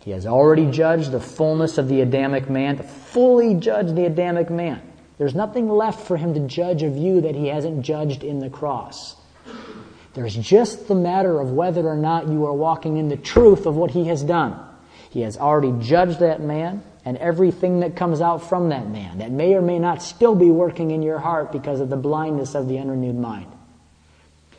He 0.00 0.10
has 0.10 0.26
already 0.26 0.68
judged 0.70 1.12
the 1.12 1.20
fullness 1.20 1.78
of 1.78 1.88
the 1.88 2.00
Adamic 2.00 2.50
man, 2.50 2.78
to 2.78 2.82
fully 2.82 3.54
judged 3.54 3.94
the 3.94 4.06
Adamic 4.06 4.50
man. 4.50 4.80
There's 5.18 5.34
nothing 5.34 5.68
left 5.68 6.06
for 6.06 6.16
him 6.16 6.34
to 6.34 6.40
judge 6.40 6.82
of 6.82 6.96
you 6.96 7.20
that 7.20 7.34
he 7.34 7.48
hasn't 7.48 7.82
judged 7.82 8.24
in 8.24 8.38
the 8.38 8.50
cross. 8.50 9.16
There's 10.14 10.34
just 10.34 10.88
the 10.88 10.94
matter 10.94 11.40
of 11.40 11.52
whether 11.52 11.86
or 11.86 11.96
not 11.96 12.28
you 12.28 12.44
are 12.46 12.52
walking 12.52 12.96
in 12.96 13.08
the 13.08 13.16
truth 13.16 13.66
of 13.66 13.76
what 13.76 13.92
he 13.92 14.06
has 14.08 14.22
done. 14.22 14.58
He 15.10 15.22
has 15.22 15.36
already 15.36 15.72
judged 15.84 16.20
that 16.20 16.40
man 16.40 16.82
and 17.04 17.16
everything 17.18 17.80
that 17.80 17.96
comes 17.96 18.20
out 18.20 18.48
from 18.48 18.68
that 18.68 18.88
man 18.88 19.18
that 19.18 19.30
may 19.30 19.54
or 19.54 19.62
may 19.62 19.78
not 19.78 20.02
still 20.02 20.34
be 20.34 20.50
working 20.50 20.90
in 20.90 21.02
your 21.02 21.18
heart 21.18 21.52
because 21.52 21.80
of 21.80 21.90
the 21.90 21.96
blindness 21.96 22.54
of 22.54 22.68
the 22.68 22.78
unrenewed 22.78 23.16
mind. 23.16 23.50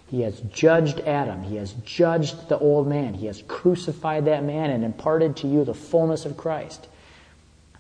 He 0.08 0.22
has 0.22 0.40
judged 0.42 1.00
Adam. 1.02 1.44
He 1.44 1.56
has 1.56 1.74
judged 1.86 2.50
the 2.50 2.60
old 2.60 2.88
man. 2.88 3.16
He 3.16 3.26
has 3.28 3.44
crucified 3.48 4.26
that 4.26 4.44
man 4.44 4.70
and 4.70 4.84
imparted 4.84 5.38
to 5.38 5.48
you 5.48 5.64
the 5.64 5.74
fullness 5.74 6.26
of 6.26 6.38
Christ. 6.38 6.88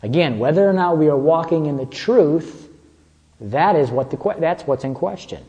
Again, 0.01 0.39
whether 0.39 0.67
or 0.67 0.73
not 0.73 0.97
we 0.97 1.09
are 1.09 1.17
walking 1.17 1.67
in 1.67 1.77
the 1.77 1.85
truth 1.85 2.62
that 3.39 3.75
is 3.75 3.91
what 3.91 4.11
the, 4.11 4.35
that's 4.39 4.63
what's 4.63 4.83
in 4.83 4.93
question. 4.93 5.43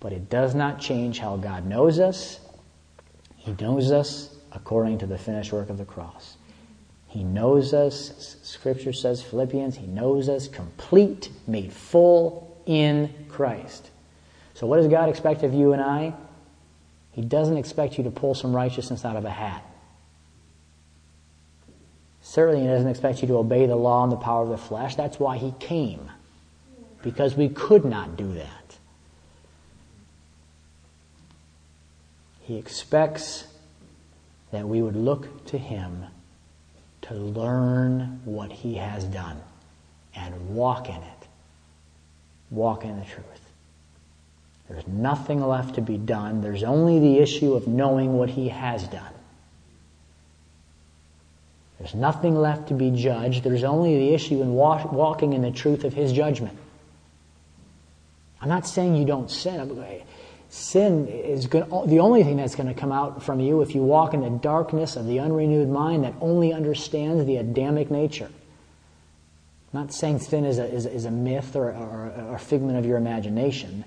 But 0.00 0.12
it 0.12 0.28
does 0.28 0.54
not 0.54 0.80
change 0.80 1.18
how 1.18 1.36
God 1.36 1.66
knows 1.66 1.98
us. 1.98 2.40
He 3.36 3.54
knows 3.60 3.90
us 3.90 4.34
according 4.52 4.98
to 4.98 5.06
the 5.06 5.18
finished 5.18 5.52
work 5.52 5.70
of 5.70 5.78
the 5.78 5.84
cross. 5.84 6.36
He 7.12 7.24
knows 7.24 7.74
us, 7.74 8.38
Scripture 8.42 8.92
says, 8.92 9.22
Philippians, 9.22 9.76
He 9.76 9.86
knows 9.86 10.30
us 10.30 10.48
complete, 10.48 11.28
made 11.46 11.70
full 11.70 12.56
in 12.64 13.12
Christ. 13.28 13.90
So, 14.54 14.66
what 14.66 14.78
does 14.78 14.88
God 14.88 15.08
expect 15.08 15.42
of 15.42 15.52
you 15.52 15.72
and 15.72 15.82
I? 15.82 16.14
He 17.12 17.20
doesn't 17.20 17.58
expect 17.58 17.98
you 17.98 18.04
to 18.04 18.10
pull 18.10 18.34
some 18.34 18.56
righteousness 18.56 19.04
out 19.04 19.16
of 19.16 19.26
a 19.26 19.30
hat. 19.30 19.62
Certainly, 22.22 22.62
He 22.62 22.66
doesn't 22.66 22.88
expect 22.88 23.20
you 23.20 23.28
to 23.28 23.36
obey 23.36 23.66
the 23.66 23.76
law 23.76 24.02
and 24.04 24.12
the 24.12 24.16
power 24.16 24.42
of 24.44 24.48
the 24.48 24.56
flesh. 24.56 24.96
That's 24.96 25.20
why 25.20 25.36
He 25.36 25.52
came, 25.60 26.10
because 27.02 27.36
we 27.36 27.48
could 27.48 27.84
not 27.84 28.16
do 28.16 28.34
that. 28.34 28.78
He 32.42 32.56
expects 32.56 33.44
that 34.50 34.68
we 34.68 34.82
would 34.82 34.96
look 34.96 35.46
to 35.46 35.58
Him 35.58 36.04
to 37.02 37.14
learn 37.14 38.20
what 38.24 38.52
He 38.52 38.74
has 38.74 39.04
done 39.04 39.40
and 40.14 40.54
walk 40.54 40.88
in 40.88 40.96
it. 40.96 41.28
Walk 42.50 42.84
in 42.84 42.98
the 42.98 43.04
truth. 43.04 43.26
There's 44.68 44.86
nothing 44.86 45.46
left 45.46 45.74
to 45.76 45.80
be 45.80 45.96
done. 45.96 46.40
There's 46.40 46.62
only 46.62 46.98
the 46.98 47.18
issue 47.18 47.54
of 47.54 47.66
knowing 47.66 48.14
what 48.14 48.30
He 48.30 48.48
has 48.48 48.86
done. 48.88 49.12
There's 51.78 51.94
nothing 51.94 52.36
left 52.36 52.68
to 52.68 52.74
be 52.74 52.90
judged. 52.90 53.42
There's 53.42 53.64
only 53.64 53.96
the 53.96 54.14
issue 54.14 54.40
in 54.40 54.52
walking 54.52 55.32
in 55.32 55.42
the 55.42 55.50
truth 55.50 55.84
of 55.84 55.94
His 55.94 56.12
judgment. 56.12 56.56
I'm 58.42 58.48
not 58.48 58.66
saying 58.66 58.96
you 58.96 59.04
don't 59.04 59.30
sin. 59.30 60.02
Sin 60.50 61.06
is 61.06 61.46
good, 61.46 61.64
the 61.86 62.00
only 62.00 62.24
thing 62.24 62.36
that's 62.36 62.56
going 62.56 62.66
to 62.66 62.78
come 62.78 62.92
out 62.92 63.22
from 63.22 63.40
you 63.40 63.62
if 63.62 63.74
you 63.74 63.82
walk 63.82 64.12
in 64.12 64.20
the 64.20 64.30
darkness 64.30 64.96
of 64.96 65.06
the 65.06 65.20
unrenewed 65.20 65.68
mind 65.68 66.04
that 66.04 66.14
only 66.20 66.52
understands 66.52 67.24
the 67.24 67.36
Adamic 67.36 67.90
nature. 67.90 68.28
I'm 69.72 69.80
not 69.80 69.94
saying 69.94 70.18
sin 70.18 70.44
is 70.44 70.58
a, 70.58 70.66
is 70.66 70.84
is 70.84 71.04
a 71.06 71.10
myth 71.10 71.56
or, 71.56 71.70
or, 71.70 72.12
or 72.28 72.34
a 72.34 72.38
figment 72.38 72.78
of 72.78 72.84
your 72.84 72.98
imagination. 72.98 73.84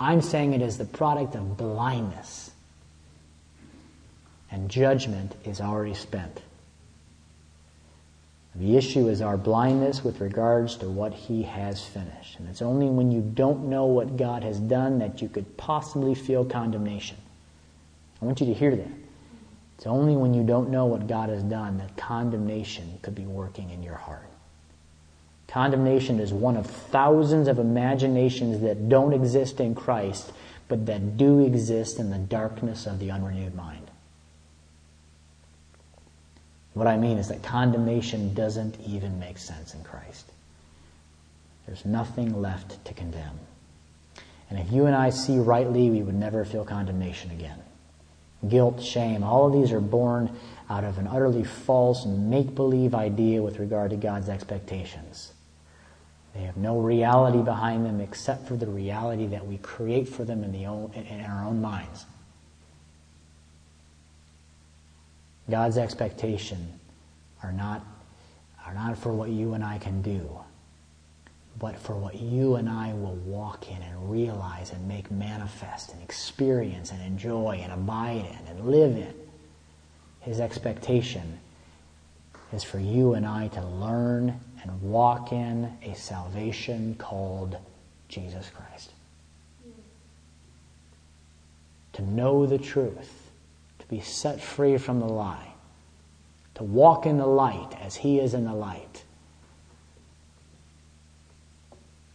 I'm 0.00 0.22
saying 0.22 0.54
it 0.54 0.62
is 0.62 0.78
the 0.78 0.84
product 0.84 1.36
of 1.36 1.56
blindness. 1.56 2.50
And 4.50 4.70
judgment 4.70 5.34
is 5.44 5.60
already 5.60 5.94
spent. 5.94 6.40
The 8.54 8.76
issue 8.76 9.08
is 9.08 9.20
our 9.20 9.36
blindness 9.36 10.02
with 10.02 10.20
regards 10.20 10.76
to 10.76 10.88
what 10.88 11.12
He 11.12 11.42
has 11.44 11.84
finished. 11.84 12.38
And 12.38 12.48
it's 12.48 12.62
only 12.62 12.86
when 12.86 13.12
you 13.12 13.20
don't 13.20 13.68
know 13.68 13.86
what 13.86 14.16
God 14.16 14.42
has 14.42 14.58
done 14.58 14.98
that 14.98 15.22
you 15.22 15.28
could 15.28 15.56
possibly 15.56 16.14
feel 16.14 16.44
condemnation. 16.44 17.16
I 18.20 18.24
want 18.24 18.40
you 18.40 18.46
to 18.46 18.54
hear 18.54 18.74
that. 18.74 18.90
It's 19.76 19.86
only 19.86 20.16
when 20.16 20.34
you 20.34 20.42
don't 20.42 20.70
know 20.70 20.86
what 20.86 21.06
God 21.06 21.28
has 21.28 21.42
done 21.44 21.78
that 21.78 21.96
condemnation 21.96 22.98
could 23.02 23.14
be 23.14 23.26
working 23.26 23.70
in 23.70 23.82
your 23.84 23.94
heart. 23.94 24.26
Condemnation 25.46 26.18
is 26.18 26.32
one 26.32 26.56
of 26.56 26.66
thousands 26.66 27.46
of 27.48 27.58
imaginations 27.58 28.60
that 28.60 28.88
don't 28.88 29.12
exist 29.12 29.60
in 29.60 29.74
Christ, 29.74 30.32
but 30.66 30.84
that 30.86 31.16
do 31.16 31.40
exist 31.40 31.98
in 31.98 32.10
the 32.10 32.18
darkness 32.18 32.86
of 32.86 32.98
the 32.98 33.10
unrenewed 33.10 33.54
mind. 33.54 33.87
What 36.78 36.86
I 36.86 36.96
mean 36.96 37.18
is 37.18 37.26
that 37.26 37.42
condemnation 37.42 38.34
doesn't 38.34 38.78
even 38.86 39.18
make 39.18 39.38
sense 39.38 39.74
in 39.74 39.82
Christ. 39.82 40.30
There's 41.66 41.84
nothing 41.84 42.40
left 42.40 42.84
to 42.84 42.94
condemn. 42.94 43.36
And 44.48 44.60
if 44.60 44.70
you 44.70 44.86
and 44.86 44.94
I 44.94 45.10
see 45.10 45.38
rightly, 45.38 45.90
we 45.90 46.02
would 46.02 46.14
never 46.14 46.44
feel 46.44 46.64
condemnation 46.64 47.32
again. 47.32 47.58
Guilt, 48.48 48.80
shame, 48.80 49.24
all 49.24 49.48
of 49.48 49.52
these 49.52 49.72
are 49.72 49.80
born 49.80 50.30
out 50.70 50.84
of 50.84 50.98
an 50.98 51.08
utterly 51.08 51.42
false 51.42 52.06
make 52.06 52.54
believe 52.54 52.94
idea 52.94 53.42
with 53.42 53.58
regard 53.58 53.90
to 53.90 53.96
God's 53.96 54.28
expectations. 54.28 55.32
They 56.32 56.42
have 56.42 56.56
no 56.56 56.78
reality 56.78 57.42
behind 57.42 57.86
them 57.86 58.00
except 58.00 58.46
for 58.46 58.54
the 58.54 58.68
reality 58.68 59.26
that 59.26 59.44
we 59.44 59.58
create 59.58 60.08
for 60.08 60.22
them 60.22 60.44
in, 60.44 60.52
the 60.52 60.66
own, 60.66 60.92
in 60.92 61.24
our 61.24 61.44
own 61.44 61.60
minds. 61.60 62.06
God's 65.50 65.78
expectation 65.78 66.78
are 67.42 67.52
not, 67.52 67.84
are 68.66 68.74
not 68.74 68.98
for 68.98 69.12
what 69.12 69.30
you 69.30 69.54
and 69.54 69.64
I 69.64 69.78
can 69.78 70.02
do, 70.02 70.28
but 71.58 71.78
for 71.78 71.96
what 71.96 72.16
you 72.16 72.56
and 72.56 72.68
I 72.68 72.92
will 72.92 73.16
walk 73.16 73.70
in 73.70 73.80
and 73.80 74.10
realize 74.10 74.72
and 74.72 74.86
make 74.86 75.10
manifest 75.10 75.92
and 75.92 76.02
experience 76.02 76.90
and 76.90 77.02
enjoy 77.02 77.60
and 77.62 77.72
abide 77.72 78.26
in 78.26 78.46
and 78.48 78.70
live 78.70 78.96
in. 78.96 79.14
His 80.20 80.40
expectation 80.40 81.38
is 82.52 82.62
for 82.62 82.78
you 82.78 83.14
and 83.14 83.26
I 83.26 83.48
to 83.48 83.64
learn 83.64 84.38
and 84.62 84.82
walk 84.82 85.32
in 85.32 85.72
a 85.82 85.94
salvation 85.94 86.94
called 86.98 87.56
Jesus 88.08 88.50
Christ. 88.50 88.92
To 91.94 92.02
know 92.02 92.46
the 92.46 92.58
truth 92.58 93.17
be 93.88 94.00
set 94.00 94.40
free 94.40 94.78
from 94.78 95.00
the 95.00 95.06
lie, 95.06 95.52
to 96.54 96.64
walk 96.64 97.06
in 97.06 97.18
the 97.18 97.26
light 97.26 97.76
as 97.80 97.96
He 97.96 98.18
is 98.18 98.34
in 98.34 98.44
the 98.44 98.54
light, 98.54 99.04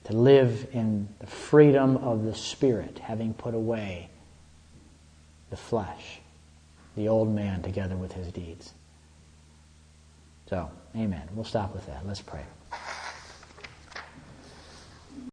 to 0.06 0.14
live 0.14 0.68
in 0.74 1.08
the 1.20 1.28
freedom 1.28 1.98
of 1.98 2.24
the 2.24 2.36
Spirit, 2.36 3.00
having 3.00 3.34
put 3.34 3.54
away 3.54 4.10
the 5.50 5.58
flesh, 5.58 6.20
the 6.96 7.08
old 7.08 7.34
man 7.34 7.62
together 7.62 7.96
with 7.96 8.12
his 8.14 8.32
deeds. 8.32 8.74
So, 10.50 10.70
amen. 10.96 11.22
We'll 11.36 11.46
stop 11.46 11.76
with 11.76 11.86
that. 11.86 12.08
Let's 12.08 12.22
pray. 12.22 12.42